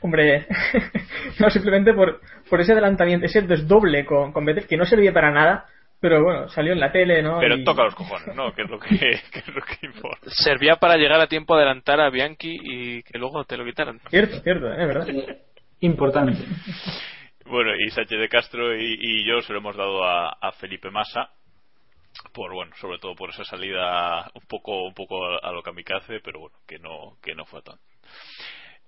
Hombre, 0.00 0.46
no, 1.40 1.50
simplemente 1.50 1.92
por, 1.92 2.20
por 2.48 2.60
ese 2.60 2.72
adelantamiento, 2.72 3.26
ese 3.26 3.42
desdoble 3.42 4.04
con, 4.04 4.32
con 4.32 4.44
Vettel 4.44 4.66
que 4.66 4.76
no 4.76 4.84
servía 4.84 5.12
para 5.12 5.30
nada, 5.32 5.66
Pero 6.00 6.22
bueno, 6.22 6.48
salió 6.48 6.72
en 6.72 6.78
la 6.80 6.92
tele, 6.92 7.20
¿no? 7.22 7.40
Pero 7.40 7.56
Y- 7.56 7.64
toca 7.64 7.82
los 7.82 7.94
cojones, 7.96 8.34
¿no? 8.36 8.54
Que 8.54 8.62
es 8.62 8.70
lo 8.70 8.78
que, 8.78 8.88
que 9.32 9.38
es 9.40 9.48
lo 9.48 9.60
que 9.62 9.86
importa. 9.86 10.30
Servía 10.30 10.76
para 10.76 10.96
llegar 10.96 11.20
a 11.20 11.26
tiempo 11.26 11.54
a 11.54 11.56
adelantar 11.58 12.00
a 12.00 12.10
Bianchi 12.10 12.56
y 12.62 13.02
que 13.02 13.18
luego 13.18 13.44
te 13.44 13.56
lo 13.56 13.64
quitaran. 13.64 13.98
Cierto, 14.08 14.38
cierto, 14.40 14.72
es 14.72 14.86
verdad. 14.86 15.06
Importante. 15.80 16.38
Bueno, 17.46 17.70
y 17.76 17.90
Sánchez 17.90 18.20
de 18.20 18.28
Castro 18.28 18.76
y, 18.76 18.96
y 19.00 19.26
yo 19.26 19.40
se 19.42 19.52
lo 19.52 19.58
hemos 19.58 19.76
dado 19.76 20.04
a, 20.04 20.28
a 20.40 20.52
Felipe 20.52 20.90
Massa 20.90 21.30
por 22.32 22.52
bueno, 22.52 22.72
sobre 22.76 22.98
todo 22.98 23.14
por 23.14 23.30
esa 23.30 23.44
salida 23.44 24.30
un 24.34 24.42
poco 24.48 24.86
un 24.86 24.94
poco 24.94 25.24
a, 25.24 25.38
a 25.38 25.52
lo 25.52 25.62
kamikaze, 25.62 26.20
pero 26.22 26.40
bueno, 26.40 26.56
que 26.66 26.78
no 26.78 27.16
que 27.22 27.34
no 27.34 27.44
fue 27.44 27.62
tan. 27.62 27.76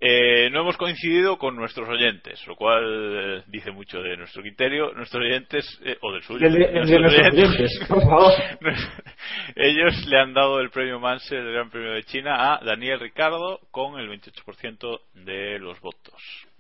Eh, 0.02 0.48
no 0.50 0.62
hemos 0.62 0.78
coincidido 0.78 1.36
con 1.36 1.54
nuestros 1.56 1.86
oyentes, 1.86 2.46
lo 2.46 2.56
cual 2.56 2.82
eh, 2.84 3.42
dice 3.48 3.70
mucho 3.70 4.00
de 4.00 4.16
nuestro 4.16 4.40
criterio. 4.40 4.92
Nuestros 4.94 5.22
oyentes, 5.22 5.66
eh, 5.84 5.98
o 6.00 6.12
del 6.12 6.22
suyo. 6.22 6.48
De- 6.48 6.58
de- 6.58 6.66
de 6.68 6.98
nuestros 6.98 7.12
oyentes, 7.42 7.86
por 7.86 8.02
favor. 8.02 8.32
Ellos 9.56 10.06
le 10.06 10.18
han 10.18 10.32
dado 10.32 10.60
el 10.60 10.70
premio 10.70 10.98
Mansell 11.00 11.44
del 11.44 11.52
Gran 11.52 11.70
Premio 11.70 11.92
de 11.92 12.02
China 12.04 12.54
a 12.54 12.64
Daniel 12.64 12.98
Ricardo 12.98 13.60
con 13.70 14.00
el 14.00 14.08
28% 14.08 15.00
de 15.14 15.58
los 15.58 15.78
votos. 15.80 16.14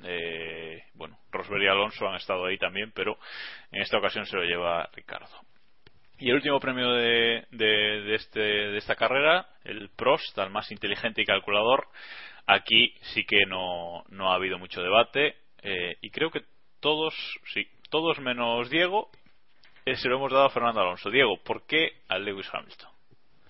Eh, 0.04 0.82
bueno, 0.94 1.16
Rosberg 1.32 1.62
y 1.62 1.66
Alonso 1.68 2.08
han 2.08 2.16
estado 2.16 2.44
ahí 2.44 2.58
también, 2.58 2.92
pero 2.94 3.16
en 3.72 3.80
esta 3.80 3.96
ocasión 3.98 4.26
se 4.26 4.36
lo 4.36 4.42
lleva 4.44 4.88
Ricardo. 4.94 5.28
Y 6.18 6.28
el 6.28 6.34
último 6.36 6.60
premio 6.60 6.90
de, 6.92 7.46
de, 7.52 8.14
este, 8.14 8.40
de 8.40 8.76
esta 8.76 8.94
carrera, 8.94 9.46
el 9.64 9.88
Prost, 9.96 10.38
al 10.38 10.50
más 10.50 10.70
inteligente 10.70 11.22
y 11.22 11.24
calculador. 11.24 11.86
Aquí 12.46 12.94
sí 13.14 13.24
que 13.24 13.46
no, 13.46 14.04
no 14.10 14.30
ha 14.32 14.34
habido 14.34 14.58
mucho 14.58 14.82
debate 14.82 15.34
eh, 15.62 15.96
y 16.00 16.10
creo 16.10 16.30
que 16.30 16.40
todos, 16.80 17.14
sí, 17.52 17.66
todos 17.90 18.18
menos 18.20 18.70
Diego, 18.70 19.10
eh, 19.84 19.96
se 19.96 20.08
lo 20.08 20.16
hemos 20.16 20.32
dado 20.32 20.46
a 20.46 20.50
Fernando 20.50 20.80
Alonso. 20.80 21.10
Diego, 21.10 21.38
¿por 21.44 21.66
qué 21.66 21.92
a 22.08 22.18
Lewis 22.18 22.48
Hamilton? 22.52 22.88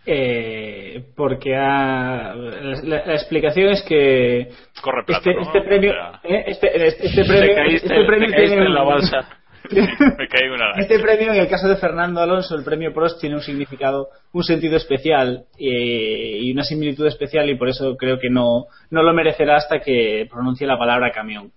Eh, 0.06 1.04
porque 1.14 1.54
ha- 1.54 2.34
la, 2.34 2.72
la- 2.82 3.06
la 3.06 3.14
explicación 3.14 3.68
es 3.68 3.82
que 3.82 4.48
Corre 4.80 5.04
plata, 5.04 5.30
este, 5.30 5.34
¿no? 5.34 5.42
este 5.42 5.60
premio, 5.60 5.92
eh, 6.24 6.44
este, 6.46 6.86
este, 6.86 7.06
este 7.06 7.22
Te 7.22 7.28
premio, 7.28 7.54
caíste, 7.54 7.86
este 7.86 8.04
premio 8.06 8.28
tiene 8.34 8.54
en 8.64 8.74
la 8.74 8.82
balsa. 8.82 9.28
Me 9.70 10.50
una. 10.54 10.72
Este 10.78 10.98
premio, 10.98 11.32
en 11.32 11.40
el 11.40 11.48
caso 11.48 11.68
de 11.68 11.76
Fernando 11.76 12.20
Alonso, 12.20 12.56
el 12.56 12.64
premio 12.64 12.92
Prost 12.92 13.20
tiene 13.20 13.36
un 13.36 13.42
significado, 13.42 14.08
un 14.32 14.42
sentido 14.42 14.76
especial 14.76 15.44
eh, 15.58 16.38
y 16.40 16.52
una 16.52 16.62
similitud 16.64 17.06
especial 17.06 17.48
y 17.50 17.56
por 17.56 17.68
eso 17.68 17.96
creo 17.96 18.18
que 18.18 18.30
no, 18.30 18.66
no 18.90 19.02
lo 19.02 19.12
merecerá 19.12 19.56
hasta 19.56 19.80
que 19.80 20.26
pronuncie 20.30 20.66
la 20.66 20.78
palabra 20.78 21.10
camión. 21.12 21.52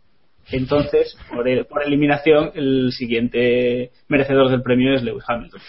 Entonces, 0.51 1.17
por, 1.33 1.47
el- 1.47 1.65
por 1.65 1.83
eliminación, 1.85 2.51
el 2.55 2.91
siguiente 2.91 3.91
merecedor 4.09 4.49
del 4.49 4.61
premio 4.61 4.93
es 4.93 5.01
Lewis 5.03 5.23
Hamilton. 5.27 5.61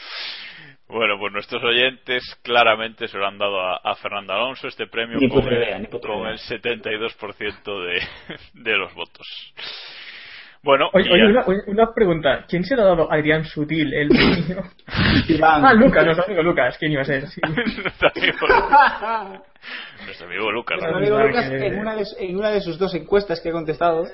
Bueno, 0.89 1.15
pues 1.19 1.33
nuestros 1.33 1.63
oyentes 1.65 2.23
claramente 2.43 3.09
se 3.09 3.17
lo 3.17 3.27
han 3.27 3.39
dado 3.39 3.59
a, 3.61 3.77
a 3.83 3.95
Fernando 3.97 4.33
Alonso 4.35 4.69
este 4.69 4.87
premio 4.87 5.19
Ni 5.19 5.29
con, 5.29 5.47
el, 5.49 5.55
idea, 5.55 5.79
puta 5.91 6.09
con 6.09 6.27
el 6.27 6.39
72% 6.39 7.85
de, 7.87 8.01
de 8.63 8.77
los 8.77 8.93
votos. 8.95 9.27
Bueno, 10.65 10.89
Oye, 10.95 11.11
oye, 11.13 11.27
una, 11.27 11.43
oye, 11.47 11.61
una 11.67 11.93
pregunta. 11.95 12.45
¿Quién 12.49 12.65
se 12.65 12.75
lo 12.75 12.83
ha 12.83 12.87
dado 12.87 13.13
a 13.13 13.15
Adrián 13.17 13.45
Sutil 13.45 13.93
el 13.93 14.09
premio? 14.47 14.65
Iván. 15.29 15.65
ah, 15.65 15.75
Lucas, 15.75 16.05
nuestro 16.07 16.25
amigo 16.25 16.43
Lucas. 16.43 16.77
¿Quién 16.79 16.93
iba 16.93 17.03
a 17.03 17.05
ser? 17.05 17.27
Sí. 17.29 17.41
nuestro 17.47 18.09
amigo 18.17 18.47
Lucas. 18.47 18.81
Nuestro 20.07 20.27
amigo 20.27 20.51
Lucas. 20.51 20.79
Nuestro 20.81 20.91
¿no? 20.91 20.97
amigo 20.97 21.19
Lucas, 21.21 21.51
que- 21.51 21.67
en 21.67 21.79
una, 21.79 21.95
de, 21.95 22.05
en 22.19 22.37
una 22.39 22.49
de 22.51 22.61
sus 22.63 22.79
dos 22.79 22.95
encuestas 22.95 23.41
que 23.41 23.51
ha 23.51 23.53
contestado, 23.53 24.07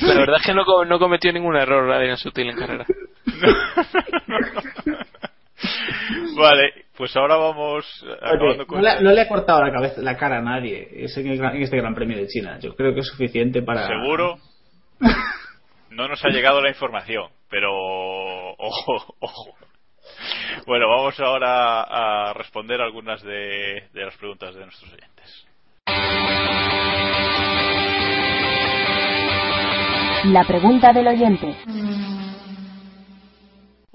La 0.00 0.14
verdad 0.14 0.36
es 0.40 0.46
que 0.46 0.54
no, 0.54 0.64
no 0.86 0.98
cometió 0.98 1.32
ningún 1.32 1.56
error 1.56 1.90
Adrián 1.92 2.16
Sutil 2.16 2.48
en 2.50 2.56
carrera. 2.56 2.84
Vale, 6.36 6.72
pues 6.96 7.16
ahora 7.16 7.36
vamos 7.36 7.84
eh, 8.04 8.06
Oye, 8.08 8.16
acabando 8.34 8.66
con 8.66 8.80
no, 8.82 8.88
le, 8.88 9.00
no 9.02 9.12
le 9.12 9.20
ha 9.20 9.28
cortado 9.28 9.62
la 9.62 9.72
cabeza, 9.72 10.00
la 10.02 10.16
cara 10.16 10.38
a 10.38 10.42
nadie 10.42 10.88
es 10.92 11.16
en, 11.16 11.26
el 11.28 11.38
gran- 11.38 11.56
en 11.56 11.62
este 11.62 11.76
Gran 11.76 11.94
Premio 11.94 12.16
de 12.16 12.26
China. 12.28 12.58
Yo 12.60 12.74
creo 12.74 12.92
que 12.94 13.00
es 13.00 13.06
suficiente 13.08 13.62
para. 13.62 13.86
Seguro. 13.88 14.36
No 15.90 16.08
nos 16.08 16.24
ha 16.24 16.28
llegado 16.30 16.60
la 16.60 16.70
información, 16.70 17.28
pero 17.48 17.70
ojo, 18.58 19.14
ojo. 19.20 19.54
Bueno, 20.66 20.88
vamos 20.88 21.18
ahora 21.20 21.82
a 21.82 22.32
responder 22.32 22.80
algunas 22.80 23.22
de, 23.22 23.84
de 23.92 24.04
las 24.04 24.16
preguntas 24.16 24.56
de 24.56 24.62
nuestros 24.62 24.92
oyentes. 24.92 25.46
La 30.32 30.42
pregunta 30.44 30.92
del 30.92 31.06
oyente. 31.06 31.54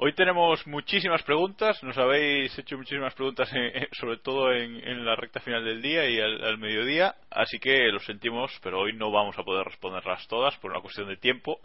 Hoy 0.02 0.14
tenemos 0.14 0.66
muchísimas 0.66 1.22
preguntas, 1.24 1.84
nos 1.84 1.98
habéis 1.98 2.58
hecho 2.58 2.78
muchísimas 2.78 3.14
preguntas, 3.16 3.52
en- 3.52 3.76
en- 3.76 3.88
sobre 4.00 4.16
todo 4.20 4.54
en, 4.54 4.78
en 4.88 5.04
la 5.06 5.14
recta 5.18 5.42
final 5.42 5.66
del 5.66 5.82
día 5.82 6.10
y 6.10 6.22
al, 6.22 6.42
al 6.42 6.58
mediodía, 6.58 7.16
así 7.30 7.60
que 7.60 7.78
lo 7.92 8.00
sentimos, 8.00 8.50
pero 8.64 8.80
hoy 8.80 8.94
no 8.94 9.12
vamos 9.12 9.38
a 9.38 9.44
poder 9.44 9.66
responderlas 9.66 10.26
todas 10.30 10.56
por 10.60 10.72
una 10.72 10.80
cuestión 10.80 11.10
de 11.10 11.18
tiempo. 11.18 11.60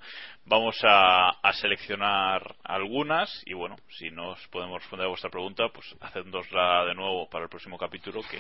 Vamos 0.47 0.77
a, 0.83 1.29
a 1.31 1.53
seleccionar 1.53 2.57
algunas 2.65 3.31
y 3.47 3.53
bueno, 3.55 3.77
si 3.89 4.11
no 4.11 4.31
os 4.31 4.49
podemos 4.49 4.81
responder 4.83 5.05
a 5.07 5.11
vuestra 5.11 5.31
pregunta, 5.31 5.69
pues 5.73 5.95
hacednosla 6.01 6.87
de 6.87 6.95
nuevo 6.97 7.29
para 7.31 7.45
el 7.45 7.51
próximo 7.51 7.79
capítulo 7.79 8.21
que, 8.29 8.39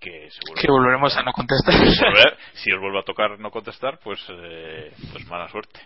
que 0.00 0.30
seguro 0.30 0.60
Que 0.60 0.70
volveremos 0.70 1.16
a 1.16 1.22
no 1.22 1.32
contestar. 1.32 1.74
Si 2.52 2.70
os 2.72 2.78
vuelvo 2.80 2.98
a 2.98 3.04
tocar 3.04 3.38
no 3.40 3.50
contestar, 3.50 3.98
pues, 4.04 4.20
eh, 4.28 4.92
pues 5.12 5.26
mala 5.28 5.48
suerte. 5.48 5.80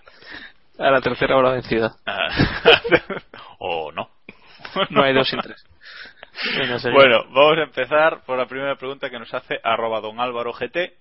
A 0.78 0.90
la 0.90 1.00
tercera 1.00 1.36
hora 1.36 1.52
vencida. 1.52 1.94
Ah, 2.06 2.28
o 3.58 3.92
no. 3.92 4.08
No 4.90 5.02
hay 5.02 5.12
dos 5.12 5.28
sin 5.28 5.40
tres. 5.40 5.64
Bueno, 6.92 7.24
vamos 7.30 7.58
a 7.58 7.62
empezar 7.64 8.24
por 8.24 8.38
la 8.38 8.46
primera 8.46 8.76
pregunta 8.76 9.10
que 9.10 9.18
nos 9.18 9.32
hace 9.34 9.60
arroba 9.62 10.00
don 10.00 10.18
Álvaro 10.18 10.52
GT 10.52 10.94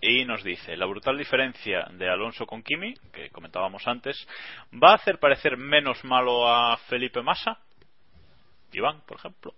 y 0.00 0.24
nos 0.24 0.42
dice, 0.42 0.76
la 0.76 0.86
brutal 0.86 1.16
diferencia 1.16 1.86
de 1.92 2.10
Alonso 2.10 2.44
con 2.44 2.62
Kimi, 2.62 2.94
que 3.12 3.30
comentábamos 3.30 3.86
antes, 3.86 4.26
¿va 4.72 4.90
a 4.90 4.94
hacer 4.96 5.18
parecer 5.18 5.56
menos 5.56 6.04
malo 6.04 6.48
a 6.48 6.76
Felipe 6.88 7.22
Massa? 7.22 7.58
Iván, 8.72 9.02
por 9.06 9.18
ejemplo. 9.18 9.54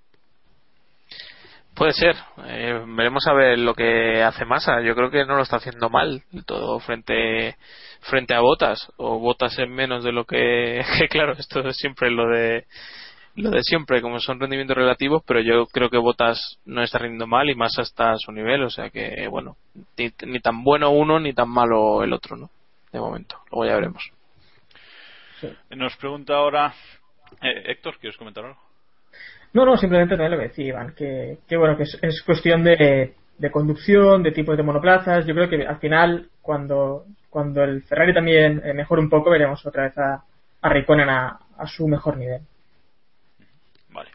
Puede 1.74 1.92
ser. 1.92 2.16
Eh, 2.46 2.84
veremos 2.86 3.26
a 3.26 3.32
ver 3.32 3.58
lo 3.58 3.74
que 3.74 4.22
hace 4.22 4.44
Massa. 4.44 4.80
Yo 4.80 4.94
creo 4.94 5.10
que 5.10 5.24
no 5.24 5.36
lo 5.36 5.42
está 5.42 5.56
haciendo 5.56 5.90
mal 5.90 6.22
todo 6.46 6.78
frente 6.80 7.56
frente 8.00 8.34
a 8.34 8.40
Botas 8.40 8.92
o 8.96 9.18
Botas 9.18 9.58
en 9.58 9.72
menos 9.72 10.04
de 10.04 10.12
lo 10.12 10.24
que, 10.24 10.84
que 10.98 11.08
claro, 11.08 11.32
esto 11.32 11.60
es 11.60 11.76
siempre 11.76 12.10
lo 12.10 12.28
de 12.28 12.66
lo 13.36 13.50
de 13.50 13.62
siempre, 13.64 14.00
como 14.00 14.20
son 14.20 14.38
rendimientos 14.38 14.76
relativos, 14.76 15.20
pero 15.26 15.40
yo 15.40 15.66
creo 15.66 15.90
que 15.90 15.98
Botas 15.98 16.60
no 16.64 16.82
está 16.82 16.98
rindiendo 16.98 17.26
mal 17.26 17.50
y 17.50 17.56
Massa 17.56 17.82
está 17.82 18.12
a 18.12 18.18
su 18.18 18.30
nivel, 18.30 18.62
o 18.62 18.70
sea 18.70 18.90
que 18.90 19.26
bueno, 19.28 19.56
ni, 19.96 20.12
ni 20.24 20.38
tan 20.38 20.62
bueno 20.62 20.90
uno 20.90 21.18
ni 21.18 21.32
tan 21.32 21.48
malo 21.48 22.04
el 22.04 22.12
otro, 22.12 22.36
¿no? 22.36 22.50
De 22.92 23.00
momento. 23.00 23.40
Luego 23.50 23.66
ya 23.66 23.74
veremos. 23.74 24.08
Nos 25.70 25.96
pregunta 25.96 26.36
ahora 26.36 26.72
eh, 27.42 27.72
Héctor, 27.72 27.98
¿quieres 27.98 28.16
comentar 28.16 28.44
algo? 28.44 28.63
No, 29.54 29.64
no, 29.64 29.76
simplemente 29.76 30.16
también 30.16 30.32
lo 30.32 30.38
que 30.38 30.48
decía 30.48 30.66
Iván, 30.66 30.94
que, 30.94 31.38
que 31.48 31.56
bueno, 31.56 31.76
que 31.76 31.84
es, 31.84 31.98
es 32.02 32.22
cuestión 32.22 32.62
de, 32.64 33.14
de 33.38 33.50
conducción, 33.50 34.22
de 34.22 34.32
tipos 34.32 34.56
de 34.56 34.62
monoplazas. 34.62 35.24
Yo 35.26 35.34
creo 35.34 35.48
que 35.48 35.66
al 35.66 35.78
final, 35.78 36.28
cuando, 36.42 37.04
cuando 37.30 37.62
el 37.62 37.82
Ferrari 37.84 38.12
también 38.12 38.60
eh, 38.64 38.74
mejore 38.74 39.00
un 39.00 39.08
poco, 39.08 39.30
veremos 39.30 39.64
otra 39.64 39.84
vez 39.84 39.96
a, 39.96 40.24
a 40.60 40.68
Raikkonen 40.68 41.08
a, 41.08 41.38
a 41.56 41.66
su 41.66 41.86
mejor 41.86 42.16
nivel. 42.16 42.40
Vale. 43.90 44.10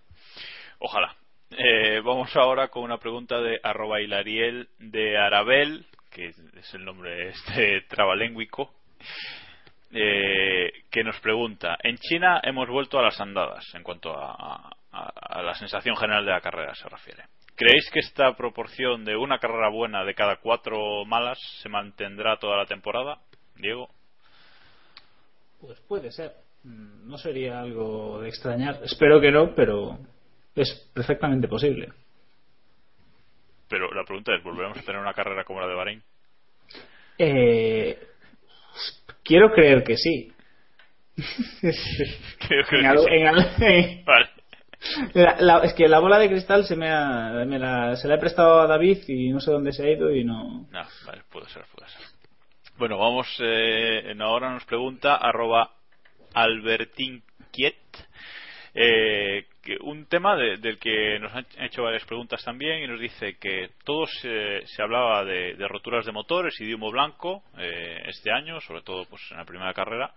Ojalá. 0.79 1.15
Eh, 1.51 2.01
vamos 2.01 2.35
ahora 2.35 2.67
con 2.67 2.83
una 2.83 2.97
pregunta 2.97 3.39
de 3.39 3.59
arroba 3.63 4.01
hilariel 4.01 4.67
de 4.77 5.17
Arabel, 5.17 5.85
que 6.11 6.27
es 6.27 6.73
el 6.73 6.85
nombre 6.85 7.29
este 7.29 7.81
trabalénguico, 7.87 8.71
eh, 9.91 10.71
que 10.91 11.03
nos 11.03 11.19
pregunta, 11.21 11.77
en 11.81 11.97
China 11.97 12.39
hemos 12.43 12.69
vuelto 12.69 12.99
a 12.99 13.03
las 13.03 13.19
andadas 13.19 13.65
en 13.73 13.83
cuanto 13.83 14.13
a, 14.15 14.69
a- 14.91 15.11
a 15.39 15.41
la 15.43 15.53
sensación 15.55 15.95
general 15.95 16.25
de 16.25 16.31
la 16.31 16.41
carrera 16.41 16.73
se 16.75 16.87
refiere. 16.89 17.23
¿Creéis 17.55 17.89
que 17.91 17.99
esta 17.99 18.35
proporción 18.35 19.03
de 19.05 19.17
una 19.17 19.37
carrera 19.39 19.69
buena 19.69 20.03
de 20.05 20.15
cada 20.15 20.37
cuatro 20.37 21.03
malas 21.05 21.37
se 21.61 21.67
mantendrá 21.69 22.37
toda 22.37 22.55
la 22.57 22.65
temporada? 22.65 23.19
Diego. 23.57 23.89
Pues 25.59 25.79
puede 25.81 26.11
ser. 26.11 26.33
No 26.63 27.17
sería 27.17 27.59
algo 27.59 28.21
de 28.21 28.29
extrañar. 28.29 28.79
Espero 28.83 29.19
que 29.19 29.31
no, 29.31 29.53
pero 29.55 29.97
es 30.55 30.89
perfectamente 30.93 31.47
posible. 31.47 31.89
Pero 33.67 33.93
la 33.93 34.03
pregunta 34.03 34.33
es, 34.35 34.43
¿volveremos 34.43 34.77
a 34.77 34.81
tener 34.81 34.99
una 35.01 35.13
carrera 35.13 35.43
como 35.43 35.61
la 35.61 35.67
de 35.67 35.75
Bahrein? 35.75 36.03
Eh, 37.17 37.99
quiero 39.23 39.51
creer 39.51 39.83
que 39.83 39.95
sí. 39.97 40.33
En 42.71 42.85
algo- 42.85 43.03
sí. 43.03 43.09
en 43.11 43.27
algo- 43.27 43.41
en- 43.59 44.05
Vale. 44.05 44.28
La- 45.13 45.35
la- 45.39 45.59
es 45.63 45.73
que 45.73 45.87
la 45.87 45.99
bola 45.99 46.17
de 46.19 46.29
cristal 46.29 46.65
se 46.65 46.75
me, 46.75 46.89
ha, 46.89 47.43
me 47.45 47.59
la, 47.59 47.95
se 47.95 48.07
la 48.07 48.15
he 48.15 48.19
prestado 48.19 48.61
a 48.61 48.67
David 48.67 48.99
y 49.07 49.29
no 49.29 49.39
sé 49.39 49.51
dónde 49.51 49.71
se 49.73 49.83
ha 49.85 49.91
ido 49.91 50.13
y 50.13 50.23
no. 50.23 50.67
No, 50.71 50.87
vale, 51.05 51.21
puede 51.31 51.49
ser, 51.49 51.63
puede 51.75 51.89
ser. 51.91 52.01
Bueno, 52.77 52.97
vamos, 52.97 53.27
eh, 53.41 54.15
ahora 54.19 54.51
nos 54.53 54.63
pregunta 54.65 55.15
arroba 55.15 55.71
Albertín 56.33 57.21
Quiet. 57.51 57.75
Eh, 58.73 59.45
un 59.81 60.05
tema 60.05 60.35
de- 60.37 60.57
del 60.57 60.77
que 60.79 61.19
nos 61.19 61.33
han 61.33 61.45
hecho 61.59 61.83
varias 61.83 62.05
preguntas 62.05 62.41
también 62.43 62.81
y 62.83 62.87
nos 62.87 62.99
dice 62.99 63.35
que 63.37 63.71
todos 63.83 64.09
eh, 64.23 64.61
se 64.65 64.81
hablaba 64.81 65.25
de, 65.25 65.55
de 65.55 65.67
roturas 65.67 66.05
de 66.05 66.11
motores 66.11 66.59
y 66.61 66.65
de 66.65 66.75
humo 66.75 66.89
blanco 66.91 67.43
eh, 67.57 68.01
este 68.07 68.31
año, 68.31 68.61
sobre 68.61 68.81
todo 68.83 69.05
pues 69.09 69.21
en 69.31 69.37
la 69.37 69.45
primera 69.45 69.73
carrera. 69.73 70.13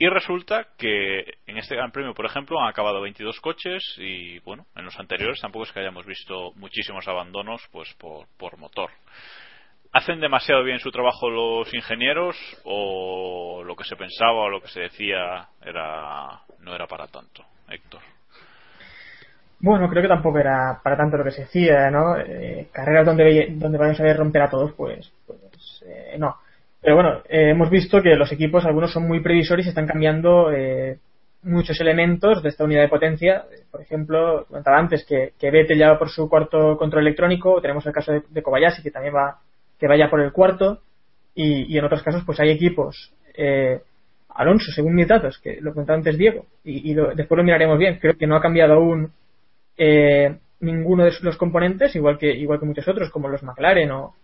Y 0.00 0.08
resulta 0.08 0.68
que 0.76 1.24
en 1.46 1.58
este 1.58 1.74
Gran 1.74 1.90
Premio, 1.90 2.14
por 2.14 2.24
ejemplo, 2.24 2.60
han 2.60 2.68
acabado 2.68 3.00
22 3.00 3.40
coches 3.40 3.82
y, 3.98 4.38
bueno, 4.40 4.66
en 4.76 4.84
los 4.84 4.98
anteriores 4.98 5.40
tampoco 5.40 5.64
es 5.64 5.72
que 5.72 5.80
hayamos 5.80 6.06
visto 6.06 6.52
muchísimos 6.54 7.08
abandonos 7.08 7.68
pues 7.72 7.92
por, 7.94 8.58
motor. 8.58 8.90
¿Hacen 9.92 10.20
demasiado 10.20 10.62
bien 10.62 10.78
su 10.78 10.92
trabajo 10.92 11.28
los 11.28 11.74
ingenieros 11.74 12.36
o 12.62 13.64
lo 13.64 13.74
que 13.74 13.84
se 13.84 13.96
pensaba 13.96 14.42
o 14.42 14.50
lo 14.50 14.60
que 14.60 14.68
se 14.68 14.82
decía 14.82 15.48
era 15.64 16.42
no 16.60 16.74
era 16.76 16.86
para 16.86 17.08
tanto? 17.08 17.42
Héctor. 17.68 18.02
Bueno, 19.58 19.88
creo 19.88 20.02
que 20.02 20.08
tampoco 20.08 20.38
era 20.38 20.78
para 20.80 20.96
tanto 20.96 21.16
lo 21.16 21.24
que 21.24 21.32
se 21.32 21.40
decía, 21.42 21.90
¿no? 21.90 22.16
Eh, 22.16 22.68
carreras 22.70 23.04
donde, 23.04 23.48
donde 23.50 23.78
vayamos 23.78 24.00
a 24.00 24.14
romper 24.14 24.42
a 24.42 24.50
todos, 24.50 24.72
pues, 24.74 25.12
pues 25.26 25.84
eh, 25.84 26.16
no. 26.18 26.36
Pero 26.80 26.94
bueno, 26.94 27.22
eh, 27.28 27.50
hemos 27.50 27.70
visto 27.70 28.00
que 28.02 28.14
los 28.14 28.30
equipos, 28.32 28.64
algunos 28.64 28.92
son 28.92 29.06
muy 29.06 29.20
previsores 29.20 29.66
y 29.66 29.70
están 29.70 29.86
cambiando 29.86 30.52
eh, 30.52 30.98
muchos 31.42 31.80
elementos 31.80 32.42
de 32.42 32.48
esta 32.48 32.64
unidad 32.64 32.82
de 32.82 32.88
potencia. 32.88 33.44
Por 33.70 33.80
ejemplo, 33.80 34.46
comentaba 34.46 34.78
antes 34.78 35.04
que, 35.04 35.32
que 35.38 35.50
Vettel 35.50 35.78
ya 35.78 35.90
va 35.90 35.98
por 35.98 36.10
su 36.10 36.28
cuarto 36.28 36.76
control 36.76 37.02
electrónico, 37.02 37.60
tenemos 37.60 37.84
el 37.86 37.92
caso 37.92 38.12
de, 38.12 38.22
de 38.28 38.42
Kobayashi 38.42 38.82
que 38.82 38.90
también 38.90 39.14
va, 39.14 39.38
que 39.78 39.88
vaya 39.88 40.08
por 40.08 40.20
el 40.20 40.32
cuarto, 40.32 40.80
y, 41.34 41.78
en 41.78 41.84
otros 41.84 42.02
casos 42.02 42.24
pues 42.26 42.40
hay 42.40 42.50
equipos, 42.50 43.12
eh, 43.36 43.80
Alonso, 44.30 44.72
según 44.72 44.94
mis 44.94 45.06
datos, 45.06 45.38
que 45.38 45.60
lo 45.60 45.72
comentaba 45.72 45.96
antes 45.96 46.18
Diego, 46.18 46.46
y, 46.64 46.94
después 46.94 47.36
lo 47.36 47.44
miraremos 47.44 47.78
bien, 47.78 47.98
creo 48.00 48.16
que 48.16 48.26
no 48.26 48.34
ha 48.34 48.42
cambiado 48.42 48.74
aún 48.74 49.12
eh, 49.76 50.36
ninguno 50.60 51.04
de 51.04 51.12
los 51.22 51.36
componentes, 51.36 51.94
igual 51.94 52.18
que, 52.18 52.32
igual 52.32 52.58
que 52.58 52.66
muchos 52.66 52.88
otros, 52.88 53.10
como 53.10 53.28
los 53.28 53.44
McLaren 53.44 53.90
o 53.92 54.14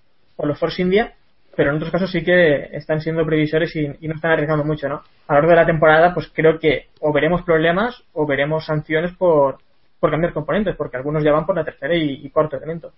los 0.42 0.58
Force 0.58 0.82
India, 0.82 1.14
pero 1.56 1.70
en 1.70 1.76
otros 1.76 1.90
casos 1.90 2.10
sí 2.10 2.22
que 2.24 2.68
están 2.76 3.00
siendo 3.00 3.24
previsores 3.24 3.74
y, 3.76 3.86
y 4.00 4.08
no 4.08 4.14
están 4.14 4.32
arriesgando 4.32 4.64
mucho, 4.64 4.88
¿no? 4.88 5.02
A 5.28 5.34
lo 5.34 5.38
largo 5.40 5.50
de 5.50 5.56
la 5.56 5.66
temporada, 5.66 6.14
pues 6.14 6.30
creo 6.34 6.58
que 6.58 6.88
o 7.00 7.12
veremos 7.12 7.42
problemas 7.42 8.02
o 8.12 8.26
veremos 8.26 8.64
sanciones 8.66 9.12
por, 9.16 9.58
por 10.00 10.10
cambiar 10.10 10.32
componentes, 10.32 10.76
porque 10.76 10.96
algunos 10.96 11.22
ya 11.24 11.32
van 11.32 11.46
por 11.46 11.56
la 11.56 11.64
tercera 11.64 11.94
y, 11.94 12.26
y 12.26 12.30
cuarto 12.30 12.56
elemento. 12.56 12.92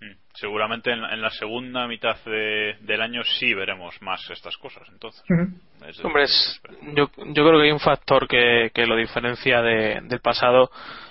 Mm, 0.00 0.12
Seguramente 0.34 0.92
en, 0.92 1.02
en 1.04 1.20
la 1.20 1.30
segunda 1.30 1.86
mitad 1.88 2.16
de- 2.24 2.76
del 2.80 3.02
año 3.02 3.22
sí 3.24 3.52
veremos 3.54 4.00
más 4.02 4.28
estas 4.30 4.56
cosas, 4.56 4.86
entonces. 4.92 5.22
Es 5.86 6.04
Hombre, 6.04 6.24
es- 6.24 6.60
yo, 6.94 7.08
yo 7.16 7.44
creo 7.46 7.58
que 7.58 7.64
hay 7.66 7.72
un 7.72 7.80
factor 7.80 8.26
que, 8.28 8.70
que 8.72 8.86
lo 8.86 8.96
diferencia 8.96 9.60
de- 9.62 10.00
del 10.04 10.20
pasado 10.20 10.70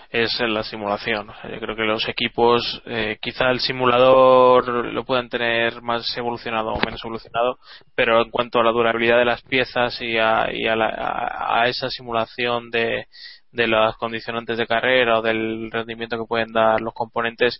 es 0.09 0.39
en 0.39 0.53
la 0.53 0.63
simulación. 0.63 1.27
Yo 1.51 1.59
creo 1.59 1.75
que 1.75 1.83
los 1.83 2.07
equipos, 2.07 2.81
eh, 2.85 3.17
quizá 3.21 3.49
el 3.51 3.59
simulador 3.59 4.67
lo 4.93 5.03
puedan 5.03 5.29
tener 5.29 5.81
más 5.81 6.05
evolucionado 6.17 6.69
o 6.69 6.79
menos 6.79 7.01
evolucionado, 7.03 7.57
pero 7.95 8.21
en 8.21 8.29
cuanto 8.31 8.59
a 8.59 8.63
la 8.63 8.71
durabilidad 8.71 9.17
de 9.17 9.25
las 9.25 9.41
piezas 9.43 10.01
y 10.01 10.17
a, 10.17 10.47
y 10.53 10.65
a, 10.67 10.75
la- 10.75 10.93
a- 11.59 11.67
esa 11.67 11.89
simulación 11.89 12.69
de, 12.71 13.05
de 13.51 13.67
las 13.67 13.95
condicionantes 13.97 14.57
de 14.57 14.67
carrera 14.67 15.19
o 15.19 15.21
del 15.21 15.69
rendimiento 15.71 16.17
que 16.17 16.25
pueden 16.27 16.53
dar 16.53 16.79
los 16.81 16.93
componentes, 16.93 17.59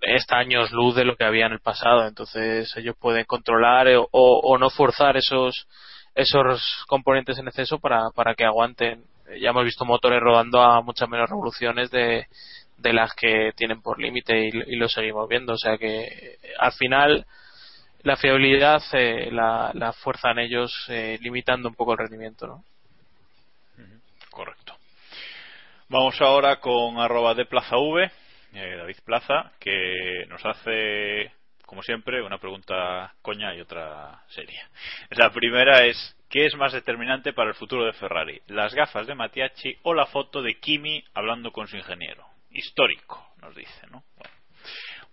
está 0.00 0.38
años 0.38 0.72
luz 0.72 0.94
de 0.96 1.04
lo 1.04 1.16
que 1.16 1.24
había 1.24 1.46
en 1.46 1.52
el 1.52 1.60
pasado. 1.60 2.06
Entonces 2.06 2.74
ellos 2.76 2.96
pueden 2.98 3.24
controlar 3.26 3.88
o, 3.96 4.08
o 4.12 4.58
no 4.58 4.70
forzar 4.70 5.16
esos 5.16 5.66
esos 6.14 6.84
componentes 6.88 7.38
en 7.38 7.48
exceso 7.48 7.78
para, 7.78 8.10
para 8.14 8.34
que 8.34 8.44
aguanten. 8.44 9.02
Ya 9.40 9.50
hemos 9.50 9.64
visto 9.64 9.84
motores 9.84 10.20
rodando 10.20 10.60
a 10.60 10.82
muchas 10.82 11.08
menos 11.08 11.28
revoluciones 11.28 11.90
de, 11.90 12.26
de 12.78 12.92
las 12.92 13.12
que 13.14 13.52
tienen 13.56 13.82
por 13.82 14.00
límite 14.00 14.48
y, 14.48 14.76
lo 14.76 14.88
seguimos 14.88 15.28
viendo. 15.28 15.54
O 15.54 15.58
sea 15.58 15.78
que 15.78 16.04
eh, 16.04 16.38
al 16.58 16.72
final 16.72 17.26
la 18.02 18.16
fiabilidad 18.16 18.82
eh, 18.92 19.30
la, 19.30 19.70
la 19.74 19.92
fuerzan 19.92 20.38
ellos 20.38 20.86
eh, 20.88 21.18
limitando 21.20 21.68
un 21.68 21.74
poco 21.74 21.92
el 21.92 21.98
rendimiento. 21.98 22.46
¿no? 22.46 22.64
Correcto. 24.30 24.76
Vamos 25.88 26.20
ahora 26.22 26.58
con 26.58 26.98
arroba 26.98 27.34
de 27.34 27.44
Plaza 27.44 27.76
V, 27.76 28.10
eh, 28.54 28.76
David 28.78 28.96
Plaza, 29.04 29.52
que 29.60 30.24
nos 30.26 30.42
hace, 30.44 31.30
como 31.72 31.82
siempre, 31.82 32.20
una 32.20 32.36
pregunta 32.36 33.14
coña 33.22 33.54
y 33.54 33.60
otra 33.62 34.20
seria. 34.28 34.68
La 35.08 35.30
primera 35.30 35.86
es, 35.86 35.96
¿qué 36.28 36.44
es 36.44 36.54
más 36.54 36.74
determinante 36.74 37.32
para 37.32 37.48
el 37.48 37.54
futuro 37.54 37.86
de 37.86 37.94
Ferrari? 37.94 38.42
¿Las 38.48 38.74
gafas 38.74 39.06
de 39.06 39.14
Matiachi 39.14 39.78
o 39.84 39.94
la 39.94 40.04
foto 40.04 40.42
de 40.42 40.58
Kimi 40.60 41.02
hablando 41.14 41.50
con 41.50 41.68
su 41.68 41.78
ingeniero? 41.78 42.26
Histórico, 42.50 43.26
nos 43.40 43.56
dice, 43.56 43.86
¿no? 43.90 44.04
Bueno, 44.18 44.34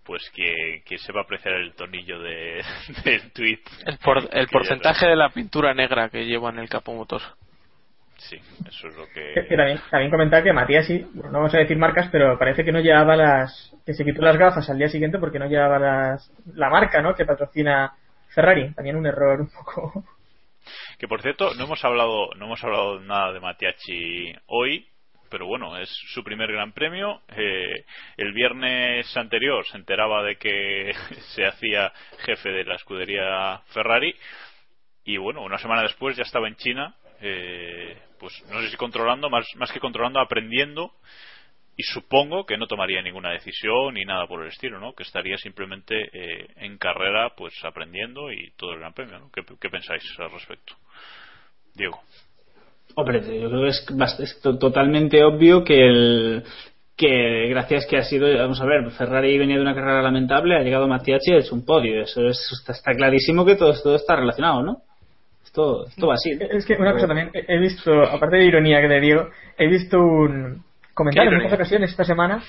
pues 0.04 0.28
que, 0.34 0.82
que 0.84 0.98
sepa 0.98 1.22
apreciar 1.22 1.54
el 1.54 1.72
tonillo 1.72 2.20
de, 2.20 2.62
del 3.06 3.32
tweet. 3.32 3.60
El, 3.86 3.96
por- 3.96 4.28
el 4.30 4.48
porcentaje 4.48 5.06
de 5.06 5.16
la 5.16 5.30
pintura 5.30 5.72
negra 5.72 6.10
que 6.10 6.26
lleva 6.26 6.50
en 6.50 6.58
el 6.58 6.68
capo 6.68 6.92
motor. 6.92 7.22
Sí, 8.28 8.38
eso 8.68 8.88
es 8.88 8.96
lo 8.96 9.08
Que, 9.08 9.56
también, 9.56 9.80
también 9.90 10.10
comentar 10.10 10.42
que 10.42 10.52
Matías 10.52 10.86
sí, 10.86 11.06
bueno, 11.14 11.32
no 11.32 11.38
vamos 11.38 11.54
a 11.54 11.58
decir 11.58 11.76
marcas, 11.78 12.08
pero 12.12 12.38
parece 12.38 12.64
que 12.64 12.72
no 12.72 12.80
llevaba 12.80 13.16
las, 13.16 13.74
que 13.86 13.94
se 13.94 14.04
quitó 14.04 14.20
las 14.20 14.36
gafas 14.36 14.68
al 14.68 14.78
día 14.78 14.88
siguiente 14.88 15.18
porque 15.18 15.38
no 15.38 15.46
llevaba 15.46 15.78
las, 15.78 16.30
la 16.54 16.68
marca, 16.68 17.00
¿no? 17.00 17.14
Que 17.14 17.24
patrocina 17.24 17.94
Ferrari. 18.28 18.74
También 18.74 18.96
un 18.96 19.06
error 19.06 19.40
un 19.40 19.50
poco. 19.50 20.04
Que 20.98 21.08
por 21.08 21.22
cierto, 21.22 21.54
no 21.54 21.64
hemos 21.64 21.82
hablado, 21.82 22.28
no 22.36 22.44
hemos 22.44 22.62
hablado 22.62 23.00
nada 23.00 23.32
de 23.32 23.40
Matiachi 23.40 24.34
hoy, 24.46 24.86
pero 25.30 25.46
bueno, 25.46 25.78
es 25.78 25.88
su 26.12 26.22
primer 26.22 26.52
gran 26.52 26.72
premio. 26.72 27.22
Eh, 27.34 27.84
el 28.18 28.34
viernes 28.34 29.16
anterior 29.16 29.64
se 29.66 29.78
enteraba 29.78 30.22
de 30.22 30.36
que 30.36 30.92
se 31.34 31.46
hacía 31.46 31.90
jefe 32.18 32.50
de 32.50 32.64
la 32.64 32.74
escudería 32.74 33.62
Ferrari 33.72 34.14
y 35.04 35.16
bueno, 35.16 35.42
una 35.42 35.58
semana 35.58 35.82
después 35.82 36.16
ya 36.16 36.22
estaba 36.22 36.46
en 36.46 36.56
China, 36.56 36.94
eh, 37.20 37.96
pues 38.18 38.32
no 38.50 38.60
sé 38.60 38.70
si 38.70 38.76
controlando, 38.76 39.30
más, 39.30 39.46
más 39.56 39.72
que 39.72 39.80
controlando, 39.80 40.20
aprendiendo 40.20 40.92
y 41.76 41.82
supongo 41.82 42.44
que 42.44 42.58
no 42.58 42.66
tomaría 42.66 43.00
ninguna 43.00 43.30
decisión 43.30 43.94
ni 43.94 44.04
nada 44.04 44.26
por 44.26 44.42
el 44.42 44.48
estilo, 44.48 44.78
¿no? 44.78 44.92
Que 44.92 45.02
estaría 45.02 45.38
simplemente 45.38 45.94
eh, 46.12 46.46
en 46.56 46.76
carrera, 46.76 47.30
pues 47.36 47.54
aprendiendo 47.64 48.30
y 48.30 48.50
todo 48.56 48.72
el 48.72 48.80
Gran 48.80 48.92
Premio, 48.92 49.18
¿no? 49.18 49.30
¿Qué, 49.32 49.70
pensáis 49.70 50.02
al 50.18 50.30
respecto? 50.30 50.74
Diego. 51.74 52.00
Hombre, 52.96 53.20
yo 53.20 53.48
creo 53.48 53.62
que 53.62 53.68
es, 53.68 53.86
es 54.20 54.40
to- 54.42 54.58
totalmente 54.58 55.22
obvio 55.24 55.64
que 55.64 55.86
el 55.86 56.44
que 56.96 57.48
gracias 57.48 57.86
que 57.86 57.96
ha 57.96 58.02
sido, 58.02 58.28
vamos 58.36 58.60
a 58.60 58.66
ver, 58.66 58.90
Ferrari 58.90 59.38
venía 59.38 59.56
de 59.56 59.62
una 59.62 59.74
carrera 59.74 60.02
lamentable, 60.02 60.56
ha 60.56 60.62
llegado 60.62 60.86
Mattiachi, 60.86 61.32
es 61.34 61.50
un 61.50 61.64
podio, 61.64 62.02
eso 62.02 62.28
es, 62.28 62.38
está, 62.60 62.72
está 62.72 62.92
clarísimo 62.92 63.46
que 63.46 63.56
todo, 63.56 63.72
todo 63.82 63.94
está 63.94 64.16
relacionado, 64.16 64.62
¿no? 64.62 64.82
Esto, 65.50 65.84
esto 65.84 66.06
va 66.06 66.14
así. 66.14 66.30
Es 66.38 66.64
que 66.64 66.74
una 66.74 66.92
cosa 66.92 67.08
también, 67.08 67.30
he 67.34 67.58
visto, 67.58 67.92
aparte 68.04 68.36
de 68.36 68.44
ironía 68.44 68.80
que 68.80 68.86
de 68.86 69.00
Diego, 69.00 69.30
he 69.58 69.66
visto 69.66 70.00
un 70.00 70.62
comentario 70.94 71.30
¿Qué 71.30 71.36
en 71.36 71.42
muchas 71.42 71.58
ocasiones 71.58 71.90
esta 71.90 72.04
semana 72.04 72.40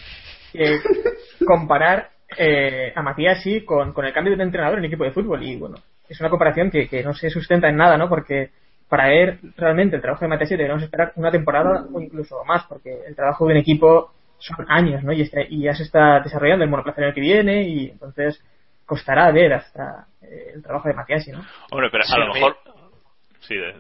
que 0.53 0.77
comparar 1.45 2.09
eh, 2.37 2.93
a 2.95 3.01
Matiasi 3.01 3.65
con, 3.65 3.91
con 3.93 4.05
el 4.05 4.13
cambio 4.13 4.37
de 4.37 4.43
entrenador 4.43 4.77
en 4.77 4.85
equipo 4.85 5.03
de 5.03 5.11
fútbol 5.11 5.41
y 5.41 5.55
bueno, 5.57 5.77
es 6.07 6.19
una 6.19 6.29
comparación 6.29 6.69
que, 6.69 6.87
que 6.87 7.03
no 7.03 7.15
se 7.15 7.31
sustenta 7.31 7.69
en 7.69 7.77
nada, 7.77 7.97
¿no? 7.97 8.07
Porque 8.07 8.51
para 8.87 9.07
ver 9.07 9.39
realmente 9.57 9.95
el 9.95 10.01
trabajo 10.03 10.23
de 10.23 10.29
Matiasi 10.29 10.53
deberíamos 10.53 10.83
esperar 10.83 11.11
una 11.15 11.31
temporada 11.31 11.87
o 11.91 11.99
incluso 12.01 12.43
más, 12.45 12.65
porque 12.69 12.99
el 13.07 13.15
trabajo 13.15 13.47
de 13.47 13.53
un 13.53 13.57
equipo 13.59 14.11
son 14.37 14.63
años, 14.69 15.03
¿no? 15.03 15.11
Y, 15.11 15.21
está- 15.23 15.41
y 15.41 15.63
ya 15.63 15.73
se 15.73 15.83
está 15.83 16.19
desarrollando 16.19 16.63
el 16.65 16.69
monoplaza 16.69 17.01
el 17.01 17.15
que 17.15 17.21
viene 17.21 17.63
y 17.63 17.89
entonces 17.89 18.39
costará 18.85 19.31
ver 19.31 19.53
hasta 19.53 20.05
eh, 20.21 20.51
el 20.53 20.61
trabajo 20.61 20.87
de 20.87 20.93
Matiasi, 20.93 21.31
¿no? 21.31 21.39
Hombre, 21.71 21.89
pero 21.91 22.03
a 22.07 22.19
lo 22.19 22.33
mejor. 22.35 22.57
Sí, 23.41 23.55
de, 23.55 23.75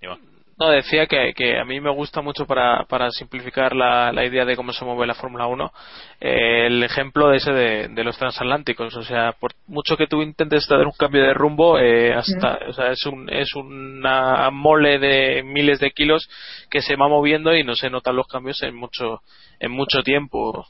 Iván. 0.00 0.34
No, 0.56 0.68
decía 0.68 1.06
que, 1.06 1.32
que 1.34 1.58
a 1.58 1.64
mí 1.64 1.80
me 1.80 1.90
gusta 1.90 2.20
mucho 2.20 2.46
para, 2.46 2.84
para 2.84 3.10
simplificar 3.10 3.74
la, 3.74 4.12
la 4.12 4.24
idea 4.24 4.44
de 4.44 4.54
cómo 4.54 4.72
se 4.72 4.84
mueve 4.84 5.04
la 5.04 5.14
Fórmula 5.14 5.48
1 5.48 5.72
eh, 6.20 6.66
el 6.66 6.82
ejemplo 6.84 7.28
de 7.28 7.38
ese 7.38 7.52
de, 7.52 7.88
de 7.88 8.04
los 8.04 8.16
transatlánticos. 8.16 8.94
O 8.96 9.02
sea, 9.02 9.32
por 9.32 9.52
mucho 9.66 9.96
que 9.96 10.06
tú 10.06 10.22
intentes 10.22 10.68
dar 10.68 10.86
un 10.86 10.92
cambio 10.92 11.22
de 11.22 11.34
rumbo, 11.34 11.78
eh, 11.78 12.14
hasta, 12.14 12.60
o 12.68 12.72
sea, 12.72 12.92
es, 12.92 13.04
un, 13.04 13.28
es 13.30 13.52
una 13.56 14.48
mole 14.50 15.00
de 15.00 15.42
miles 15.42 15.80
de 15.80 15.90
kilos 15.90 16.28
que 16.70 16.82
se 16.82 16.94
va 16.94 17.08
moviendo 17.08 17.54
y 17.56 17.64
no 17.64 17.74
se 17.74 17.90
notan 17.90 18.14
los 18.14 18.28
cambios 18.28 18.62
en 18.62 18.76
mucho, 18.76 19.22
en 19.58 19.72
mucho 19.72 20.02
tiempo. 20.02 20.66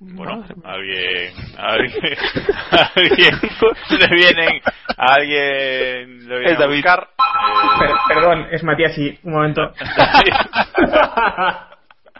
Bueno, 0.00 0.44
alguien, 0.62 1.32
alguien, 1.56 1.92
alguien 2.94 3.40
le 3.98 4.08
vienen, 4.14 4.60
a 4.96 5.14
alguien 5.14 6.28
le 6.28 6.38
viene 6.38 6.52
Es 6.52 6.60
a 6.60 6.66
buscar. 6.68 7.08
Per- 7.80 7.96
perdón, 8.14 8.46
es 8.52 8.62
Matiasi, 8.62 9.18
un 9.24 9.32
momento. 9.32 9.62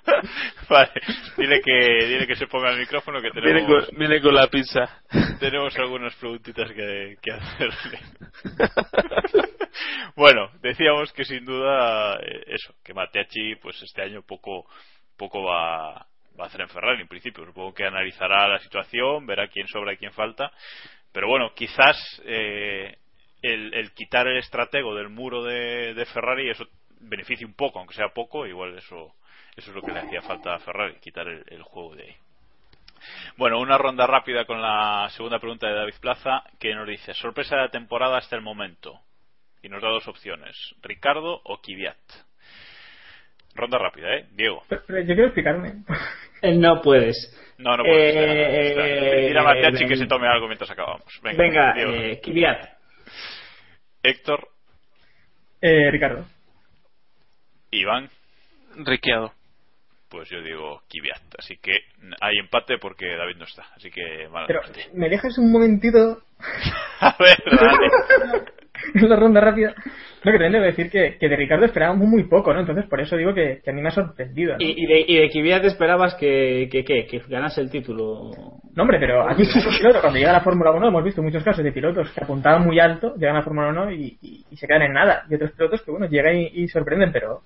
vale, 0.68 0.91
dile 1.37 1.61
que, 1.62 2.07
dile 2.07 2.26
que 2.26 2.35
se 2.35 2.49
ponga 2.49 2.70
el 2.70 2.79
micrófono 2.79 3.20
que 3.22 3.31
tenemos... 3.31 3.66
Viene 3.66 3.66
con, 3.66 3.97
viene 3.97 4.20
con 4.20 4.35
la 4.35 4.49
pizza. 4.49 4.89
Tenemos 5.39 5.76
algunas 5.79 6.16
preguntitas 6.16 6.72
que, 6.72 7.16
que 7.22 7.33
hacerle. 7.33 8.01
bueno, 10.16 10.51
decíamos 10.61 11.12
que 11.12 11.24
sin 11.24 11.45
duda 11.45 12.16
eh, 12.16 12.43
eso, 12.49 12.74
que 12.83 12.93
Mateachi 12.93 13.55
pues 13.62 13.81
este 13.83 14.03
año 14.03 14.22
poco 14.22 14.66
poco 15.16 15.43
va, 15.43 16.07
va 16.39 16.45
a 16.45 16.47
hacer 16.49 16.61
en 16.61 16.68
Ferrari 16.68 17.01
en 17.01 17.09
principio. 17.09 17.45
Supongo 17.45 17.74
que 17.74 17.84
analizará 17.84 18.49
la 18.49 18.59
situación, 18.59 19.26
verá 19.26 19.49
quién 19.49 19.66
sobra 19.68 19.93
y 19.93 19.97
quién 19.97 20.12
falta. 20.12 20.53
Pero 21.12 21.28
bueno, 21.28 21.53
quizás 21.55 21.97
eh, 22.24 22.97
el, 23.43 23.74
el, 23.74 23.93
quitar 23.93 24.26
el 24.28 24.39
estratego 24.39 24.95
del 24.95 25.09
muro 25.09 25.43
de, 25.43 25.95
de 25.95 26.07
Ferrari 26.07 26.51
eso 26.51 26.66
beneficia 27.01 27.47
un 27.47 27.55
poco, 27.55 27.78
aunque 27.78 27.95
sea 27.95 28.09
poco, 28.09 28.47
igual 28.47 28.76
eso 28.76 29.14
eso 29.57 29.70
es 29.70 29.74
lo 29.74 29.82
que 29.82 29.91
le 29.91 30.01
hacía 30.01 30.22
falta 30.22 30.55
a 30.55 30.61
Ferrari, 30.61 31.01
quitar 31.01 31.26
el, 31.26 31.45
el 31.49 31.62
juego 31.64 31.97
de 31.97 32.05
ahí. 32.05 32.16
Bueno, 33.36 33.59
una 33.59 33.76
ronda 33.76 34.07
rápida 34.07 34.45
con 34.45 34.62
la 34.62 35.09
segunda 35.11 35.41
pregunta 35.41 35.66
de 35.66 35.74
David 35.74 35.95
Plaza, 36.01 36.45
que 36.61 36.74
nos 36.74 36.86
dice, 36.86 37.12
sorpresa 37.14 37.57
de 37.57 37.62
la 37.62 37.70
temporada 37.70 38.18
hasta 38.18 38.36
el 38.36 38.43
momento. 38.43 39.01
Y 39.61 39.68
nos 39.68 39.82
da 39.82 39.89
dos 39.89 40.07
opciones, 40.07 40.57
Ricardo 40.80 41.41
o 41.43 41.61
Kvyat. 41.61 42.28
Ronda 43.59 43.78
rápida, 43.78 44.14
¿eh? 44.16 44.26
Diego. 44.32 44.62
Pero, 44.68 44.82
pero 44.86 45.00
yo 45.00 45.06
quiero 45.06 45.24
explicarme. 45.26 45.72
Eh, 46.42 46.56
no 46.56 46.80
puedes. 46.80 47.34
No, 47.59 47.76
no 47.76 47.82
puedes. 47.84 48.14
Eh, 48.16 49.26
Dile 49.28 49.38
a 49.40 49.42
Matiachi 49.42 49.84
eh, 49.84 49.88
que 49.88 49.96
se 49.96 50.06
tome 50.06 50.28
algo 50.28 50.46
mientras 50.46 50.70
acabamos. 50.70 51.04
Venga, 51.22 51.36
Venga, 51.42 51.72
Diego. 51.74 51.92
eh, 51.92 52.20
Kvyat. 52.22 52.64
Héctor, 54.02 54.48
Eh, 55.61 55.90
Ricardo. 55.90 56.24
Iván, 57.70 58.09
Riqueado. 58.76 59.32
pues 60.09 60.28
yo 60.30 60.40
digo 60.40 60.82
Kvyat. 60.88 61.34
Así 61.38 61.56
que 61.59 61.72
hay 62.20 62.38
empate 62.38 62.78
porque 62.78 63.06
David 63.16 63.36
no 63.36 63.44
está. 63.44 63.66
Así 63.76 63.90
que 63.90 64.28
mala 64.30 64.46
Pero, 64.46 64.62
suerte. 64.62 64.86
¿me 64.94 65.09
dejas 65.09 65.36
un 65.38 65.50
momentito 65.52 66.22
A 67.00 67.16
ver, 67.18 67.36
dale. 67.61 68.44
en 68.95 69.09
la 69.09 69.16
ronda 69.16 69.41
rápida? 69.41 69.74
No, 70.24 70.33
que 70.33 70.39
también 70.39 70.53
debo 70.53 70.64
decir 70.64 70.91
que, 70.91 71.16
que 71.18 71.29
de 71.29 71.37
Ricardo 71.37 71.64
esperábamos 71.64 72.09
muy 72.09 72.24
poco, 72.24 72.53
¿no? 72.53 72.61
Entonces, 72.61 72.87
por 72.87 73.01
eso 73.01 73.16
digo 73.16 73.33
que, 73.35 73.61
que 73.62 73.70
a 73.70 73.72
mí 73.72 73.81
me 73.81 73.89
ha 73.89 73.93
sorprendido, 73.93 74.53
¿no? 74.55 74.59
¿Y, 74.61 74.74
y 74.76 74.87
de, 74.87 75.01
y 75.07 75.16
de 75.16 75.31
Kvyat 75.31 75.64
esperabas 75.64 76.14
que, 76.16 76.68
que, 76.70 76.85
que, 76.85 77.07
que 77.07 77.22
ganase 77.29 77.61
el 77.61 77.70
título? 77.70 78.31
No, 78.74 78.83
hombre, 78.83 78.99
pero 78.99 79.29
aquí 79.29 79.45
piloto. 79.79 80.01
Cuando 80.01 80.18
llega 80.18 80.31
a 80.31 80.35
la 80.35 80.41
Fórmula 80.41 80.72
1 80.72 80.89
hemos 80.89 81.05
visto 81.05 81.22
muchos 81.22 81.45
casos 81.45 81.62
de 81.64 81.72
pilotos 81.72 82.11
que 82.11 82.22
apuntaban 82.24 82.64
muy 82.64 82.81
alto, 82.81 83.14
llegan 83.16 83.37
a 83.37 83.39
la 83.39 83.45
Fórmula 83.45 83.68
1 83.68 83.93
y, 83.93 84.18
y- 84.20 84.45
y 84.51 84.57
se 84.57 84.66
quedan 84.66 84.83
en 84.83 84.93
nada. 84.93 85.22
Y 85.31 85.35
otros 85.37 85.53
pilotos 85.53 85.83
que, 85.83 85.91
bueno, 85.91 86.07
llegan 86.09 86.37
y, 86.37 86.47
y 86.53 86.68
sorprenden, 86.68 87.12
pero 87.12 87.43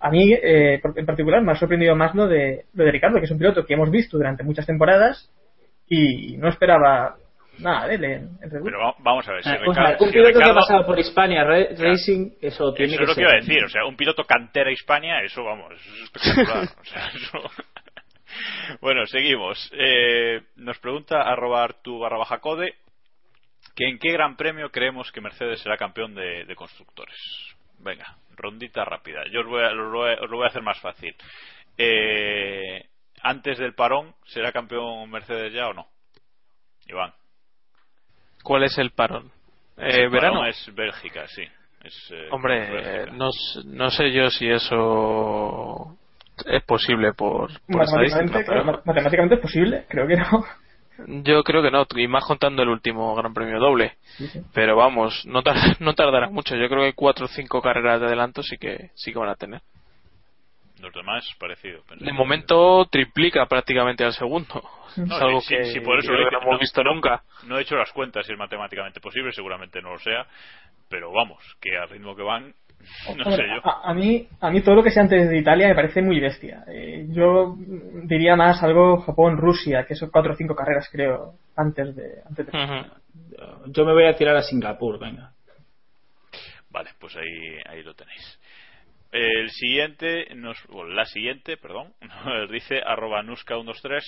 a 0.00 0.10
mí, 0.10 0.32
eh, 0.34 0.80
en 0.96 1.06
particular, 1.06 1.42
me 1.42 1.52
ha 1.52 1.56
sorprendido 1.56 1.94
más 1.96 2.14
lo 2.14 2.26
de, 2.26 2.64
lo 2.74 2.84
de 2.84 2.92
Ricardo, 2.92 3.18
que 3.18 3.24
es 3.24 3.30
un 3.30 3.38
piloto 3.38 3.64
que 3.64 3.74
hemos 3.74 3.90
visto 3.90 4.16
durante 4.18 4.42
muchas 4.44 4.66
temporadas 4.66 5.30
y 5.88 6.36
no 6.36 6.48
esperaba 6.48 7.16
nada 7.60 7.86
de 7.88 7.94
él 7.96 8.04
en, 8.04 8.12
en 8.42 8.50
Red 8.50 8.60
Bull. 8.60 8.64
Pero 8.70 8.78
va- 8.78 8.94
vamos 8.98 9.28
a 9.28 9.32
ver. 9.32 9.42
Si 9.42 9.48
Ah, 9.50 9.56
Ricardo, 9.58 9.96
un 10.04 10.06
si 10.08 10.12
piloto 10.12 10.30
que 10.30 10.36
ha 10.36 10.40
Ricardo- 10.48 10.54
pasado 10.60 10.86
por 10.86 10.98
Hispania 10.98 11.44
Ra- 11.44 11.68
Racing, 11.76 12.30
eso 12.40 12.72
tiene 12.74 12.92
eso 12.94 12.98
que 12.98 13.02
es 13.04 13.08
lo 13.08 13.14
que 13.14 13.20
iba 13.22 13.30
a 13.32 13.36
decir. 13.36 13.64
O 13.64 13.68
sea, 13.68 13.84
un 13.84 13.96
piloto 13.96 14.24
cantera 14.24 14.70
Hispania, 14.72 15.20
eso 15.22 15.42
vamos, 15.44 15.72
eso 15.74 15.94
es 15.94 16.02
espectacular. 16.02 16.68
o 16.80 16.84
sea, 16.84 17.08
eso... 17.14 17.50
bueno, 18.80 19.06
seguimos. 19.06 19.70
Eh, 19.72 20.42
nos 20.56 20.78
pregunta 20.78 21.22
arroba 21.22 21.64
artu 21.64 21.98
barra 21.98 22.18
baja 22.18 22.38
code 22.40 22.74
que 23.74 23.88
en 23.88 23.98
qué 23.98 24.10
gran 24.12 24.36
premio 24.36 24.70
creemos 24.70 25.10
que 25.12 25.20
Mercedes 25.20 25.60
será 25.60 25.76
campeón 25.76 26.14
de, 26.14 26.44
de 26.44 26.54
constructores. 26.56 27.16
Venga, 27.80 28.16
rondita 28.36 28.84
rápida. 28.84 29.22
Yo 29.30 29.40
os, 29.40 29.46
voy 29.46 29.62
a- 29.62 29.68
os 29.68 29.74
lo 29.76 29.90
voy 29.90 30.10
a- 30.10 30.14
os 30.22 30.30
lo 30.30 30.36
voy 30.36 30.44
a 30.44 30.48
hacer 30.48 30.62
más 30.62 30.80
fácil. 30.80 31.14
Eh, 31.76 32.82
antes 33.22 33.58
del 33.58 33.74
parón, 33.74 34.14
¿será 34.26 34.52
campeón 34.52 35.08
Mercedes 35.10 35.52
ya 35.52 35.68
o 35.68 35.72
no? 35.74 35.86
Iván. 36.88 37.12
¿Cuál 38.42 38.64
es 38.64 38.78
el 38.78 38.90
parón? 38.90 39.30
Eh, 39.76 40.04
El 40.04 40.10
parón 40.10 40.12
¿Verano? 40.12 40.46
es 40.46 40.74
Bélgica, 40.74 41.26
sí. 41.28 41.42
Es, 41.84 42.10
eh, 42.10 42.28
Hombre, 42.30 42.64
es 42.64 42.70
Bélgica. 42.70 43.12
eh, 43.12 43.18
no, 43.64 43.90
sé 43.90 44.12
yo 44.12 44.30
si 44.30 44.48
eso 44.48 45.96
es 46.46 46.62
posible 46.64 47.12
por, 47.14 47.50
por 47.66 47.76
matemáticamente, 47.76 48.44
pero 48.46 49.34
es 49.34 49.40
posible, 49.40 49.84
creo 49.88 50.06
que 50.06 50.16
no. 50.16 50.44
yo 51.22 51.42
creo 51.44 51.62
que 51.62 51.70
no, 51.70 51.86
y 51.96 52.08
más 52.08 52.24
contando 52.24 52.62
el 52.62 52.68
último 52.68 53.14
Gran 53.14 53.32
Premio 53.34 53.58
doble. 53.58 53.96
Pero 54.52 54.76
vamos, 54.76 55.24
no, 55.26 55.42
tar- 55.42 55.76
no 55.80 55.94
tardará 55.94 56.28
mucho. 56.28 56.56
Yo 56.56 56.68
creo 56.68 56.82
que 56.82 56.94
cuatro 56.94 57.26
o 57.26 57.28
cinco 57.28 57.62
carreras 57.62 58.00
de 58.00 58.06
adelanto 58.06 58.42
sí 58.42 58.56
que 58.58 58.90
sí 58.94 59.12
que 59.12 59.18
van 59.18 59.28
a 59.30 59.34
tener. 59.36 59.60
Los 60.80 60.92
demás, 60.94 61.24
parecido. 61.38 61.82
De 61.98 62.12
momento 62.12 62.84
triplica 62.86 63.46
prácticamente 63.46 64.04
al 64.04 64.12
segundo. 64.12 64.62
No, 64.96 65.16
es 65.16 65.22
algo 65.22 65.40
sí, 65.40 65.54
que, 65.56 65.80
por 65.80 65.98
eso 65.98 66.12
que 66.12 66.18
lo 66.18 66.30
no 66.30 66.38
hemos 66.40 66.52
no- 66.54 66.58
visto 66.58 66.82
nunca. 66.84 67.22
No 67.46 67.58
he 67.58 67.62
hecho 67.62 67.76
las 67.76 67.92
cuentas 67.92 68.26
si 68.26 68.32
es 68.32 68.38
matemáticamente 68.38 69.00
posible, 69.00 69.32
seguramente 69.32 69.82
no 69.82 69.92
lo 69.92 69.98
sea, 69.98 70.26
pero 70.88 71.12
vamos, 71.12 71.42
que 71.60 71.76
al 71.76 71.88
ritmo 71.88 72.14
que 72.16 72.22
van, 72.22 72.54
no 73.16 73.24
sé 73.36 73.42
yo. 73.46 73.68
A, 73.68 73.90
a 73.90 73.94
mí, 73.94 74.26
a 74.40 74.50
mí 74.50 74.60
todo 74.62 74.76
lo 74.76 74.82
que 74.82 74.90
sea 74.90 75.02
antes 75.02 75.28
de 75.28 75.38
Italia 75.38 75.68
me 75.68 75.74
parece 75.74 76.00
muy 76.00 76.20
bestia. 76.20 76.64
Eh, 76.68 77.06
yo 77.10 77.56
diría 78.04 78.36
más 78.36 78.62
algo 78.62 79.00
Japón-Rusia, 79.02 79.84
que 79.86 79.94
son 79.96 80.10
cuatro 80.10 80.32
o 80.32 80.36
cinco 80.36 80.54
carreras, 80.54 80.88
creo, 80.90 81.34
antes 81.56 81.94
de. 81.96 82.22
Antes 82.28 82.46
de... 82.46 82.52
Yo 83.66 83.84
me 83.84 83.92
voy 83.92 84.04
a 84.06 84.16
tirar 84.16 84.36
a 84.36 84.42
Singapur, 84.42 84.98
venga. 84.98 85.32
Vale, 86.70 86.90
pues 87.00 87.16
ahí, 87.16 87.58
ahí 87.66 87.82
lo 87.82 87.94
tenéis. 87.94 88.37
El 89.10 89.50
siguiente, 89.50 90.34
nos, 90.34 90.58
o 90.68 90.84
la 90.84 91.06
siguiente, 91.06 91.56
perdón, 91.56 91.94
nos 92.24 92.50
dice 92.50 92.80
arroba 92.84 93.22
nuska123 93.22 94.02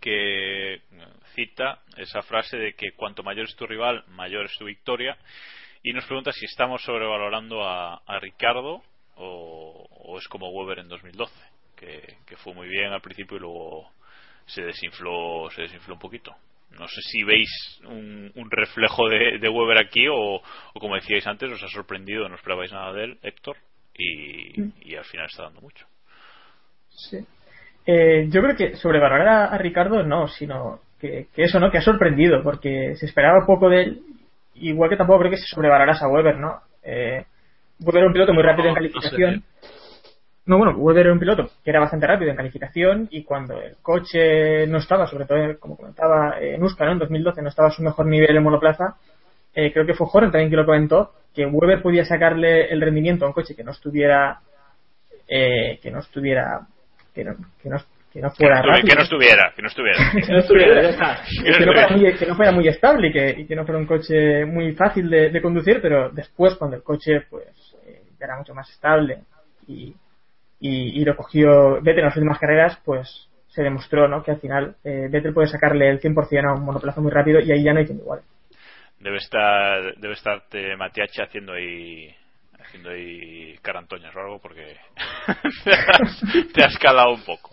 que 0.00 0.80
cita 1.34 1.80
esa 1.96 2.22
frase 2.22 2.56
de 2.56 2.72
que 2.74 2.92
cuanto 2.92 3.22
mayor 3.22 3.46
es 3.46 3.54
tu 3.54 3.66
rival, 3.66 4.04
mayor 4.08 4.46
es 4.46 4.58
tu 4.58 4.64
victoria. 4.64 5.16
Y 5.84 5.92
nos 5.92 6.06
pregunta 6.06 6.32
si 6.32 6.44
estamos 6.46 6.82
sobrevalorando 6.82 7.62
a, 7.62 8.00
Ricardo 8.20 8.82
o, 9.16 10.16
es 10.18 10.26
como 10.28 10.50
Weber 10.50 10.80
en 10.80 10.88
2012 10.88 11.32
que, 11.76 12.16
que 12.26 12.36
fue 12.36 12.54
muy 12.54 12.68
bien 12.68 12.92
al 12.92 13.00
principio 13.00 13.36
y 13.36 13.40
luego 13.40 13.90
se 14.46 14.62
desinfló 14.62 15.50
se 15.50 15.62
desinfló 15.62 15.94
un 15.94 16.00
poquito. 16.00 16.34
No 16.70 16.88
sé 16.88 17.00
si 17.02 17.22
veis 17.22 17.48
un, 17.84 18.32
reflejo 18.50 19.08
de, 19.08 19.38
de 19.38 19.48
Weber 19.48 19.78
aquí 19.78 20.06
o, 20.08 20.36
o 20.36 20.80
como 20.80 20.94
decíais 20.94 21.26
antes 21.26 21.50
os 21.50 21.62
ha 21.62 21.68
sorprendido 21.68 22.28
no 22.28 22.36
esperabais 22.36 22.72
nada 22.72 22.92
de 22.92 23.04
él 23.04 23.18
Héctor 23.22 23.56
y, 23.96 24.90
y 24.90 24.96
al 24.96 25.04
final 25.04 25.26
está 25.26 25.44
dando 25.44 25.60
mucho 25.60 25.86
Sí. 26.88 27.24
Eh, 27.86 28.26
yo 28.28 28.42
creo 28.42 28.56
que 28.56 28.76
sobrevalorar 28.76 29.28
a, 29.28 29.44
a 29.46 29.58
Ricardo 29.58 30.02
no, 30.02 30.28
sino 30.28 30.80
que, 31.00 31.26
que 31.34 31.44
eso, 31.44 31.58
¿no? 31.58 31.70
Que 31.70 31.78
ha 31.78 31.82
sorprendido, 31.82 32.42
porque 32.42 32.94
se 32.96 33.06
esperaba 33.06 33.46
poco 33.46 33.68
de 33.68 33.82
él, 33.82 34.02
igual 34.54 34.90
que 34.90 34.96
tampoco 34.96 35.20
creo 35.20 35.30
que 35.32 35.38
se 35.38 35.46
sobrevalorase 35.46 36.04
a 36.04 36.08
Weber, 36.08 36.36
¿no? 36.36 36.60
Eh, 36.82 37.24
Weber 37.80 37.98
era 37.98 38.06
un 38.06 38.12
piloto 38.12 38.32
muy 38.32 38.42
rápido 38.42 38.68
en 38.68 38.74
calificación. 38.74 39.42
No, 40.44 40.58
bueno, 40.58 40.76
Weber 40.76 41.06
era 41.06 41.12
un 41.12 41.20
piloto 41.20 41.50
que 41.64 41.70
era 41.70 41.80
bastante 41.80 42.06
rápido 42.06 42.30
en 42.30 42.36
calificación 42.36 43.08
y 43.10 43.22
cuando 43.22 43.60
el 43.60 43.76
coche 43.80 44.66
no 44.66 44.78
estaba, 44.78 45.06
sobre 45.06 45.24
todo, 45.24 45.38
como 45.58 45.76
comentaba 45.76 46.40
eh, 46.40 46.58
Nuska, 46.58 46.84
¿no? 46.84 46.92
En 46.92 46.98
2012 46.98 47.42
no 47.42 47.48
estaba 47.48 47.68
a 47.68 47.72
su 47.72 47.82
mejor 47.82 48.06
nivel 48.06 48.36
en 48.36 48.42
monoplaza, 48.42 48.96
eh, 49.54 49.72
creo 49.72 49.86
que 49.86 49.94
fue 49.94 50.06
Horner 50.12 50.30
también 50.30 50.50
que 50.50 50.56
lo 50.56 50.66
comentó, 50.66 51.12
que 51.34 51.46
Weber 51.46 51.82
podía 51.82 52.04
sacarle 52.04 52.70
el 52.70 52.80
rendimiento 52.80 53.24
a 53.24 53.28
un 53.28 53.34
coche 53.34 53.54
que 53.54 53.64
no 53.64 53.72
estuviera 53.72 54.40
eh, 55.28 55.78
que 55.82 55.90
no 55.90 56.00
estuviera 56.00 56.60
que 57.14 57.24
no, 57.24 57.34
que 57.62 57.68
no, 57.68 57.78
que 58.12 58.20
no 58.20 58.30
que, 58.30 58.36
fuera 58.36 58.60
no, 58.60 58.68
rápido. 58.68 58.88
que 58.88 58.94
no 58.94 59.02
estuviera 59.02 59.52
que 59.54 59.62
no 59.62 59.68
estuviera 59.68 59.98
Que 60.26 60.32
no 60.32 60.38
estuviera, 60.38 60.82
ya 60.82 60.88
está. 60.90 61.22
Que 61.42 61.50
no 61.50 61.58
que, 61.58 61.66
no 61.66 61.72
fuera 61.72 61.88
muy, 61.88 62.14
que 62.14 62.26
no 62.26 62.36
fuera 62.36 62.52
muy 62.52 62.68
estable 62.68 63.08
y 63.08 63.12
que, 63.12 63.40
y 63.40 63.46
que 63.46 63.56
no 63.56 63.64
fuera 63.64 63.78
un 63.80 63.86
coche 63.86 64.44
muy 64.44 64.72
fácil 64.72 65.08
de, 65.08 65.30
de 65.30 65.42
conducir, 65.42 65.80
pero 65.80 66.10
después 66.10 66.54
cuando 66.56 66.76
el 66.76 66.82
coche 66.82 67.22
pues 67.28 67.76
eh, 67.86 68.02
era 68.20 68.36
mucho 68.36 68.54
más 68.54 68.70
estable 68.70 69.20
y, 69.66 69.94
y, 70.60 71.00
y 71.00 71.04
lo 71.04 71.16
cogió 71.16 71.76
Vettel 71.82 72.00
en 72.00 72.04
las 72.06 72.16
últimas 72.16 72.38
carreras, 72.38 72.78
pues 72.84 73.28
se 73.48 73.62
demostró 73.62 74.08
¿no? 74.08 74.22
que 74.22 74.30
al 74.30 74.40
final 74.40 74.76
eh, 74.82 75.08
Vettel 75.10 75.34
puede 75.34 75.48
sacarle 75.48 75.88
el 75.90 76.00
100% 76.00 76.48
a 76.48 76.54
un 76.54 76.64
monoplaza 76.64 77.00
muy 77.00 77.10
rápido 77.10 77.40
y 77.40 77.52
ahí 77.52 77.62
ya 77.62 77.72
no 77.72 77.80
hay 77.80 77.86
quien 77.86 77.98
igual. 77.98 78.22
Debe 79.02 79.18
estar 79.18 79.96
debe 79.96 80.14
estarte 80.14 80.76
Matiachi 80.76 81.20
haciendo 81.20 81.52
ahí 81.52 82.14
haciendo 82.58 82.90
ahí 82.90 83.58
carantoñas 83.60 84.14
o 84.14 84.20
algo 84.20 84.40
porque 84.40 84.76
te, 85.64 85.72
has, 85.72 86.22
te 86.54 86.64
has 86.64 86.78
calado 86.78 87.10
un 87.12 87.24
poco. 87.24 87.50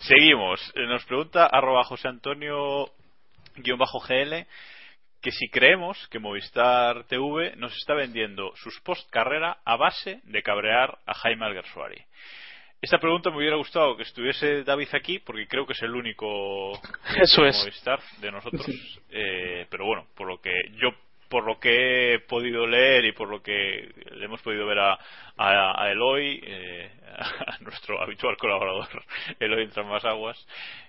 Seguimos. 0.00 0.60
Eh, 0.76 0.86
nos 0.86 1.04
pregunta 1.06 1.46
arroba 1.46 1.84
José 1.84 2.08
Antonio 2.08 2.90
guion 3.56 3.78
bajo 3.78 4.00
GL 4.00 4.46
que 5.22 5.32
si 5.32 5.48
creemos 5.48 6.06
que 6.08 6.18
Movistar 6.18 7.04
TV 7.04 7.56
nos 7.56 7.74
está 7.76 7.94
vendiendo 7.94 8.52
sus 8.56 8.78
post 8.80 9.08
carrera 9.10 9.58
a 9.64 9.76
base 9.76 10.20
de 10.24 10.42
cabrear 10.42 10.98
a 11.06 11.14
Jaime 11.14 11.46
Alguersuari 11.46 12.04
esta 12.82 12.98
pregunta 12.98 13.30
me 13.30 13.38
hubiera 13.38 13.56
gustado 13.56 13.96
que 13.96 14.04
estuviese 14.04 14.64
David 14.64 14.88
aquí 14.94 15.18
porque 15.18 15.46
creo 15.46 15.66
que 15.66 15.74
es 15.74 15.82
el 15.82 15.94
único 15.94 16.72
Eso 17.20 17.44
es. 17.44 17.56
Movistar 17.58 18.00
de 18.20 18.30
nosotros 18.30 18.66
Eh, 19.10 19.66
pero 19.70 19.86
bueno 19.86 20.06
por 20.16 20.26
lo 20.28 20.40
que 20.40 20.52
yo 20.80 20.90
por 21.28 21.44
lo 21.44 21.60
que 21.60 22.14
he 22.14 22.18
podido 22.20 22.66
leer 22.66 23.04
y 23.04 23.12
por 23.12 23.28
lo 23.28 23.40
que 23.40 23.88
le 24.12 24.24
hemos 24.24 24.42
podido 24.42 24.66
ver 24.66 24.80
a, 24.80 24.98
a, 25.36 25.84
a 25.84 25.90
Eloy 25.92 26.40
eh, 26.42 26.90
a 27.46 27.58
nuestro 27.60 28.02
habitual 28.02 28.36
colaborador 28.36 29.04
Eloy 29.40 29.68
más 29.84 30.04
aguas 30.04 30.46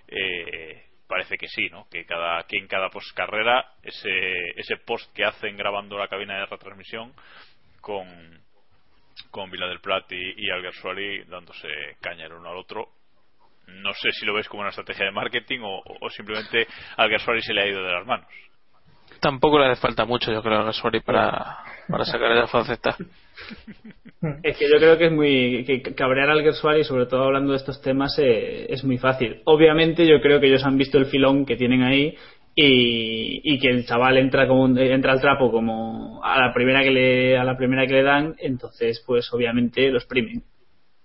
eh, 0.08 0.86
parece 1.06 1.36
que 1.36 1.46
sí, 1.46 1.68
¿no? 1.68 1.86
Que 1.90 2.06
cada 2.06 2.42
que 2.44 2.56
en 2.56 2.66
cada 2.66 2.88
postcarrera 2.88 3.74
ese 3.82 4.32
ese 4.56 4.78
post 4.78 5.12
que 5.14 5.24
hacen 5.24 5.58
grabando 5.58 5.98
la 5.98 6.08
cabina 6.08 6.38
de 6.38 6.46
retransmisión 6.46 7.12
con 7.82 8.41
con 9.32 9.50
Vila 9.50 9.66
del 9.66 9.80
Plat 9.80 10.04
y, 10.12 10.34
y 10.36 10.50
Alguersuari 10.50 11.24
dándose 11.24 11.66
caña 12.00 12.26
el 12.26 12.34
uno 12.34 12.50
al 12.50 12.58
otro. 12.58 12.86
No 13.66 13.92
sé 13.94 14.12
si 14.12 14.26
lo 14.26 14.34
ves 14.34 14.48
como 14.48 14.60
una 14.60 14.70
estrategia 14.70 15.06
de 15.06 15.12
marketing 15.12 15.60
o, 15.62 15.82
o 16.00 16.10
simplemente 16.10 16.68
Alguersuari 16.96 17.42
se 17.42 17.54
le 17.54 17.62
ha 17.62 17.66
ido 17.66 17.82
de 17.82 17.92
las 17.92 18.06
manos. 18.06 18.26
Tampoco 19.20 19.58
le 19.58 19.66
hace 19.66 19.80
falta 19.80 20.04
mucho, 20.04 20.32
yo 20.32 20.42
creo, 20.42 20.56
a 20.56 20.58
Alguersuari 20.58 21.00
para, 21.00 21.58
para 21.88 22.04
sacar 22.04 22.32
esa 22.32 22.46
faceta. 22.46 22.96
Es 24.44 24.56
que 24.56 24.68
yo 24.70 24.76
creo 24.76 24.96
que 24.96 25.06
es 25.06 25.12
muy. 25.12 25.64
que 25.64 25.82
cabrear 25.94 26.30
al 26.30 26.38
Alguersuari, 26.38 26.84
sobre 26.84 27.06
todo 27.06 27.24
hablando 27.24 27.52
de 27.52 27.56
estos 27.56 27.82
temas, 27.82 28.16
eh, 28.20 28.66
es 28.68 28.84
muy 28.84 28.96
fácil. 28.96 29.42
Obviamente, 29.46 30.06
yo 30.06 30.20
creo 30.20 30.38
que 30.38 30.46
ellos 30.46 30.64
han 30.64 30.78
visto 30.78 30.96
el 30.96 31.06
filón 31.06 31.44
que 31.44 31.56
tienen 31.56 31.82
ahí 31.82 32.16
y, 32.54 33.40
y 33.54 33.58
que 33.58 33.68
el 33.68 33.86
chaval 33.86 34.18
entra 34.18 34.46
como 34.46 34.62
un- 34.64 34.78
entra 34.78 35.12
al 35.12 35.20
trapo 35.20 35.50
como 35.50 36.22
a 36.24 36.38
la 36.38 36.52
primera 36.52 36.82
que 36.82 36.90
le 36.90 37.38
a 37.38 37.44
la 37.44 37.56
primera 37.56 37.86
que 37.86 37.94
le 37.94 38.02
dan 38.02 38.34
entonces 38.38 39.02
pues 39.06 39.32
obviamente 39.32 39.90
lo 39.90 39.98
exprimen 39.98 40.42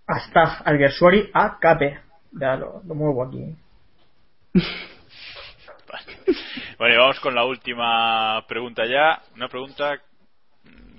Hasta 0.07 0.59
Alguersuari 0.65 1.29
a 1.33 1.57
Cape. 1.59 1.99
Ya 2.33 2.55
lo, 2.55 2.81
lo 2.87 2.95
muevo 2.95 3.23
aquí. 3.23 3.43
Bueno, 6.77 6.93
y 6.93 6.97
vamos 6.97 7.19
con 7.21 7.33
la 7.33 7.43
última 7.45 8.45
pregunta 8.47 8.85
ya. 8.85 9.21
Una 9.35 9.47
pregunta 9.47 9.99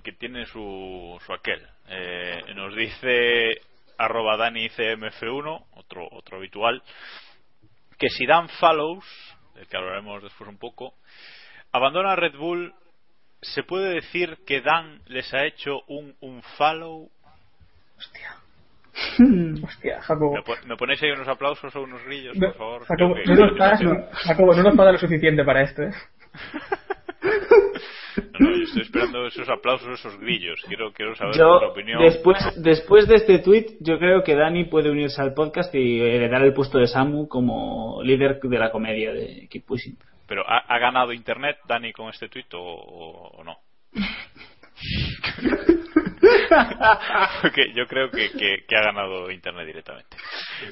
que 0.03 0.13
tiene 0.13 0.45
su, 0.47 1.17
su 1.25 1.33
aquel. 1.33 1.63
Eh, 1.89 2.43
nos 2.57 2.75
dice 2.75 3.61
arroba 3.99 4.37
DaniCMF1, 4.37 5.67
otro, 5.77 6.09
otro 6.11 6.39
habitual, 6.39 6.83
que 7.99 8.09
si 8.09 8.27
Dan 8.27 8.49
Follows, 8.49 9.05
del 9.59 9.67
que 9.69 9.77
hablaremos 9.77 10.23
después 10.23 10.49
un 10.49 10.57
poco, 10.59 10.95
abandona 11.73 12.17
Red 12.17 12.37
Bull, 12.37 12.73
¿se 13.43 13.63
puede 13.63 13.95
decir 13.95 14.39
que 14.47 14.61
Dan 14.61 15.01
les 15.07 15.33
ha 15.35 15.45
hecho 15.45 15.83
un, 15.89 16.15
un 16.21 16.43
follow? 16.57 17.11
Hostia, 19.63 20.01
Jacobo. 20.03 20.35
¿Me, 20.35 20.43
po- 20.43 20.57
me 20.67 20.77
ponéis 20.77 21.03
ahí 21.03 21.11
unos 21.11 21.29
aplausos 21.29 21.75
o 21.77 21.83
unos 21.83 22.03
grillos, 22.05 22.37
No, 22.37 22.49
por 22.49 22.57
favor? 22.57 22.85
Jacobo, 22.87 23.15
que- 23.15 23.25
no 23.27 23.35
nos 23.47 23.59
pagas 23.59 23.81
lo- 23.83 24.09
Jacobo, 24.13 24.55
no 24.55 24.63
nos 24.63 24.77
pagas 24.77 24.93
lo 24.95 24.99
suficiente 24.99 25.45
para 25.45 25.63
esto, 25.63 25.83
¿eh? 25.83 25.93
No, 28.41 28.51
no, 28.51 28.57
yo 28.57 28.63
estoy 28.65 28.83
esperando 28.83 29.27
esos 29.27 29.49
aplausos, 29.49 29.99
esos 30.01 30.19
grillos. 30.19 30.61
Quiero, 30.67 30.93
quiero 30.93 31.15
saber 31.15 31.35
yo 31.37 31.57
opinión. 31.69 32.01
después 32.03 32.39
después 32.57 33.07
de 33.09 33.17
este 33.17 33.39
tweet 33.41 33.67
yo 33.81 33.99
creo 33.99 34.23
que 34.23 34.35
Dani 34.35 34.65
puede 34.65 34.91
unirse 34.91 35.21
al 35.23 35.35
podcast 35.35 35.75
y 35.75 36.01
heredar 36.01 36.43
el 36.43 36.53
puesto 36.55 36.79
de 36.79 36.87
Samu 36.87 37.29
como 37.29 38.01
líder 38.03 38.41
de 38.41 38.59
la 38.59 38.71
comedia 38.71 39.13
de 39.13 39.47
Keep 39.51 39.65
Pushing 39.67 39.97
Pero 40.27 40.43
¿ha, 40.49 40.59
ha 40.59 40.79
ganado 40.79 41.13
Internet 41.13 41.59
Dani 41.67 41.93
con 41.93 42.09
este 42.11 42.29
tuit 42.29 42.53
o, 42.55 42.61
o- 42.61 43.29
o 43.41 43.45
no? 43.45 43.57
Porque 47.43 47.73
yo 47.75 47.87
creo 47.87 48.11
que, 48.11 48.31
que- 48.31 48.65
que 48.67 48.77
ha 48.77 48.83
ganado 48.83 49.31
Internet 49.31 49.67
directamente. 49.67 50.17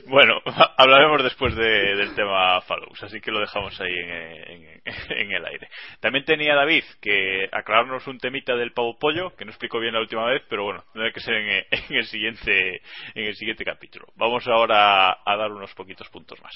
Bueno, 0.09 0.41
hablaremos 0.77 1.23
después 1.23 1.55
de- 1.57 1.97
del 1.97 2.15
tema 2.15 2.61
Follows, 2.63 3.03
así 3.03 3.21
que 3.21 3.31
lo 3.31 3.41
dejamos 3.41 3.79
ahí 3.81 3.93
en, 3.95 4.65
en- 4.65 4.83
en 5.19 5.33
el 5.33 5.45
aire. 5.47 5.69
También 6.01 6.25
tenía 6.25 6.55
David 6.55 6.85
que 7.01 7.49
aclararnos 7.53 8.07
un 8.07 8.19
temita 8.19 8.55
del 8.57 8.73
pavo 8.73 8.99
pollo, 8.99 9.35
que 9.37 9.45
no 9.45 9.51
explicó 9.51 9.79
bien 9.81 9.95
la 9.95 10.01
última 10.01 10.25
vez, 10.27 10.43
pero 10.49 10.65
bueno, 10.65 10.83
tendrá 10.93 11.13
que 11.13 11.21
ser 11.21 11.35
en, 11.35 11.49
en 11.71 11.97
el 11.97 12.07
siguiente 12.07 12.81
en 13.15 13.25
el 13.25 13.35
siguiente 13.37 13.65
capítulo. 13.65 14.07
Vamos 14.17 14.47
ahora 14.49 15.11
a 15.25 15.37
dar 15.37 15.51
unos 15.53 15.75
poquitos 15.75 16.09
puntos 16.09 16.39
más. 16.43 16.55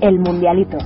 El 0.00 0.18
Mundialito. 0.18 0.76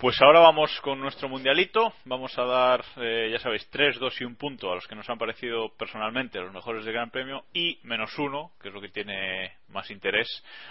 Pues 0.00 0.18
ahora 0.22 0.40
vamos 0.40 0.80
con 0.80 0.98
nuestro 0.98 1.28
mundialito. 1.28 1.92
Vamos 2.06 2.36
a 2.38 2.44
dar, 2.46 2.82
eh, 2.96 3.28
ya 3.30 3.38
sabéis, 3.38 3.68
3, 3.68 3.98
2 3.98 4.20
y 4.22 4.24
un 4.24 4.34
punto 4.34 4.72
a 4.72 4.74
los 4.74 4.86
que 4.86 4.94
nos 4.94 5.10
han 5.10 5.18
parecido 5.18 5.76
personalmente 5.76 6.40
los 6.40 6.54
mejores 6.54 6.86
del 6.86 6.94
Gran 6.94 7.10
Premio 7.10 7.44
y 7.52 7.78
menos 7.82 8.18
uno, 8.18 8.52
que 8.62 8.68
es 8.68 8.74
lo 8.74 8.80
que 8.80 8.88
tiene 8.88 9.52
más 9.68 9.90
interés, 9.90 10.26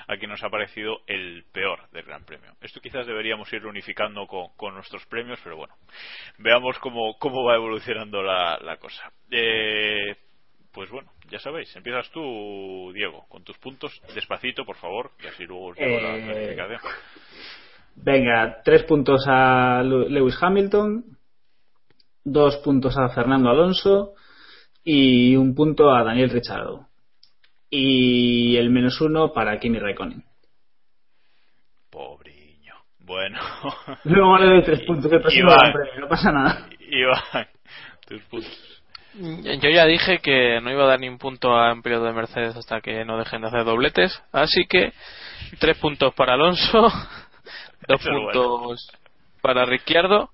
a 0.07 0.17
quien 0.17 0.31
nos 0.31 0.43
ha 0.43 0.49
parecido 0.49 1.01
el 1.05 1.45
peor 1.51 1.87
del 1.91 2.05
Gran 2.05 2.25
Premio. 2.25 2.53
Esto 2.59 2.81
quizás 2.81 3.05
deberíamos 3.05 3.53
ir 3.53 3.67
unificando 3.67 4.25
con, 4.25 4.47
con 4.57 4.73
nuestros 4.73 5.05
premios, 5.05 5.39
pero 5.43 5.57
bueno, 5.57 5.75
veamos 6.39 6.79
cómo, 6.79 7.15
cómo 7.19 7.43
va 7.43 7.53
evolucionando 7.53 8.23
la, 8.23 8.57
la 8.63 8.77
cosa. 8.77 9.11
Eh, 9.29 10.15
pues 10.71 10.89
bueno, 10.89 11.11
ya 11.29 11.37
sabéis, 11.37 11.75
empiezas 11.75 12.09
tú, 12.09 12.91
Diego, 12.95 13.27
con 13.29 13.43
tus 13.43 13.59
puntos, 13.59 14.01
despacito, 14.15 14.65
por 14.65 14.77
favor, 14.77 15.11
y 15.23 15.27
así 15.27 15.45
luego 15.45 15.67
os 15.67 15.77
digo 15.77 15.99
la 15.99 16.17
Eh, 16.17 16.23
clasificación. 16.23 16.79
Venga, 18.01 18.61
tres 18.63 18.83
puntos 18.83 19.25
a 19.27 19.83
Lewis 19.83 20.37
Hamilton, 20.41 21.03
dos 22.23 22.57
puntos 22.57 22.97
a 22.97 23.09
Fernando 23.09 23.49
Alonso 23.49 24.13
y 24.83 25.35
un 25.35 25.53
punto 25.53 25.93
a 25.93 26.03
Daniel 26.03 26.29
Ricciardo. 26.29 26.87
Y 27.69 28.55
el 28.57 28.69
menos 28.69 28.99
uno 29.01 29.33
para 29.33 29.59
Kimi 29.59 29.79
Raikkonen. 29.79 30.23
Pobriño. 31.89 32.73
Bueno. 32.99 33.39
Luego 34.05 34.37
le 34.37 34.45
doy 34.45 34.63
tres 34.63 34.81
puntos 34.87 35.11
el 35.11 35.21
próximo 35.21 35.51
Premio, 35.73 35.99
no 35.99 36.07
pasa 36.07 36.31
nada. 36.31 36.69
Iván, 36.79 37.47
tus 38.07 38.21
puntos. 38.23 38.79
Yo 39.13 39.69
ya 39.69 39.85
dije 39.85 40.19
que 40.19 40.61
no 40.61 40.71
iba 40.71 40.83
a 40.83 40.87
dar 40.87 40.99
ni 40.99 41.09
un 41.09 41.17
punto 41.17 41.51
a 41.51 41.73
un 41.73 41.81
periodo 41.81 42.05
de 42.05 42.13
Mercedes 42.13 42.55
hasta 42.55 42.79
que 42.79 43.03
no 43.03 43.17
dejen 43.17 43.41
de 43.41 43.47
hacer 43.47 43.65
dobletes, 43.65 44.21
así 44.31 44.65
que 44.65 44.93
tres 45.59 45.77
puntos 45.77 46.13
para 46.13 46.35
Alonso, 46.35 46.87
dos 47.89 48.01
Eso 48.01 48.09
puntos 48.11 48.91
para 49.41 49.65
Ricciardo 49.65 50.29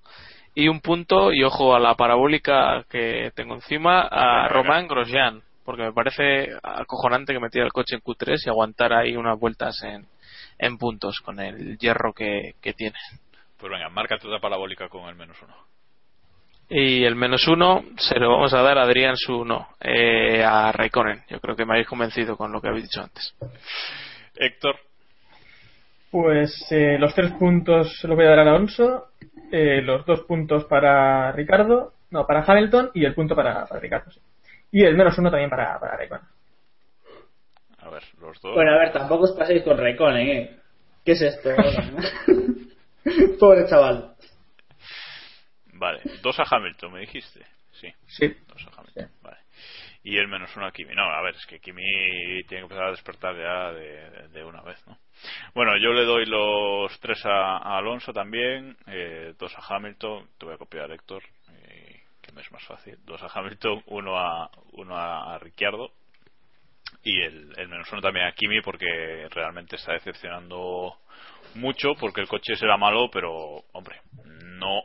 y 0.54 0.68
un 0.68 0.80
punto, 0.80 1.32
y 1.32 1.42
ojo 1.42 1.74
a 1.74 1.80
la 1.80 1.94
parabólica 1.94 2.84
que 2.88 3.30
tengo 3.34 3.54
encima, 3.54 4.08
a 4.10 4.48
Román 4.48 4.88
Grosjean, 4.88 5.42
porque 5.64 5.82
me 5.82 5.92
parece 5.92 6.48
acojonante 6.62 7.34
que 7.34 7.40
metiera 7.40 7.66
el 7.66 7.72
coche 7.72 7.96
en 7.96 8.00
Q3 8.00 8.46
y 8.46 8.48
aguantara 8.48 9.00
ahí 9.00 9.16
unas 9.16 9.38
vueltas 9.38 9.82
en, 9.82 10.06
en 10.58 10.78
puntos 10.78 11.20
con 11.20 11.40
el 11.40 11.76
hierro 11.76 12.14
que, 12.14 12.54
que 12.62 12.72
tiene. 12.72 12.96
Pues 13.58 13.70
venga, 13.70 13.90
marca 13.90 14.18
tu 14.18 14.28
parabólica 14.40 14.88
con 14.88 15.08
el 15.08 15.14
menos 15.14 15.36
uno. 15.42 15.54
Y 16.68 17.04
el 17.04 17.14
menos 17.14 17.46
uno 17.46 17.84
se 17.98 18.18
lo 18.18 18.30
vamos 18.30 18.52
a 18.54 18.62
dar 18.62 18.78
a 18.78 18.82
Adrián 18.82 19.16
su 19.16 19.44
no, 19.44 19.68
eh, 19.80 20.42
a 20.42 20.72
Raikkonen. 20.72 21.22
Yo 21.28 21.38
creo 21.38 21.54
que 21.54 21.64
me 21.64 21.74
habéis 21.74 21.86
convencido 21.86 22.36
con 22.36 22.50
lo 22.50 22.60
que 22.60 22.68
habéis 22.68 22.84
dicho 22.84 23.02
antes. 23.02 23.34
Héctor, 24.34 24.76
Pues 26.16 26.66
eh, 26.70 26.96
los 26.98 27.14
tres 27.14 27.32
puntos 27.32 28.02
los 28.04 28.16
voy 28.16 28.24
a 28.24 28.30
dar 28.30 28.38
a 28.38 28.42
Alonso, 28.42 29.08
eh, 29.52 29.82
los 29.82 30.06
dos 30.06 30.22
puntos 30.22 30.64
para 30.64 31.30
Ricardo, 31.32 31.92
no, 32.10 32.26
para 32.26 32.42
Hamilton 32.42 32.90
y 32.94 33.04
el 33.04 33.12
punto 33.14 33.36
para, 33.36 33.66
para 33.66 33.78
Ricardo. 33.78 34.10
sí. 34.10 34.18
Y 34.72 34.82
el 34.82 34.96
menos 34.96 35.18
uno 35.18 35.30
también 35.30 35.50
para, 35.50 35.78
para 35.78 35.98
Raikkonen. 35.98 36.24
a 37.80 37.90
ver, 37.90 38.02
los 38.18 38.40
dos. 38.40 38.54
Bueno, 38.54 38.72
a 38.72 38.78
ver, 38.78 38.92
tampoco 38.94 39.24
os 39.24 39.32
paséis 39.32 39.62
con 39.62 39.76
Raikkonen, 39.76 40.26
¿eh? 40.26 40.56
¿Qué 41.04 41.12
es 41.12 41.20
esto? 41.20 41.50
Pobre 43.38 43.66
chaval. 43.66 44.14
Vale, 45.74 46.00
dos 46.22 46.40
a 46.40 46.44
Hamilton, 46.50 46.94
me 46.94 47.00
dijiste. 47.00 47.44
Sí, 47.72 47.92
Sí. 48.06 48.34
dos 48.48 48.66
a 48.68 48.80
Hamilton. 48.80 49.10
Vale. 49.20 49.36
Y 50.02 50.16
el 50.16 50.28
menos 50.28 50.56
uno 50.56 50.64
a 50.64 50.72
Kimi. 50.72 50.94
No, 50.94 51.02
a 51.02 51.20
ver, 51.20 51.34
es 51.34 51.44
que 51.44 51.60
Kimi 51.60 51.82
tiene 52.44 52.46
que 52.48 52.58
empezar 52.60 52.84
a 52.84 52.90
despertar 52.92 53.36
ya 53.36 53.72
de, 53.72 54.28
de 54.28 54.44
una 54.46 54.62
vez, 54.62 54.82
¿no? 54.86 54.96
Bueno, 55.54 55.76
yo 55.78 55.92
le 55.92 56.04
doy 56.04 56.26
los 56.26 56.98
tres 57.00 57.24
a, 57.24 57.56
a 57.58 57.78
Alonso 57.78 58.12
también, 58.12 58.76
eh, 58.86 59.34
dos 59.38 59.54
a 59.56 59.74
Hamilton, 59.74 60.28
te 60.38 60.46
voy 60.46 60.54
a 60.54 60.58
copiar 60.58 60.90
Héctor, 60.92 61.22
eh, 61.52 62.02
que 62.22 62.32
me 62.32 62.42
es 62.42 62.52
más 62.52 62.64
fácil. 62.64 62.96
Dos 63.04 63.22
a 63.22 63.28
Hamilton, 63.32 63.82
uno 63.86 64.18
a, 64.18 64.50
uno 64.72 64.96
a, 64.96 65.34
a 65.34 65.38
Ricciardo 65.38 65.90
y 67.02 67.22
el, 67.22 67.52
el 67.56 67.68
menos 67.68 67.90
uno 67.92 68.02
también 68.02 68.26
a 68.26 68.32
Kimi 68.32 68.60
porque 68.60 69.28
realmente 69.30 69.76
está 69.76 69.92
decepcionando 69.92 70.96
mucho 71.54 71.94
porque 71.98 72.20
el 72.20 72.28
coche 72.28 72.54
será 72.56 72.76
malo, 72.76 73.08
pero, 73.10 73.64
hombre, 73.72 74.00
no 74.24 74.82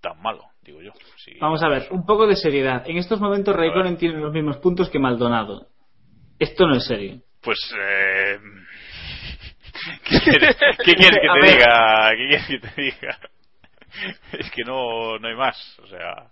tan 0.00 0.20
malo, 0.22 0.44
digo 0.62 0.80
yo. 0.82 0.92
Vamos 1.40 1.62
a 1.62 1.68
ver, 1.68 1.88
un 1.90 2.06
poco 2.06 2.26
de 2.26 2.36
seriedad. 2.36 2.88
En 2.88 2.96
estos 2.96 3.20
momentos 3.20 3.54
Raikkonen 3.54 3.96
tiene 3.96 4.18
los 4.18 4.32
mismos 4.32 4.58
puntos 4.58 4.88
que 4.88 4.98
Maldonado. 4.98 5.68
Esto 6.38 6.66
no 6.66 6.76
es 6.76 6.86
serio. 6.86 7.20
Pues, 7.42 7.58
eh... 7.78 8.38
¿qué, 10.04 10.20
quieres, 10.20 10.56
qué 10.84 10.94
quieres 10.94 11.18
que 11.20 11.40
te 11.40 11.46
diga? 11.52 12.10
¿Qué 12.10 12.28
quieres 12.28 12.46
que 12.46 12.58
te 12.58 12.82
diga? 12.82 13.18
Es 14.32 14.50
que 14.50 14.62
no, 14.62 15.18
no 15.18 15.28
hay 15.28 15.34
más, 15.34 15.78
o 15.82 15.86
sea... 15.86 16.26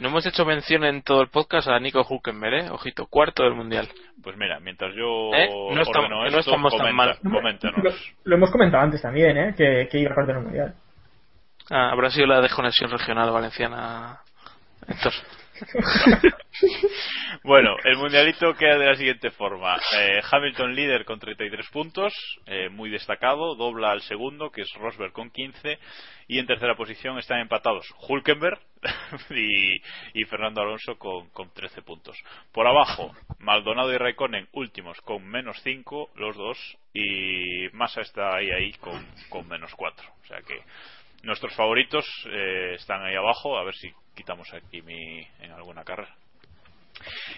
No 0.00 0.08
hemos 0.08 0.24
hecho 0.26 0.44
mención 0.46 0.82
en 0.84 1.02
todo 1.02 1.20
el 1.20 1.28
podcast 1.28 1.68
a 1.68 1.78
Nico 1.78 2.04
Hulkenberg, 2.08 2.54
¿eh? 2.64 2.70
Ojito, 2.70 3.06
cuarto 3.06 3.42
del 3.44 3.54
mundial. 3.54 3.86
Pues 4.22 4.34
mira, 4.38 4.58
mientras 4.58 4.94
yo 4.96 5.30
¿Eh? 5.34 5.46
No 5.72 5.82
estamos- 5.82 6.08
no 6.10 6.24
esto, 6.26 6.38
estamos 6.40 6.72
tan 6.72 6.80
comenta- 6.80 6.96
mal. 6.96 7.18
Lo, 7.22 7.30
coméntanos. 7.30 8.14
lo 8.24 8.34
hemos 8.34 8.50
comentado 8.50 8.82
antes 8.82 9.02
también, 9.02 9.36
¿eh? 9.36 9.54
Que, 9.56 9.88
que 9.92 9.98
iba 9.98 10.10
a 10.12 10.14
perder 10.14 10.36
el 10.38 10.42
mundial. 10.42 10.74
Ah, 11.68 11.90
habrá 11.92 12.08
sido 12.10 12.26
la 12.26 12.40
desconexión 12.40 12.90
regional 12.90 13.30
valenciana. 13.30 14.20
Héctor. 14.88 15.12
bueno, 17.42 17.76
el 17.84 17.96
mundialito 17.96 18.54
queda 18.54 18.78
de 18.78 18.86
la 18.86 18.94
siguiente 18.96 19.30
forma. 19.30 19.76
Eh, 19.98 20.20
Hamilton 20.30 20.74
líder 20.74 21.04
con 21.04 21.18
33 21.18 21.68
puntos, 21.70 22.12
eh, 22.46 22.68
muy 22.68 22.90
destacado, 22.90 23.54
dobla 23.54 23.92
al 23.92 24.02
segundo, 24.02 24.50
que 24.50 24.62
es 24.62 24.72
Rosberg 24.74 25.12
con 25.12 25.30
15, 25.30 25.78
y 26.28 26.38
en 26.38 26.46
tercera 26.46 26.76
posición 26.76 27.18
están 27.18 27.40
empatados 27.40 27.86
Hulkenberg 28.08 28.58
y, 30.14 30.24
Fernando 30.24 30.62
Alonso 30.62 30.96
con, 30.98 31.28
con, 31.30 31.52
13 31.52 31.82
puntos. 31.82 32.16
Por 32.52 32.66
abajo, 32.66 33.12
Maldonado 33.38 33.92
y 33.92 33.98
Raikkonen 33.98 34.48
últimos 34.52 35.00
con 35.00 35.26
menos 35.26 35.60
5, 35.62 36.10
los 36.14 36.36
dos, 36.36 36.78
y 36.94 37.68
Massa 37.72 38.00
está 38.00 38.36
ahí, 38.36 38.50
ahí 38.50 38.72
con, 38.74 39.04
con 39.28 39.48
menos 39.48 39.74
4. 39.74 40.08
O 40.22 40.26
sea 40.26 40.40
que 40.42 40.60
nuestros 41.22 41.54
favoritos 41.54 42.04
eh, 42.30 42.74
están 42.76 43.02
ahí 43.02 43.14
abajo, 43.14 43.58
a 43.58 43.64
ver 43.64 43.74
si 43.74 43.92
quitamos 44.14 44.52
aquí 44.54 44.82
mi, 44.82 45.20
en 45.40 45.52
alguna 45.52 45.84
carrera. 45.84 46.14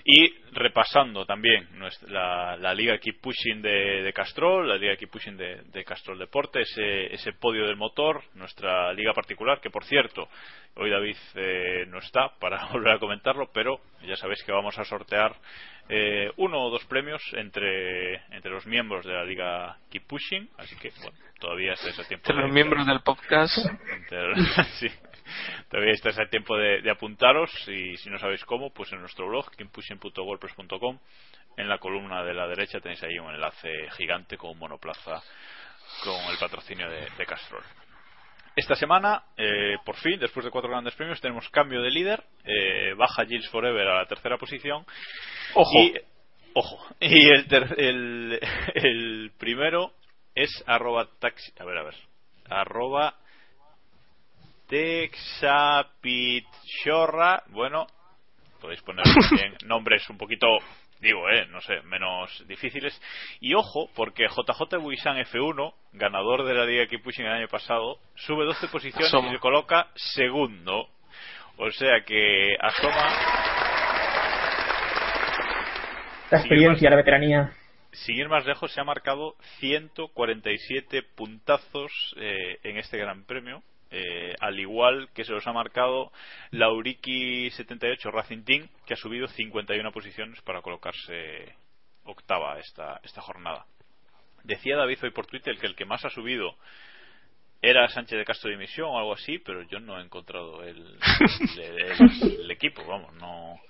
Y 0.04 0.34
repasando 0.52 1.24
también 1.24 1.68
nuestra, 1.78 2.56
la, 2.56 2.74
Liga 2.74 2.98
Keep 2.98 3.20
Pushing 3.20 3.62
de, 3.62 4.12
Castrol, 4.14 4.68
la 4.68 4.76
Liga 4.76 4.96
Keep 4.96 5.10
Pushing 5.10 5.36
de, 5.36 5.84
Castrol 5.84 6.18
Deporte, 6.18 6.62
ese, 6.62 7.14
ese, 7.14 7.32
podio 7.32 7.66
del 7.66 7.76
motor, 7.76 8.22
nuestra 8.34 8.92
liga 8.92 9.12
particular, 9.12 9.60
que 9.60 9.70
por 9.70 9.84
cierto, 9.84 10.28
hoy 10.76 10.90
David 10.90 11.16
eh, 11.34 11.84
no 11.88 11.98
está 11.98 12.30
para 12.38 12.66
volver 12.72 12.94
a 12.94 12.98
comentarlo, 12.98 13.50
pero 13.52 13.80
ya 14.06 14.16
sabéis 14.16 14.42
que 14.44 14.52
vamos 14.52 14.78
a 14.78 14.84
sortear 14.84 15.34
eh, 15.88 16.30
uno 16.36 16.62
o 16.62 16.70
dos 16.70 16.84
premios 16.84 17.22
entre, 17.32 18.14
entre 18.34 18.50
los 18.50 18.66
miembros 18.66 19.04
de 19.04 19.12
la 19.12 19.24
Liga 19.24 19.76
Keep 19.90 20.06
Pushing, 20.06 20.48
así 20.58 20.76
que 20.76 20.90
bueno, 21.02 21.18
todavía 21.38 21.72
estáis 21.72 21.98
a 21.98 22.04
tiempo. 22.08 22.30
Entre 22.30 22.42
los 22.42 22.52
miembros 22.52 22.86
del 22.86 23.00
podcast. 23.00 23.56
sí. 24.78 24.88
Todavía 25.68 25.92
estáis 25.92 26.18
a 26.18 26.26
tiempo 26.26 26.56
de, 26.56 26.88
apuntaros 26.90 27.50
y 27.68 27.96
si 27.96 28.10
no 28.10 28.18
sabéis 28.18 28.44
cómo, 28.44 28.72
pues 28.72 28.92
en 28.92 29.00
nuestro 29.00 29.28
blog, 29.28 29.50
kimpushing.wordpress.com, 29.56 30.98
en 31.56 31.68
la 31.68 31.78
columna 31.78 32.22
de 32.24 32.34
la 32.34 32.46
derecha 32.46 32.80
tenéis 32.80 33.02
ahí 33.02 33.18
un 33.18 33.32
enlace 33.32 33.70
gigante 33.96 34.36
con 34.36 34.50
un 34.50 34.58
monoplaza 34.58 35.22
con 36.04 36.30
el 36.30 36.38
patrocinio 36.38 36.88
de, 36.88 37.26
Castrol. 37.26 37.62
Esta 38.54 38.74
semana, 38.74 39.22
eh, 39.36 39.76
por 39.84 39.96
fin, 39.96 40.18
después 40.18 40.44
de 40.44 40.50
cuatro 40.50 40.70
grandes 40.70 40.94
premios, 40.94 41.20
tenemos 41.20 41.48
cambio 41.48 41.80
de 41.80 41.90
líder. 41.90 42.22
Eh, 42.44 42.94
baja 42.96 43.24
Gilles 43.24 43.48
Forever 43.48 43.88
a 43.88 43.98
la 43.98 44.06
tercera 44.06 44.36
posición. 44.36 44.84
Ojo. 45.54 45.78
Y, 45.78 45.94
ojo. 46.54 46.94
Y 47.00 47.28
el, 47.30 48.40
el 48.74 49.32
primero 49.38 49.92
es 50.34 50.50
arroba 50.66 51.08
taxi. 51.18 51.52
A 51.58 51.64
ver, 51.64 51.78
a 51.78 51.82
ver. 51.84 51.94
Arroba 52.48 53.14
Texapitchorra, 54.72 57.44
bueno, 57.48 57.86
podéis 58.58 58.80
poner 58.80 59.04
también 59.04 59.54
nombres 59.66 60.08
un 60.08 60.16
poquito, 60.16 60.46
digo, 60.98 61.28
eh, 61.28 61.44
no 61.50 61.60
sé, 61.60 61.82
menos 61.82 62.42
difíciles. 62.48 62.98
Y 63.40 63.52
ojo, 63.52 63.90
porque 63.94 64.28
JJ 64.28 64.78
Buisan 64.78 65.18
F1, 65.18 65.74
ganador 65.92 66.46
de 66.46 66.54
la 66.54 66.64
Liga 66.64 66.86
Keep 66.86 67.02
Pushing 67.02 67.26
el 67.26 67.32
año 67.32 67.48
pasado, 67.48 67.98
sube 68.14 68.46
12 68.46 68.68
posiciones 68.68 69.12
y 69.12 69.30
se 69.32 69.38
coloca 69.40 69.88
segundo. 69.94 70.88
O 71.58 71.70
sea 71.70 72.00
que 72.06 72.56
asoma. 72.58 73.12
La 76.30 76.38
experiencia, 76.38 76.88
la 76.88 76.96
veteranía 76.96 77.52
sin 77.92 78.16
ir 78.16 78.30
más 78.30 78.46
lejos, 78.46 78.72
se 78.72 78.80
ha 78.80 78.84
marcado 78.84 79.36
147 79.58 81.02
puntazos 81.14 81.92
eh, 82.16 82.58
en 82.62 82.78
este 82.78 82.96
Gran 82.96 83.24
Premio. 83.24 83.62
Eh, 83.94 84.34
al 84.40 84.58
igual 84.58 85.10
que 85.14 85.22
se 85.22 85.32
los 85.32 85.46
ha 85.46 85.52
marcado 85.52 86.12
Lauriki 86.50 87.50
78 87.50 88.10
Racing 88.10 88.42
Team, 88.42 88.68
que 88.86 88.94
ha 88.94 88.96
subido 88.96 89.28
51 89.28 89.92
posiciones 89.92 90.40
para 90.40 90.62
colocarse 90.62 91.54
octava 92.04 92.58
esta, 92.58 93.00
esta 93.04 93.20
jornada. 93.20 93.66
Decía 94.44 94.76
David 94.76 94.98
hoy 95.02 95.10
por 95.10 95.26
Twitter 95.26 95.58
que 95.58 95.66
el 95.66 95.76
que 95.76 95.84
más 95.84 96.04
ha 96.06 96.08
subido 96.08 96.56
era 97.60 97.86
Sánchez 97.88 98.18
de 98.18 98.24
Castro 98.24 98.48
de 98.48 98.56
Dimisión 98.56 98.88
o 98.88 98.98
algo 98.98 99.12
así, 99.12 99.38
pero 99.38 99.62
yo 99.62 99.78
no 99.78 100.00
he 100.00 100.02
encontrado 100.02 100.64
el, 100.64 100.98
el, 101.58 102.50
equipo, 102.50 102.84
vamos, 102.84 103.14
no 103.14 103.60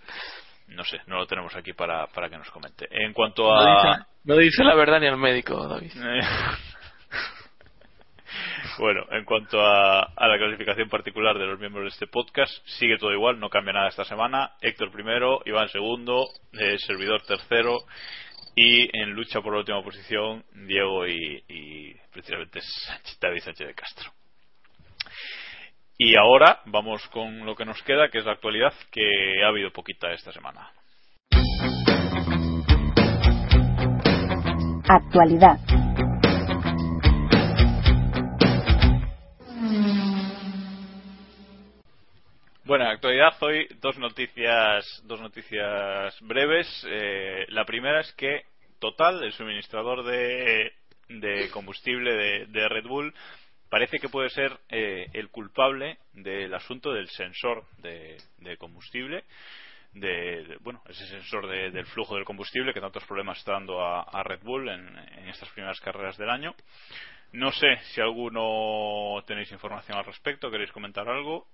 no 0.69 0.85
sé, 0.85 1.01
no 1.09 1.19
lo 1.19 1.27
tenemos 1.27 1.55
aquí 1.57 1.73
para, 1.73 2.07
para 2.07 2.31
que 2.31 2.39
nos 2.39 2.51
comente. 2.51 2.87
En 2.91 3.13
cuanto 3.13 3.53
a... 3.53 4.07
No 4.25 4.37
dice, 4.37 4.63
la 4.65 4.75
verdad 4.75 5.01
ni 5.01 5.09
al 5.09 5.19
médico, 5.19 5.67
David. 5.67 5.93
Bueno, 8.79 9.05
en 9.11 9.25
cuanto 9.25 9.61
a, 9.61 10.13
la 10.17 10.39
clasificación 10.39 10.89
particular 10.89 11.39
de 11.39 11.47
los 11.47 11.59
miembros 11.59 11.85
de 11.85 11.89
este 11.91 12.07
podcast, 12.07 12.53
sigue 12.65 12.97
todo 12.97 13.13
igual, 13.13 13.39
no 13.39 13.51
cambia 13.51 13.75
nada 13.75 13.89
esta 13.89 14.05
semana. 14.05 14.53
Héctor 14.61 14.91
primero, 14.91 15.41
Iván 15.45 15.69
segundo, 15.69 16.27
eh, 16.53 16.77
servidor 16.79 17.23
tercero 17.23 17.81
y 18.55 18.97
en 18.97 19.13
lucha 19.13 19.41
por 19.41 19.53
la 19.53 19.61
última 19.61 19.83
posición 19.83 20.45
Diego 20.67 21.07
y, 21.07 21.97
precisamente 22.13 22.61
David 23.21 23.41
Sánchez 23.41 23.67
de 23.67 23.75
Castro. 23.75 24.11
Y 25.99 26.17
ahora 26.17 26.61
vamos 26.67 27.07
con 27.09 27.45
lo 27.45 27.55
que 27.55 27.65
nos 27.65 27.83
queda, 27.83 28.09
que 28.09 28.19
es 28.19 28.25
la 28.25 28.33
actualidad, 28.33 28.73
que 28.91 29.45
ha 29.45 29.49
habido 29.49 29.71
poquita 29.71 30.13
esta 30.13 30.33
semana. 30.33 30.71
Actualidad. 34.89 35.59
Bueno, 42.65 42.85
en 42.85 42.91
actualidad 42.93 43.35
hoy 43.43 43.67
dos 43.81 43.99
noticias, 43.99 44.85
dos 45.05 45.21
noticias 45.21 46.17
breves. 46.21 46.87
Eh, 46.89 47.47
la 47.49 47.65
primera 47.65 48.01
es 48.01 48.13
que 48.13 48.45
Total, 48.83 49.23
el 49.23 49.33
suministrador 49.33 50.03
de, 50.03 50.73
combustible 51.53 52.47
de, 52.47 52.69
Red 52.69 52.85
Bull, 52.85 53.15
parece 53.71 54.01
que 54.01 54.09
puede 54.09 54.29
ser 54.29 54.59
eh, 54.69 55.07
el 55.13 55.31
culpable 55.31 55.99
del 56.13 56.53
asunto 56.53 56.93
del 56.93 57.09
sensor 57.09 57.65
de, 57.79 58.19
combustible. 58.59 59.23
De, 59.93 60.59
bueno, 60.63 60.83
ese 60.89 61.07
sensor 61.07 61.47
del 61.47 61.87
flujo 61.87 62.17
del 62.17 62.25
combustible 62.25 62.75
que 62.75 62.81
tantos 62.81 63.05
problemas 63.05 63.39
está 63.39 63.53
dando 63.53 63.81
a, 63.81 64.23
Red 64.25 64.41
Bull 64.43 64.69
en, 64.69 64.99
estas 65.29 65.49
primeras 65.51 65.79
carreras 65.79 66.17
del 66.17 66.31
año. 66.31 66.53
No 67.31 67.53
sé 67.53 67.77
si 67.95 68.01
alguno 68.01 69.23
tenéis 69.29 69.53
información 69.53 69.97
al 69.97 70.07
respecto, 70.07 70.51
queréis 70.51 70.73
comentar 70.73 71.09
algo. 71.09 71.47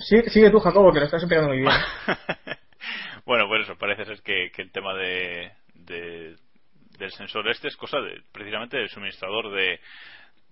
Sí, 0.00 0.20
sigue 0.28 0.50
tú, 0.50 0.58
Jacobo, 0.60 0.92
que 0.92 1.00
lo 1.00 1.04
estás 1.06 1.22
explicando 1.22 1.48
muy 1.48 1.60
bien. 1.60 1.70
bueno, 3.24 3.46
pues 3.48 3.62
eso, 3.62 3.76
parece 3.76 4.04
ser 4.04 4.22
que, 4.22 4.50
el 4.56 4.72
tema 4.72 4.94
de, 4.94 5.52
del 5.74 7.12
sensor 7.12 7.48
este 7.48 7.68
es 7.68 7.76
cosa 7.76 8.00
de, 8.00 8.22
precisamente 8.32 8.76
del 8.76 8.88
suministrador 8.88 9.52
de, 9.52 9.80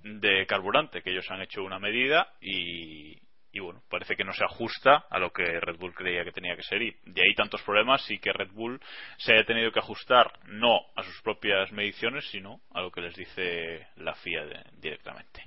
de 0.02 0.46
carburante, 0.46 1.02
que 1.02 1.10
ellos 1.10 1.30
han 1.30 1.42
hecho 1.42 1.62
una 1.62 1.78
medida 1.78 2.32
y, 2.40 3.18
y 3.52 3.60
bueno, 3.60 3.82
parece 3.88 4.16
que 4.16 4.24
no 4.24 4.32
se 4.32 4.44
ajusta 4.44 5.06
a 5.10 5.18
lo 5.18 5.32
que 5.32 5.44
Red 5.44 5.76
Bull 5.76 5.94
creía 5.94 6.24
que 6.24 6.32
tenía 6.32 6.56
que 6.56 6.62
ser 6.62 6.82
y 6.82 6.94
de 7.04 7.22
ahí 7.22 7.34
tantos 7.34 7.62
problemas 7.62 8.08
y 8.10 8.18
que 8.18 8.32
Red 8.32 8.52
Bull 8.52 8.80
se 9.18 9.32
haya 9.32 9.44
tenido 9.44 9.72
que 9.72 9.80
ajustar 9.80 10.32
no 10.46 10.80
a 10.94 11.02
sus 11.02 11.20
propias 11.22 11.72
mediciones 11.72 12.28
sino 12.30 12.60
a 12.72 12.80
lo 12.80 12.90
que 12.90 13.00
les 13.00 13.14
dice 13.14 13.88
la 13.96 14.14
FIA 14.14 14.64
directamente. 14.74 15.44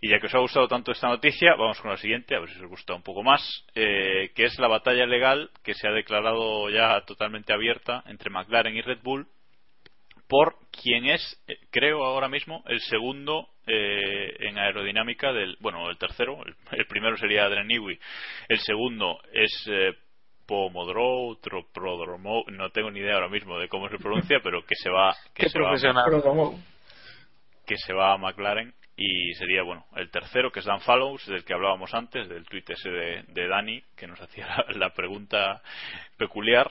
Y 0.00 0.10
ya 0.10 0.18
que 0.18 0.26
os 0.26 0.34
ha 0.34 0.38
gustado 0.38 0.68
tanto 0.68 0.92
esta 0.92 1.08
noticia, 1.08 1.54
vamos 1.54 1.80
con 1.80 1.90
la 1.90 1.96
siguiente, 1.96 2.34
a 2.34 2.40
ver 2.40 2.50
si 2.50 2.60
os 2.60 2.68
gusta 2.68 2.94
un 2.94 3.02
poco 3.02 3.22
más, 3.22 3.42
eh, 3.74 4.30
que 4.34 4.44
es 4.44 4.58
la 4.58 4.68
batalla 4.68 5.06
legal 5.06 5.50
que 5.62 5.74
se 5.74 5.88
ha 5.88 5.92
declarado 5.92 6.68
ya 6.70 7.00
totalmente 7.02 7.52
abierta 7.52 8.02
entre 8.06 8.30
McLaren 8.30 8.76
y 8.76 8.82
Red 8.82 9.00
Bull 9.02 9.26
por 10.32 10.56
quien 10.70 11.10
es, 11.10 11.44
eh, 11.46 11.58
creo 11.70 12.02
ahora 12.06 12.26
mismo, 12.26 12.64
el 12.66 12.80
segundo 12.80 13.50
eh, 13.66 14.34
en 14.40 14.56
aerodinámica 14.56 15.30
del, 15.30 15.58
bueno, 15.60 15.90
el 15.90 15.98
tercero, 15.98 16.38
el, 16.70 16.86
primero 16.86 17.18
sería 17.18 17.44
Adrian 17.44 17.66
Newey, 17.66 17.98
el 18.48 18.58
segundo 18.60 19.20
es 19.30 19.52
eh, 19.70 19.92
Pomodoro, 20.46 21.38
Prodromo, 21.70 22.44
no 22.46 22.70
tengo 22.70 22.90
ni 22.90 23.00
idea 23.00 23.16
ahora 23.16 23.28
mismo 23.28 23.58
de 23.58 23.68
cómo 23.68 23.90
se 23.90 23.98
pronuncia, 23.98 24.40
pero 24.42 24.64
que 24.64 24.74
se 24.74 24.88
va, 24.88 25.14
que 25.34 25.50
se 25.50 25.60
va, 25.60 25.74
que 27.66 27.76
se 27.76 27.92
va 27.92 28.14
a 28.14 28.16
McLaren 28.16 28.72
y 28.96 29.34
sería 29.34 29.62
bueno 29.62 29.84
el 29.96 30.10
tercero 30.10 30.50
que 30.50 30.60
es 30.60 30.66
Dan 30.66 30.80
Fallows 30.80 31.26
del 31.26 31.44
que 31.44 31.52
hablábamos 31.52 31.92
antes 31.92 32.28
del 32.28 32.46
tuit 32.46 32.68
ese 32.70 32.90
de, 32.90 33.22
de 33.28 33.48
Dani 33.48 33.82
que 33.96 34.06
nos 34.06 34.20
hacía 34.20 34.46
la 34.76 34.94
pregunta 34.94 35.60
peculiar 36.16 36.70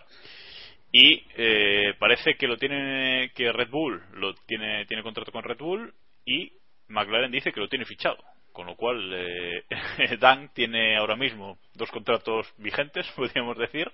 y 0.91 1.23
eh, 1.37 1.93
parece 1.99 2.35
que 2.35 2.47
lo 2.47 2.57
tiene 2.57 3.31
que 3.33 3.51
Red 3.51 3.69
Bull 3.69 4.03
lo 4.13 4.33
tiene 4.45 4.85
tiene 4.85 5.03
contrato 5.03 5.31
con 5.31 5.43
Red 5.43 5.57
Bull 5.57 5.93
y 6.25 6.51
McLaren 6.89 7.31
dice 7.31 7.51
que 7.51 7.61
lo 7.61 7.69
tiene 7.69 7.85
fichado. 7.85 8.17
Con 8.51 8.65
lo 8.67 8.75
cual 8.75 9.09
eh, 9.13 9.63
Dan 10.19 10.53
tiene 10.53 10.97
ahora 10.97 11.15
mismo 11.15 11.57
dos 11.75 11.89
contratos 11.89 12.53
vigentes 12.57 13.07
podríamos 13.15 13.57
decir 13.57 13.89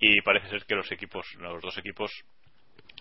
y 0.00 0.20
parece 0.22 0.48
ser 0.48 0.64
que 0.64 0.76
los 0.76 0.90
equipos 0.90 1.26
los 1.38 1.60
dos 1.60 1.76
equipos 1.76 2.10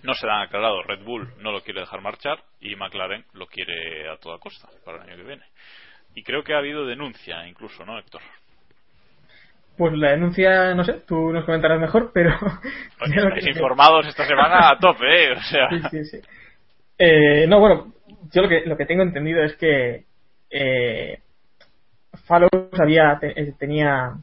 no 0.03 0.13
se 0.13 0.27
han 0.27 0.41
aclarado. 0.41 0.83
Red 0.83 1.03
Bull 1.03 1.33
no 1.37 1.51
lo 1.51 1.61
quiere 1.61 1.79
dejar 1.79 2.01
marchar 2.01 2.43
y 2.59 2.75
McLaren 2.75 3.25
lo 3.33 3.47
quiere 3.47 4.09
a 4.09 4.17
toda 4.17 4.37
costa 4.37 4.67
para 4.83 4.97
el 4.97 5.09
año 5.09 5.17
que 5.17 5.27
viene. 5.27 5.45
Y 6.13 6.23
creo 6.23 6.43
que 6.43 6.53
ha 6.53 6.57
habido 6.57 6.85
denuncia 6.85 7.47
incluso, 7.47 7.85
¿no, 7.85 7.97
Héctor? 7.97 8.21
Pues 9.77 9.93
la 9.93 10.11
denuncia, 10.11 10.73
no 10.73 10.83
sé, 10.83 11.01
tú 11.07 11.31
nos 11.31 11.45
comentarás 11.45 11.79
mejor, 11.79 12.11
pero... 12.13 12.31
Estáis 13.05 13.47
informados 13.47 14.07
esta 14.07 14.25
semana 14.25 14.69
a 14.71 14.79
tope, 14.79 15.05
¿eh? 15.05 15.31
O 15.33 15.41
sea... 15.43 15.69
Sí, 15.69 15.81
sí, 15.91 16.05
sí. 16.05 16.21
Eh, 16.97 17.45
no, 17.47 17.59
bueno, 17.59 17.93
yo 18.33 18.41
lo 18.41 18.49
que, 18.49 18.61
lo 18.65 18.75
que 18.75 18.85
tengo 18.87 19.03
entendido 19.03 19.43
es 19.43 19.55
que 19.55 20.05
eh, 20.49 21.19
Fallows 22.25 22.51
había, 22.79 23.17
te- 23.19 23.53
tenía... 23.59 24.13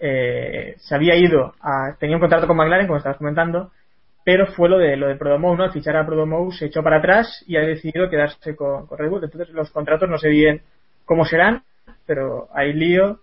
eh, 0.00 0.74
se 0.78 0.94
había 0.94 1.16
ido 1.16 1.54
a, 1.60 1.96
tenía 1.98 2.16
un 2.16 2.20
contrato 2.20 2.46
con 2.46 2.56
McLaren, 2.56 2.86
como 2.86 2.98
estabas 2.98 3.18
comentando, 3.18 3.70
pero 4.24 4.46
fue 4.46 4.68
lo 4.68 4.78
de 4.78 4.96
lo 4.96 5.08
de 5.08 5.16
Prodomou, 5.16 5.56
¿no? 5.56 5.64
Al 5.64 5.72
fichar 5.72 5.96
a 5.96 6.06
Prodomou 6.06 6.52
se 6.52 6.66
echó 6.66 6.82
para 6.82 6.98
atrás 6.98 7.44
y 7.46 7.56
ha 7.56 7.60
decidido 7.62 8.08
quedarse 8.08 8.54
con, 8.54 8.86
con 8.86 8.98
Red 8.98 9.10
Bull. 9.10 9.24
Entonces 9.24 9.52
los 9.54 9.70
contratos 9.70 10.08
no 10.08 10.18
sé 10.18 10.28
bien 10.28 10.62
cómo 11.04 11.24
serán, 11.24 11.64
pero 12.06 12.48
hay 12.54 12.72
lío. 12.72 13.18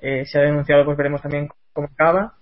Eh, 0.00 0.24
se 0.26 0.38
ha 0.38 0.42
denunciado, 0.42 0.84
pues 0.84 0.96
veremos 0.96 1.22
también 1.22 1.48
cómo 1.72 1.88
acaba. 1.92 2.34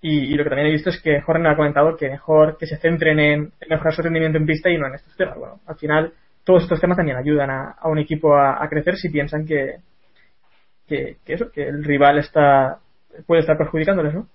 Y, 0.00 0.34
lo 0.34 0.44
que 0.44 0.50
también 0.50 0.68
he 0.68 0.72
visto 0.72 0.90
es 0.90 1.00
que 1.00 1.22
Horner 1.26 1.52
ha 1.52 1.56
comentado 1.56 1.96
que 1.96 2.10
mejor 2.10 2.58
que 2.58 2.66
se 2.66 2.76
centren 2.76 3.18
en, 3.18 3.52
mejorar 3.68 3.94
su 3.94 4.02
rendimiento 4.02 4.36
en 4.36 4.44
pista 4.44 4.68
y 4.68 4.76
no 4.76 4.86
en 4.86 4.94
estos 4.94 5.16
temas. 5.16 5.38
Bueno, 5.38 5.60
al 5.66 5.76
final 5.76 6.12
todos 6.44 6.64
estos 6.64 6.78
temas 6.78 6.98
también 6.98 7.16
ayudan 7.16 7.50
a, 7.50 7.76
un 7.84 7.98
equipo 7.98 8.36
a, 8.36 8.68
crecer 8.68 8.96
si 8.96 9.08
piensan 9.08 9.46
que, 9.46 9.76
que, 10.86 11.16
que 11.24 11.32
eso, 11.32 11.50
que 11.50 11.66
el 11.66 11.82
rival 11.82 12.18
está 12.18 12.80
puede 13.26 13.40
estar 13.40 13.56
perjudicándoles, 13.56 14.14
¿no? 14.14 14.28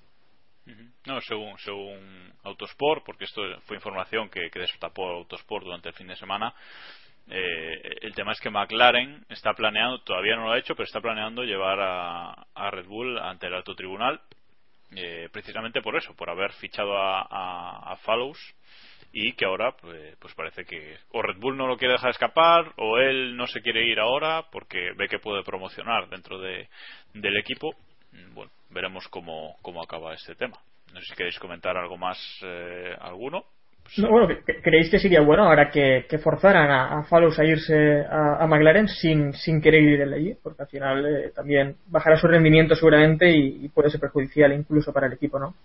No, 1.05 1.21
según, 1.21 1.57
según 1.59 2.33
Autosport, 2.43 3.03
porque 3.05 3.25
esto 3.25 3.41
fue 3.65 3.77
información 3.77 4.29
que, 4.29 4.49
que 4.51 4.59
destapó 4.59 5.07
Autosport 5.07 5.65
durante 5.65 5.89
el 5.89 5.95
fin 5.95 6.07
de 6.07 6.15
semana. 6.15 6.53
Eh, 7.29 7.97
el 8.01 8.15
tema 8.15 8.31
es 8.31 8.39
que 8.39 8.49
McLaren 8.49 9.23
está 9.29 9.53
planeando, 9.53 10.01
todavía 10.01 10.35
no 10.35 10.45
lo 10.45 10.51
ha 10.51 10.57
hecho, 10.57 10.75
pero 10.75 10.85
está 10.85 10.99
planeando 10.99 11.43
llevar 11.43 11.79
a, 11.79 12.71
Red 12.71 12.87
Bull 12.87 13.17
ante 13.19 13.47
el 13.47 13.53
alto 13.53 13.75
tribunal, 13.75 14.19
eh, 14.95 15.29
precisamente 15.31 15.81
por 15.81 15.95
eso, 15.95 16.15
por 16.15 16.29
haber 16.29 16.51
fichado 16.53 16.97
a, 16.97 17.91
a, 17.91 17.95
Fallows 17.97 18.39
y 19.11 19.33
que 19.33 19.45
ahora 19.45 19.75
pues, 19.77 20.15
pues 20.17 20.33
parece 20.35 20.65
que 20.65 20.97
o 21.11 21.21
Red 21.21 21.37
Bull 21.37 21.57
no 21.57 21.67
lo 21.67 21.77
quiere 21.77 21.93
dejar 21.93 22.11
escapar 22.11 22.73
o 22.77 22.97
él 22.97 23.35
no 23.35 23.47
se 23.47 23.61
quiere 23.61 23.85
ir 23.85 23.99
ahora 23.99 24.45
porque 24.51 24.91
ve 24.95 25.07
que 25.07 25.19
puede 25.19 25.43
promocionar 25.43 26.09
dentro 26.09 26.39
de, 26.39 26.67
del 27.13 27.37
equipo. 27.37 27.75
Mm, 28.11 28.33
Bueno, 28.33 28.51
veremos 28.69 29.07
cómo, 29.07 29.55
cómo 29.61 29.83
acaba 29.83 30.13
este 30.13 30.35
tema. 30.35 30.59
No 30.93 30.99
sé 31.01 31.07
si 31.07 31.15
queréis 31.15 31.39
comentar 31.39 31.77
algo 31.77 31.97
más, 31.97 32.17
eh, 32.41 32.95
alguno. 32.99 33.45
No, 33.97 34.09
bueno, 34.09 34.27
¿cre- 34.27 34.43
cre- 34.43 34.61
¿creéis 34.61 34.89
que 34.89 34.99
sería 34.99 35.21
bueno 35.21 35.45
ahora 35.45 35.69
que, 35.69 36.05
que 36.09 36.19
forzaran 36.19 36.69
a, 36.69 36.99
a 36.99 37.03
Fallows 37.03 37.39
a 37.39 37.43
irse 37.45 38.01
a, 38.09 38.43
a 38.43 38.47
McLaren 38.47 38.87
sin, 38.87 39.33
sin 39.33 39.61
querer 39.61 39.81
ir 39.81 40.01
él 40.01 40.13
allí? 40.13 40.35
Porque 40.41 40.61
al 40.61 40.67
final 40.67 41.05
eh, 41.05 41.31
también 41.35 41.75
bajará 41.87 42.15
su 42.17 42.27
rendimiento 42.27 42.75
seguramente 42.75 43.29
y, 43.31 43.65
y 43.65 43.69
puede 43.69 43.89
ser 43.89 43.99
perjudicial 43.99 44.53
incluso 44.53 44.93
para 44.93 45.07
el 45.07 45.13
equipo, 45.13 45.39
¿no? 45.39 45.55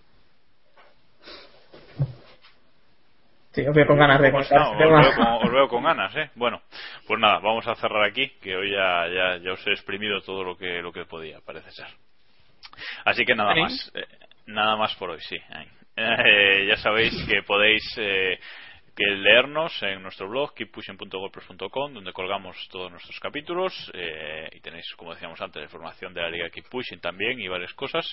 Sí, 3.53 3.65
os 3.65 3.75
veo 3.75 3.87
con 3.87 3.99
ganas 3.99 4.21
de 4.21 4.33
contar 4.33 4.59
no, 4.61 4.73
os, 4.73 4.79
veo 4.79 5.15
con, 5.15 5.27
os 5.47 5.53
veo 5.53 5.69
con 5.69 5.85
ganas, 5.85 6.17
¿eh? 6.17 6.31
Bueno, 6.35 6.61
pues 7.07 7.21
nada, 7.21 7.39
vamos 7.39 7.67
a 7.69 7.77
cerrar 7.77 8.03
aquí, 8.03 8.31
que 8.43 8.57
hoy 8.57 8.73
ya, 8.73 9.07
ya, 9.07 9.37
ya 9.37 9.53
os 9.53 9.65
he 9.69 9.71
exprimido 9.71 10.21
todo 10.23 10.43
lo 10.43 10.57
que, 10.57 10.83
lo 10.83 10.93
que 10.93 11.05
podía, 11.05 11.39
parece 11.41 11.71
ser. 11.71 11.87
Así 13.05 13.25
que 13.25 13.37
nada 13.37 13.55
más, 13.55 13.93
eh, 13.95 14.05
nada 14.47 14.77
más 14.77 14.95
por 14.97 15.11
hoy, 15.11 15.21
sí. 15.21 15.37
Eh, 15.97 16.67
ya 16.67 16.77
sabéis 16.77 17.15
que 17.29 17.43
podéis 17.43 17.83
eh, 17.99 18.39
que 18.97 19.05
leernos 19.05 19.81
en 19.83 20.03
nuestro 20.03 20.29
blog 20.29 20.53
keeppushing.wordpress.com 20.55 21.95
donde 21.95 22.13
colgamos 22.13 22.57
todos 22.69 22.91
nuestros 22.91 23.19
capítulos 23.21 23.73
eh, 23.95 24.49
y 24.53 24.61
tenéis, 24.61 24.87
como 24.97 25.15
decíamos 25.15 25.41
antes, 25.41 25.63
información 25.63 26.13
de 26.13 26.21
la 26.21 26.31
liga 26.31 26.51
Keep 26.51 26.69
Pushing 26.69 27.01
también 27.01 27.41
y 27.41 27.47
varias 27.47 27.73
cosas. 27.75 28.07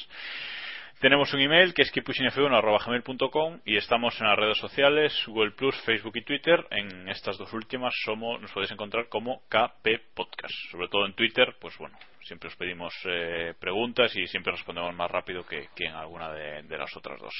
Tenemos 1.02 1.34
un 1.34 1.40
email 1.40 1.74
que 1.74 1.82
es 1.82 1.92
keeppushingf1.gmail.com 1.92 3.62
y 3.66 3.76
estamos 3.76 4.22
en 4.22 4.28
las 4.28 4.38
redes 4.38 4.60
sociales, 4.60 5.12
Google 5.26 5.50
Plus, 5.50 5.76
Facebook 5.82 6.16
y 6.16 6.24
Twitter. 6.24 6.64
En 6.70 7.10
estas 7.10 7.40
dos 7.40 7.52
últimas 7.54 7.92
somos, 8.06 8.40
nos 8.40 8.52
podéis 8.52 8.72
encontrar 8.72 9.10
como 9.10 9.42
KP 9.50 10.14
Podcast. 10.14 10.54
Sobre 10.70 10.90
todo 10.90 11.08
en 11.08 11.14
Twitter, 11.14 11.56
pues 11.60 11.76
bueno, 11.80 11.98
siempre 12.22 12.50
os 12.50 12.56
pedimos 12.56 12.94
eh, 13.06 13.56
preguntas 13.60 14.16
y 14.16 14.28
siempre 14.28 14.52
respondemos 14.52 14.94
más 14.94 15.10
rápido 15.10 15.44
que, 15.44 15.70
en 15.78 15.94
alguna 15.96 16.32
de, 16.34 16.78
las 16.78 16.96
otras 16.96 17.20
dos. 17.20 17.34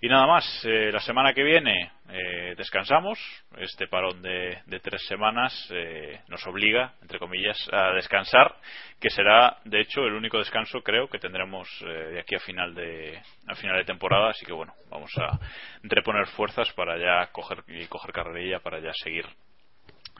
Y 0.00 0.08
nada 0.08 0.26
más, 0.26 0.44
eh, 0.64 0.90
la 0.90 1.00
semana 1.00 1.34
que 1.34 1.42
viene 1.42 1.92
eh, 2.08 2.54
descansamos. 2.56 3.18
Este 3.58 3.86
parón 3.86 4.22
de, 4.22 4.62
de 4.64 4.80
tres 4.80 5.04
semanas 5.06 5.52
eh, 5.70 6.20
nos 6.28 6.46
obliga, 6.46 6.94
entre 7.02 7.18
comillas, 7.18 7.56
a 7.70 7.92
descansar, 7.92 8.56
que 9.02 9.10
será, 9.10 9.58
de 9.64 9.80
hecho, 9.80 10.00
el 10.02 10.14
único 10.14 10.38
descanso, 10.38 10.80
creo, 10.80 11.08
que 11.08 11.18
tendremos 11.18 11.68
eh, 11.82 12.12
de 12.12 12.20
aquí 12.20 12.36
a 12.36 12.38
final 12.40 12.72
de 12.74 13.20
a 13.48 13.54
final 13.56 13.76
de 13.76 13.84
temporada. 13.84 14.30
Así 14.30 14.46
que 14.46 14.52
bueno, 14.52 14.72
vamos 14.88 15.10
a 15.18 15.38
reponer 15.82 16.26
fuerzas 16.28 16.72
para 16.72 16.96
ya 16.96 17.26
coger 17.32 17.64
y 17.66 17.84
coger 17.86 18.12
carrerilla 18.12 18.60
para 18.60 18.78
ya 18.80 18.92
seguir 18.94 19.26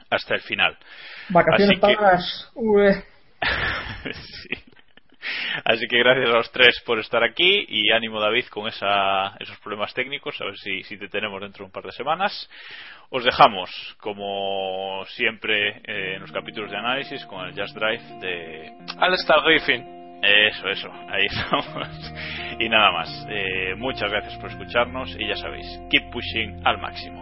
hasta 0.09 0.35
el 0.35 0.41
final. 0.41 0.77
Vacaciones 1.29 1.79
Así 1.81 1.87
que- 1.87 1.95
pagas. 1.97 2.51
Ue. 2.55 3.03
Sí. 4.13 4.62
Así 5.63 5.85
que 5.87 5.99
gracias 5.99 6.29
a 6.29 6.37
los 6.37 6.51
tres 6.51 6.81
por 6.85 6.99
estar 6.99 7.23
aquí 7.23 7.65
y 7.67 7.91
ánimo 7.91 8.19
David 8.19 8.45
con 8.45 8.67
esa, 8.67 9.35
esos 9.39 9.57
problemas 9.59 9.93
técnicos, 9.93 10.39
a 10.41 10.45
ver 10.45 10.57
si, 10.57 10.97
te 10.97 11.07
tenemos 11.07 11.41
dentro 11.41 11.63
de 11.63 11.65
un 11.65 11.71
par 11.71 11.83
de 11.83 11.91
semanas. 11.91 12.49
Os 13.09 13.23
dejamos, 13.23 13.69
como 13.99 15.05
siempre, 15.09 15.81
eh, 15.85 16.15
en 16.15 16.21
los 16.21 16.31
capítulos 16.31 16.71
de 16.71 16.77
análisis 16.77 17.23
con 17.25 17.45
el 17.45 17.53
Just 17.53 17.75
Drive 17.75 18.19
de... 18.19 18.71
Alistair 18.99 19.41
Griffin. 19.45 20.03
Eso, 20.23 20.69
eso, 20.69 20.91
ahí 21.09 21.25
estamos. 21.29 22.13
Y 22.57 22.69
nada 22.69 22.91
más. 22.91 23.27
Eh, 23.29 23.75
muchas 23.75 24.09
gracias 24.09 24.37
por 24.37 24.49
escucharnos 24.49 25.15
y 25.19 25.27
ya 25.27 25.35
sabéis, 25.35 25.67
keep 25.91 26.09
pushing 26.11 26.65
al 26.65 26.79
máximo. 26.79 27.21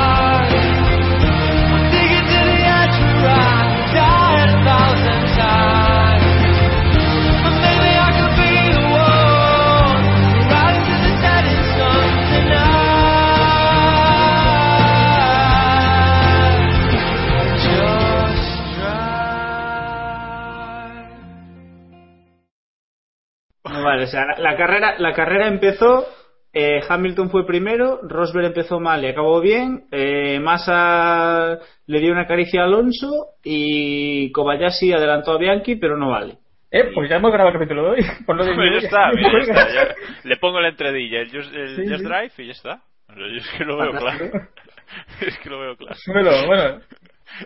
Vale, 23.83 24.03
o 24.03 24.07
sea, 24.07 24.25
la, 24.25 24.37
la 24.51 24.57
carrera, 24.57 24.95
la 24.99 25.13
carrera 25.13 25.47
empezó, 25.47 26.05
eh, 26.53 26.81
Hamilton 26.87 27.29
fue 27.29 27.45
primero, 27.45 27.99
Rosberg 28.03 28.45
empezó 28.47 28.79
mal 28.79 29.03
y 29.03 29.07
acabó 29.07 29.39
bien, 29.41 29.85
eh, 29.91 30.39
Massa 30.39 31.59
le 31.87 31.99
dio 31.99 32.11
una 32.11 32.27
caricia 32.27 32.61
a 32.61 32.65
Alonso 32.65 33.27
y 33.43 34.31
Kobayashi 34.31 34.93
adelantó 34.93 35.31
a 35.33 35.37
Bianchi, 35.37 35.75
pero 35.75 35.97
no 35.97 36.09
vale. 36.09 36.37
Eh, 36.73 36.89
pues 36.93 37.09
ya 37.09 37.17
hemos 37.17 37.31
grabado 37.31 37.49
el 37.49 37.59
capítulo 37.59 37.83
de 37.83 37.89
hoy. 37.89 38.01
De 38.03 38.23
Pues 38.25 38.81
ya 38.81 38.87
está, 38.87 39.11
ya 39.13 39.37
está, 39.39 39.73
ya- 39.73 39.95
le 40.23 40.37
pongo 40.37 40.59
la 40.61 40.69
entradilla, 40.69 41.19
el 41.21 41.29
Just, 41.31 41.53
el 41.53 41.75
Sí, 41.75 41.83
Just 41.85 41.97
sí. 41.99 42.03
Drive 42.05 42.31
y 42.37 42.45
ya 42.45 42.51
está. 42.53 42.81
Yo 43.15 43.25
es 43.25 43.49
que 43.57 43.65
lo 43.65 43.77
veo 43.77 43.91
claro. 43.91 44.25
Es 45.21 45.37
que 45.39 45.49
lo 45.49 45.59
veo 45.59 45.75
claro. 45.77 45.95
Súbelo, 45.95 46.31
bueno. 46.47 46.79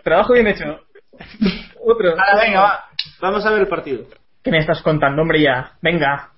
Trabajo 0.04 0.32
bien 0.32 0.46
hecho. 0.48 0.80
Otro. 1.84 2.10
Ahora, 2.10 2.40
venga, 2.44 2.60
va. 2.60 2.84
Vamos 3.20 3.44
a 3.46 3.50
ver 3.50 3.60
el 3.62 3.68
partido. 3.68 4.04
¿Qué 4.46 4.52
me 4.52 4.58
estás 4.58 4.80
contando, 4.80 5.22
hombre, 5.22 5.42
ya? 5.42 5.72
Venga. 5.82 6.35